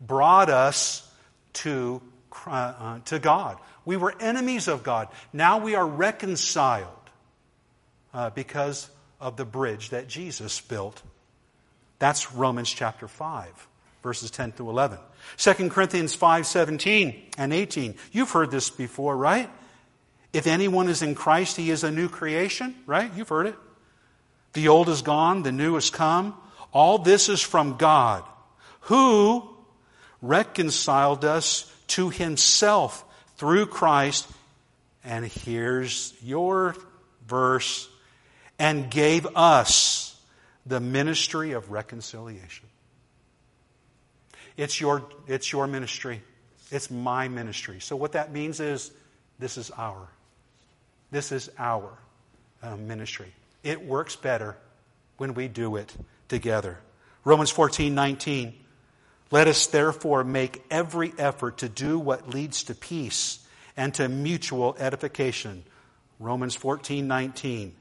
brought 0.00 0.48
us 0.48 1.06
to, 1.54 2.00
uh, 2.46 2.98
to 3.06 3.18
God. 3.18 3.58
We 3.84 3.96
were 3.96 4.14
enemies 4.20 4.68
of 4.68 4.82
God. 4.82 5.08
Now 5.32 5.58
we 5.58 5.74
are 5.74 5.86
reconciled 5.86 6.88
uh, 8.14 8.30
because 8.30 8.88
of 9.20 9.36
the 9.36 9.44
bridge 9.44 9.90
that 9.90 10.08
Jesus 10.08 10.60
built. 10.60 11.02
That's 11.98 12.32
Romans 12.32 12.70
chapter 12.70 13.08
5 13.08 13.68
verses 14.02 14.30
10 14.30 14.52
through 14.52 14.70
11. 14.70 14.98
2 15.36 15.68
Corinthians 15.70 16.14
5, 16.14 16.46
17 16.46 17.22
and 17.38 17.52
18. 17.52 17.94
You've 18.10 18.30
heard 18.30 18.50
this 18.50 18.70
before, 18.70 19.16
right? 19.16 19.48
If 20.32 20.46
anyone 20.46 20.88
is 20.88 21.02
in 21.02 21.14
Christ, 21.14 21.56
he 21.56 21.70
is 21.70 21.84
a 21.84 21.90
new 21.90 22.08
creation, 22.08 22.74
right? 22.86 23.10
You've 23.16 23.28
heard 23.28 23.46
it. 23.46 23.56
The 24.54 24.68
old 24.68 24.88
is 24.88 25.02
gone, 25.02 25.42
the 25.42 25.52
new 25.52 25.74
has 25.74 25.90
come. 25.90 26.34
All 26.72 26.98
this 26.98 27.28
is 27.28 27.40
from 27.40 27.76
God, 27.76 28.24
who 28.82 29.48
reconciled 30.20 31.24
us 31.24 31.70
to 31.92 32.10
himself 32.10 33.04
through 33.36 33.66
Christ. 33.66 34.28
And 35.04 35.26
here's 35.26 36.14
your 36.22 36.76
verse 37.26 37.88
and 38.58 38.90
gave 38.90 39.26
us 39.36 40.16
the 40.64 40.80
ministry 40.80 41.52
of 41.52 41.70
reconciliation. 41.70 42.68
It's 44.56 44.80
your, 44.80 45.02
it's 45.26 45.50
your 45.50 45.66
ministry. 45.66 46.22
It's 46.70 46.90
my 46.90 47.28
ministry. 47.28 47.80
So, 47.80 47.96
what 47.96 48.12
that 48.12 48.32
means 48.32 48.60
is 48.60 48.92
this 49.38 49.58
is 49.58 49.70
our. 49.72 50.08
This 51.10 51.32
is 51.32 51.50
our 51.58 51.98
uh, 52.62 52.76
ministry. 52.76 53.32
It 53.62 53.84
works 53.84 54.16
better 54.16 54.56
when 55.16 55.34
we 55.34 55.48
do 55.48 55.76
it 55.76 55.94
together. 56.28 56.78
Romans 57.24 57.50
14 57.50 57.94
19. 57.94 58.54
Let 59.32 59.48
us 59.48 59.66
therefore 59.66 60.24
make 60.24 60.62
every 60.70 61.14
effort 61.16 61.58
to 61.58 61.68
do 61.68 61.98
what 61.98 62.28
leads 62.28 62.64
to 62.64 62.74
peace 62.74 63.38
and 63.78 63.94
to 63.94 64.06
mutual 64.06 64.76
edification. 64.78 65.64
Romans 66.20 66.54
14 66.54 67.08
19. 67.08 67.74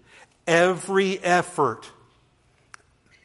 Every 0.47 1.20
effort. 1.20 1.91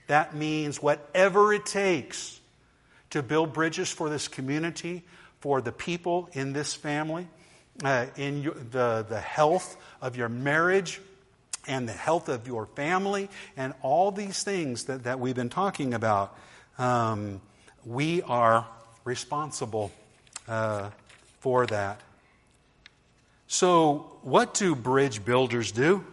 That 0.09 0.35
means 0.35 0.83
whatever 0.83 1.53
it 1.53 1.67
takes 1.67 2.41
to 3.11 3.23
build 3.23 3.53
bridges 3.53 3.91
for 3.91 4.11
this 4.11 4.27
community, 4.27 5.05
for 5.39 5.61
the 5.61 5.73
people 5.73 6.29
in 6.33 6.53
this 6.53 6.75
family, 6.75 7.29
uh, 7.85 8.07
in 8.17 8.43
your, 8.43 8.55
the, 8.55 9.07
the 9.09 9.21
health 9.21 9.77
of 10.03 10.17
your 10.17 10.29
marriage 10.29 11.01
and 11.69 11.89
the 11.89 11.93
health 11.93 12.29
of 12.29 12.49
your 12.49 12.67
family, 12.67 13.29
and 13.57 13.73
all 13.83 14.11
these 14.11 14.43
things 14.43 14.85
that, 14.85 15.05
that 15.05 15.21
we've 15.21 15.37
been 15.37 15.49
talking 15.49 15.95
about. 15.95 16.37
Um, 16.77 17.41
we 17.87 18.21
are 18.23 18.67
responsible 19.05 19.93
uh, 20.49 20.91
for 21.39 21.67
that. 21.67 22.01
So, 23.47 24.19
what 24.23 24.55
do 24.55 24.75
bridge 24.75 25.25
builders 25.25 25.71
do? 25.71 26.05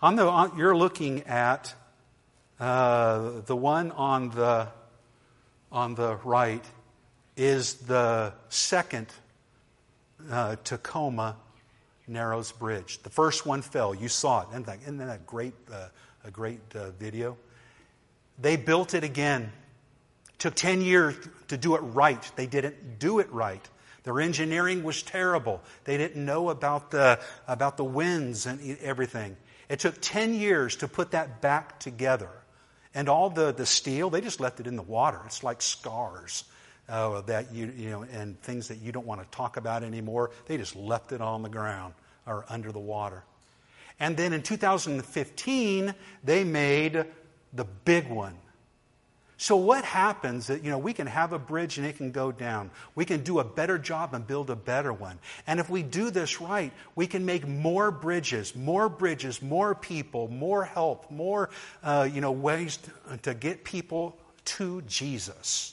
On 0.00 0.14
the, 0.14 0.24
on, 0.24 0.56
you're 0.56 0.76
looking 0.76 1.24
at 1.24 1.74
uh, 2.60 3.40
the 3.44 3.56
one 3.56 3.90
on 3.90 4.30
the 4.30 4.68
on 5.72 5.94
the 5.94 6.16
right 6.24 6.64
is 7.36 7.74
the 7.74 8.32
second 8.48 9.06
uh, 10.30 10.56
Tacoma 10.64 11.36
Narrows 12.06 12.52
Bridge. 12.52 13.02
The 13.02 13.10
first 13.10 13.46
one 13.46 13.62
fell. 13.62 13.94
You 13.94 14.08
saw 14.08 14.42
it. 14.42 14.48
Isn't 14.50 14.66
that, 14.66 14.78
isn't 14.82 14.98
that 14.98 15.14
a 15.14 15.20
great, 15.26 15.54
uh, 15.72 15.88
a 16.24 16.30
great 16.30 16.60
uh, 16.74 16.90
video? 16.90 17.36
They 18.38 18.56
built 18.56 18.94
it 18.94 19.04
again. 19.04 19.52
Took 20.40 20.54
10 20.54 20.80
years 20.80 21.14
to 21.48 21.56
do 21.56 21.76
it 21.76 21.80
right. 21.80 22.30
They 22.34 22.46
didn't 22.46 22.98
do 22.98 23.18
it 23.18 23.30
right. 23.30 23.66
Their 24.04 24.20
engineering 24.20 24.82
was 24.82 25.02
terrible. 25.02 25.60
They 25.84 25.98
didn't 25.98 26.24
know 26.24 26.48
about 26.48 26.90
the, 26.90 27.20
about 27.46 27.76
the 27.76 27.84
winds 27.84 28.46
and 28.46 28.78
everything. 28.78 29.36
It 29.68 29.80
took 29.80 29.96
10 30.00 30.32
years 30.32 30.76
to 30.76 30.88
put 30.88 31.10
that 31.10 31.42
back 31.42 31.78
together. 31.78 32.30
And 32.94 33.08
all 33.08 33.28
the, 33.28 33.52
the 33.52 33.66
steel, 33.66 34.08
they 34.08 34.22
just 34.22 34.40
left 34.40 34.60
it 34.60 34.66
in 34.66 34.76
the 34.76 34.82
water. 34.82 35.20
It's 35.26 35.44
like 35.44 35.60
scars 35.60 36.44
uh, 36.88 37.20
that 37.22 37.52
you, 37.52 37.72
you 37.76 37.90
know, 37.90 38.02
and 38.02 38.40
things 38.40 38.68
that 38.68 38.78
you 38.78 38.92
don't 38.92 39.06
want 39.06 39.22
to 39.22 39.28
talk 39.36 39.58
about 39.58 39.84
anymore. 39.84 40.30
They 40.46 40.56
just 40.56 40.74
left 40.74 41.12
it 41.12 41.20
on 41.20 41.42
the 41.42 41.50
ground 41.50 41.92
or 42.26 42.46
under 42.48 42.72
the 42.72 42.80
water. 42.80 43.24
And 44.00 44.16
then 44.16 44.32
in 44.32 44.42
2015, 44.42 45.94
they 46.24 46.44
made 46.44 47.04
the 47.52 47.64
big 47.84 48.08
one 48.08 48.38
so 49.40 49.56
what 49.56 49.86
happens 49.86 50.48
that, 50.48 50.62
you 50.62 50.70
know, 50.70 50.76
we 50.76 50.92
can 50.92 51.06
have 51.06 51.32
a 51.32 51.38
bridge 51.38 51.78
and 51.78 51.86
it 51.86 51.96
can 51.96 52.10
go 52.10 52.30
down. 52.30 52.70
We 52.94 53.06
can 53.06 53.22
do 53.22 53.38
a 53.38 53.44
better 53.44 53.78
job 53.78 54.12
and 54.12 54.26
build 54.26 54.50
a 54.50 54.54
better 54.54 54.92
one. 54.92 55.18
And 55.46 55.58
if 55.58 55.70
we 55.70 55.82
do 55.82 56.10
this 56.10 56.42
right, 56.42 56.70
we 56.94 57.06
can 57.06 57.24
make 57.24 57.48
more 57.48 57.90
bridges, 57.90 58.54
more 58.54 58.90
bridges, 58.90 59.40
more 59.40 59.74
people, 59.74 60.28
more 60.28 60.66
help, 60.66 61.10
more, 61.10 61.48
uh, 61.82 62.06
you 62.12 62.20
know, 62.20 62.32
ways 62.32 62.80
to, 63.08 63.16
to 63.16 63.32
get 63.32 63.64
people 63.64 64.14
to 64.44 64.82
Jesus. 64.82 65.72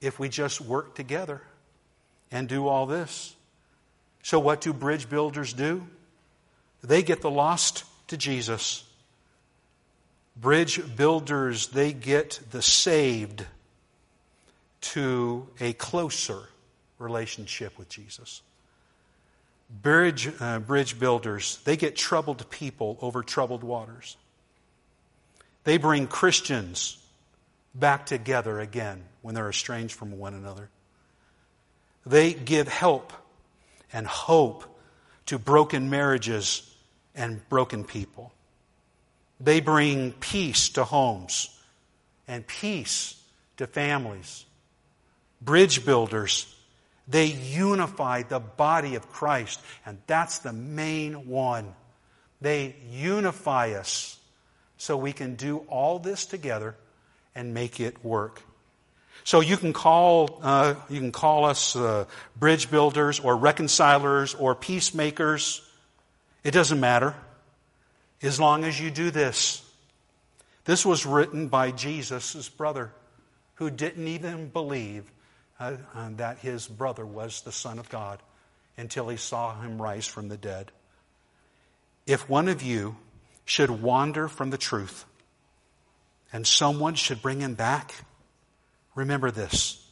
If 0.00 0.18
we 0.18 0.28
just 0.28 0.60
work 0.60 0.96
together 0.96 1.42
and 2.32 2.48
do 2.48 2.66
all 2.66 2.86
this. 2.86 3.36
So 4.24 4.40
what 4.40 4.60
do 4.60 4.72
bridge 4.72 5.08
builders 5.08 5.52
do? 5.52 5.86
They 6.82 7.04
get 7.04 7.22
the 7.22 7.30
lost 7.30 7.84
to 8.08 8.16
Jesus. 8.16 8.82
Bridge 10.40 10.96
builders, 10.96 11.68
they 11.68 11.92
get 11.92 12.40
the 12.50 12.62
saved 12.62 13.44
to 14.80 15.46
a 15.60 15.72
closer 15.74 16.40
relationship 16.98 17.76
with 17.78 17.88
Jesus. 17.88 18.42
Bridge, 19.82 20.30
uh, 20.40 20.58
bridge 20.60 20.98
builders, 20.98 21.58
they 21.64 21.76
get 21.76 21.94
troubled 21.94 22.48
people 22.50 22.98
over 23.02 23.22
troubled 23.22 23.62
waters. 23.62 24.16
They 25.64 25.76
bring 25.76 26.06
Christians 26.06 26.98
back 27.74 28.06
together 28.06 28.60
again 28.60 29.04
when 29.22 29.34
they're 29.34 29.50
estranged 29.50 29.94
from 29.94 30.18
one 30.18 30.34
another. 30.34 30.70
They 32.06 32.32
give 32.32 32.66
help 32.66 33.12
and 33.92 34.06
hope 34.06 34.64
to 35.26 35.38
broken 35.38 35.90
marriages 35.90 36.62
and 37.14 37.46
broken 37.48 37.84
people. 37.84 38.32
They 39.40 39.60
bring 39.60 40.12
peace 40.12 40.68
to 40.70 40.84
homes 40.84 41.48
and 42.28 42.46
peace 42.46 43.20
to 43.56 43.66
families. 43.66 44.44
Bridge 45.40 45.84
builders, 45.86 46.54
they 47.08 47.26
unify 47.26 48.22
the 48.22 48.38
body 48.38 48.94
of 48.94 49.10
Christ, 49.10 49.60
and 49.86 49.98
that's 50.06 50.40
the 50.40 50.52
main 50.52 51.26
one. 51.28 51.74
They 52.42 52.76
unify 52.90 53.72
us 53.72 54.18
so 54.76 54.96
we 54.96 55.12
can 55.12 55.34
do 55.34 55.58
all 55.68 55.98
this 55.98 56.26
together 56.26 56.76
and 57.34 57.54
make 57.54 57.80
it 57.80 58.04
work. 58.04 58.42
So 59.24 59.40
you 59.40 59.56
can 59.56 59.72
call 59.72 60.40
uh, 60.42 60.74
you 60.88 61.00
can 61.00 61.12
call 61.12 61.44
us 61.44 61.76
uh, 61.76 62.06
bridge 62.36 62.70
builders 62.70 63.20
or 63.20 63.36
reconcilers 63.36 64.34
or 64.34 64.54
peacemakers. 64.54 65.62
It 66.44 66.52
doesn't 66.52 66.80
matter 66.80 67.14
as 68.22 68.38
long 68.38 68.64
as 68.64 68.80
you 68.80 68.90
do 68.90 69.10
this. 69.10 69.62
This 70.64 70.84
was 70.84 71.06
written 71.06 71.48
by 71.48 71.70
Jesus' 71.70 72.48
brother, 72.48 72.92
who 73.54 73.70
didn't 73.70 74.06
even 74.06 74.48
believe 74.48 75.10
uh, 75.58 75.76
uh, 75.94 76.10
that 76.16 76.38
his 76.38 76.66
brother 76.66 77.04
was 77.04 77.42
the 77.42 77.52
Son 77.52 77.78
of 77.78 77.88
God 77.88 78.22
until 78.76 79.08
he 79.08 79.16
saw 79.16 79.60
him 79.60 79.80
rise 79.80 80.06
from 80.06 80.28
the 80.28 80.36
dead. 80.36 80.70
If 82.06 82.28
one 82.28 82.48
of 82.48 82.62
you 82.62 82.96
should 83.44 83.70
wander 83.70 84.28
from 84.28 84.50
the 84.50 84.58
truth 84.58 85.04
and 86.32 86.46
someone 86.46 86.94
should 86.94 87.20
bring 87.20 87.40
him 87.40 87.54
back, 87.54 87.94
remember 88.94 89.30
this. 89.30 89.86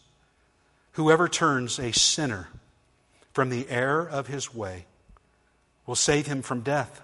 Whoever 0.92 1.28
turns 1.28 1.78
a 1.78 1.92
sinner 1.92 2.48
from 3.32 3.50
the 3.50 3.68
error 3.68 4.08
of 4.08 4.26
his 4.26 4.54
way 4.54 4.86
will 5.86 5.94
save 5.94 6.26
him 6.26 6.42
from 6.42 6.60
death 6.60 7.02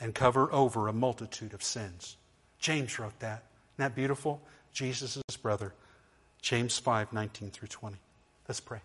and 0.00 0.14
cover 0.14 0.52
over 0.52 0.88
a 0.88 0.92
multitude 0.92 1.54
of 1.54 1.62
sins. 1.62 2.16
James 2.58 2.98
wrote 2.98 3.18
that. 3.20 3.44
Isn't 3.74 3.78
that 3.78 3.94
beautiful? 3.94 4.40
Jesus' 4.72 5.20
brother 5.42 5.72
James 6.42 6.78
5 6.78 7.12
19 7.12 7.50
through 7.50 7.68
20. 7.68 7.96
Let's 8.48 8.60
pray. 8.60 8.80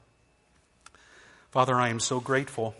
Father, 1.52 1.76
I 1.76 1.90
am 1.90 2.00
so 2.00 2.20
grateful 2.20 2.76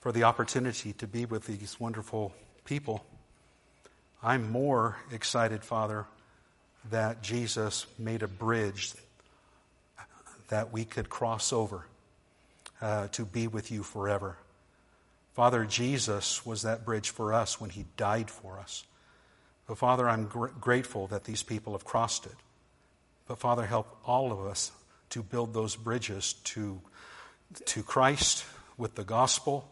for 0.00 0.12
the 0.12 0.24
opportunity 0.24 0.92
to 0.94 1.06
be 1.06 1.24
with 1.24 1.46
these 1.46 1.78
wonderful 1.80 2.34
people. 2.64 3.04
I'm 4.22 4.50
more 4.50 4.98
excited, 5.10 5.64
Father, 5.64 6.06
that 6.90 7.22
Jesus 7.22 7.86
made 7.98 8.22
a 8.22 8.28
bridge 8.28 8.92
that 10.48 10.72
we 10.72 10.84
could 10.84 11.08
cross 11.08 11.52
over 11.52 11.86
uh, 12.82 13.08
to 13.08 13.24
be 13.24 13.46
with 13.46 13.70
you 13.70 13.82
forever. 13.82 14.36
Father, 15.32 15.64
Jesus 15.64 16.44
was 16.44 16.62
that 16.62 16.84
bridge 16.84 17.10
for 17.10 17.32
us 17.32 17.60
when 17.60 17.70
he 17.70 17.86
died 17.96 18.30
for 18.30 18.58
us. 18.58 18.84
But 19.66 19.78
Father, 19.78 20.08
I'm 20.08 20.26
gr- 20.26 20.48
grateful 20.48 21.06
that 21.08 21.24
these 21.24 21.42
people 21.42 21.74
have 21.74 21.84
crossed 21.84 22.26
it. 22.26 22.34
But 23.28 23.38
Father, 23.38 23.64
help 23.64 23.96
all 24.04 24.32
of 24.32 24.40
us 24.40 24.72
to 25.10 25.22
build 25.22 25.54
those 25.54 25.76
bridges 25.76 26.32
to, 26.44 26.80
to 27.66 27.82
Christ 27.82 28.44
with 28.76 28.96
the 28.96 29.04
gospel, 29.04 29.68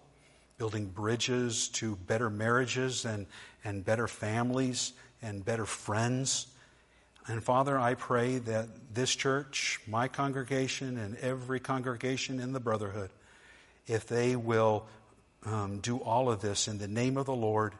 building 0.59 0.87
bridges 0.87 1.69
to 1.69 1.97
better 1.97 2.31
marriages 2.31 3.05
and, 3.05 3.27
and 3.65 3.85
better 3.85 4.07
families 4.07 4.93
and 5.23 5.45
better 5.45 5.67
friends. 5.67 6.47
And 7.27 7.43
Father, 7.43 7.79
I 7.79 7.95
pray 7.95 8.39
that 8.39 8.69
this 8.95 9.15
church, 9.15 9.81
my 9.87 10.09
congregation, 10.09 10.97
and 10.97 11.17
every 11.17 11.61
congregation 11.61 12.41
in 12.41 12.53
the 12.53 12.61
brotherhood, 12.61 13.11
if 13.87 14.07
they 14.07 14.37
will 14.37 14.87
um, 15.49 15.79
do 15.79 15.99
all 15.99 16.31
of 16.31 16.41
this 16.41 16.69
in 16.69 16.79
the 16.79 16.89
name 16.89 17.17
of 17.17 17.27
the 17.27 17.35
Lord 17.35 17.75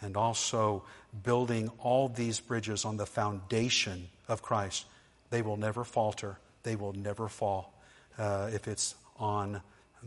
and 0.00 0.16
also 0.16 0.82
building 1.22 1.70
all 1.78 2.08
these 2.08 2.40
bridges 2.40 2.84
on 2.84 2.96
the 2.96 3.06
foundation 3.06 4.08
of 4.28 4.42
Christ, 4.42 4.86
they 5.30 5.42
will 5.42 5.56
never 5.56 5.84
falter. 5.84 6.38
They 6.62 6.76
will 6.76 6.92
never 6.92 7.28
fall 7.28 7.72
uh, 8.18 8.50
if 8.52 8.68
it's 8.68 8.94
on 9.18 9.60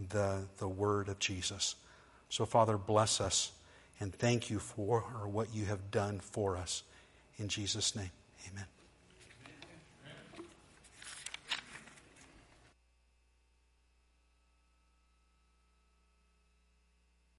the, 0.10 0.40
the 0.58 0.68
word 0.68 1.10
of 1.10 1.20
Jesus. 1.20 1.76
So, 2.30 2.46
Father, 2.46 2.78
bless 2.78 3.22
us 3.22 3.52
and 4.00 4.14
thank 4.14 4.50
you 4.50 4.60
for 4.60 5.02
what 5.26 5.54
you 5.54 5.66
have 5.66 5.92
done 5.92 6.20
for 6.20 6.58
us. 6.58 6.84
In 7.38 7.48
Jesus' 7.48 7.96
name, 7.96 8.12
amen. 8.52 8.73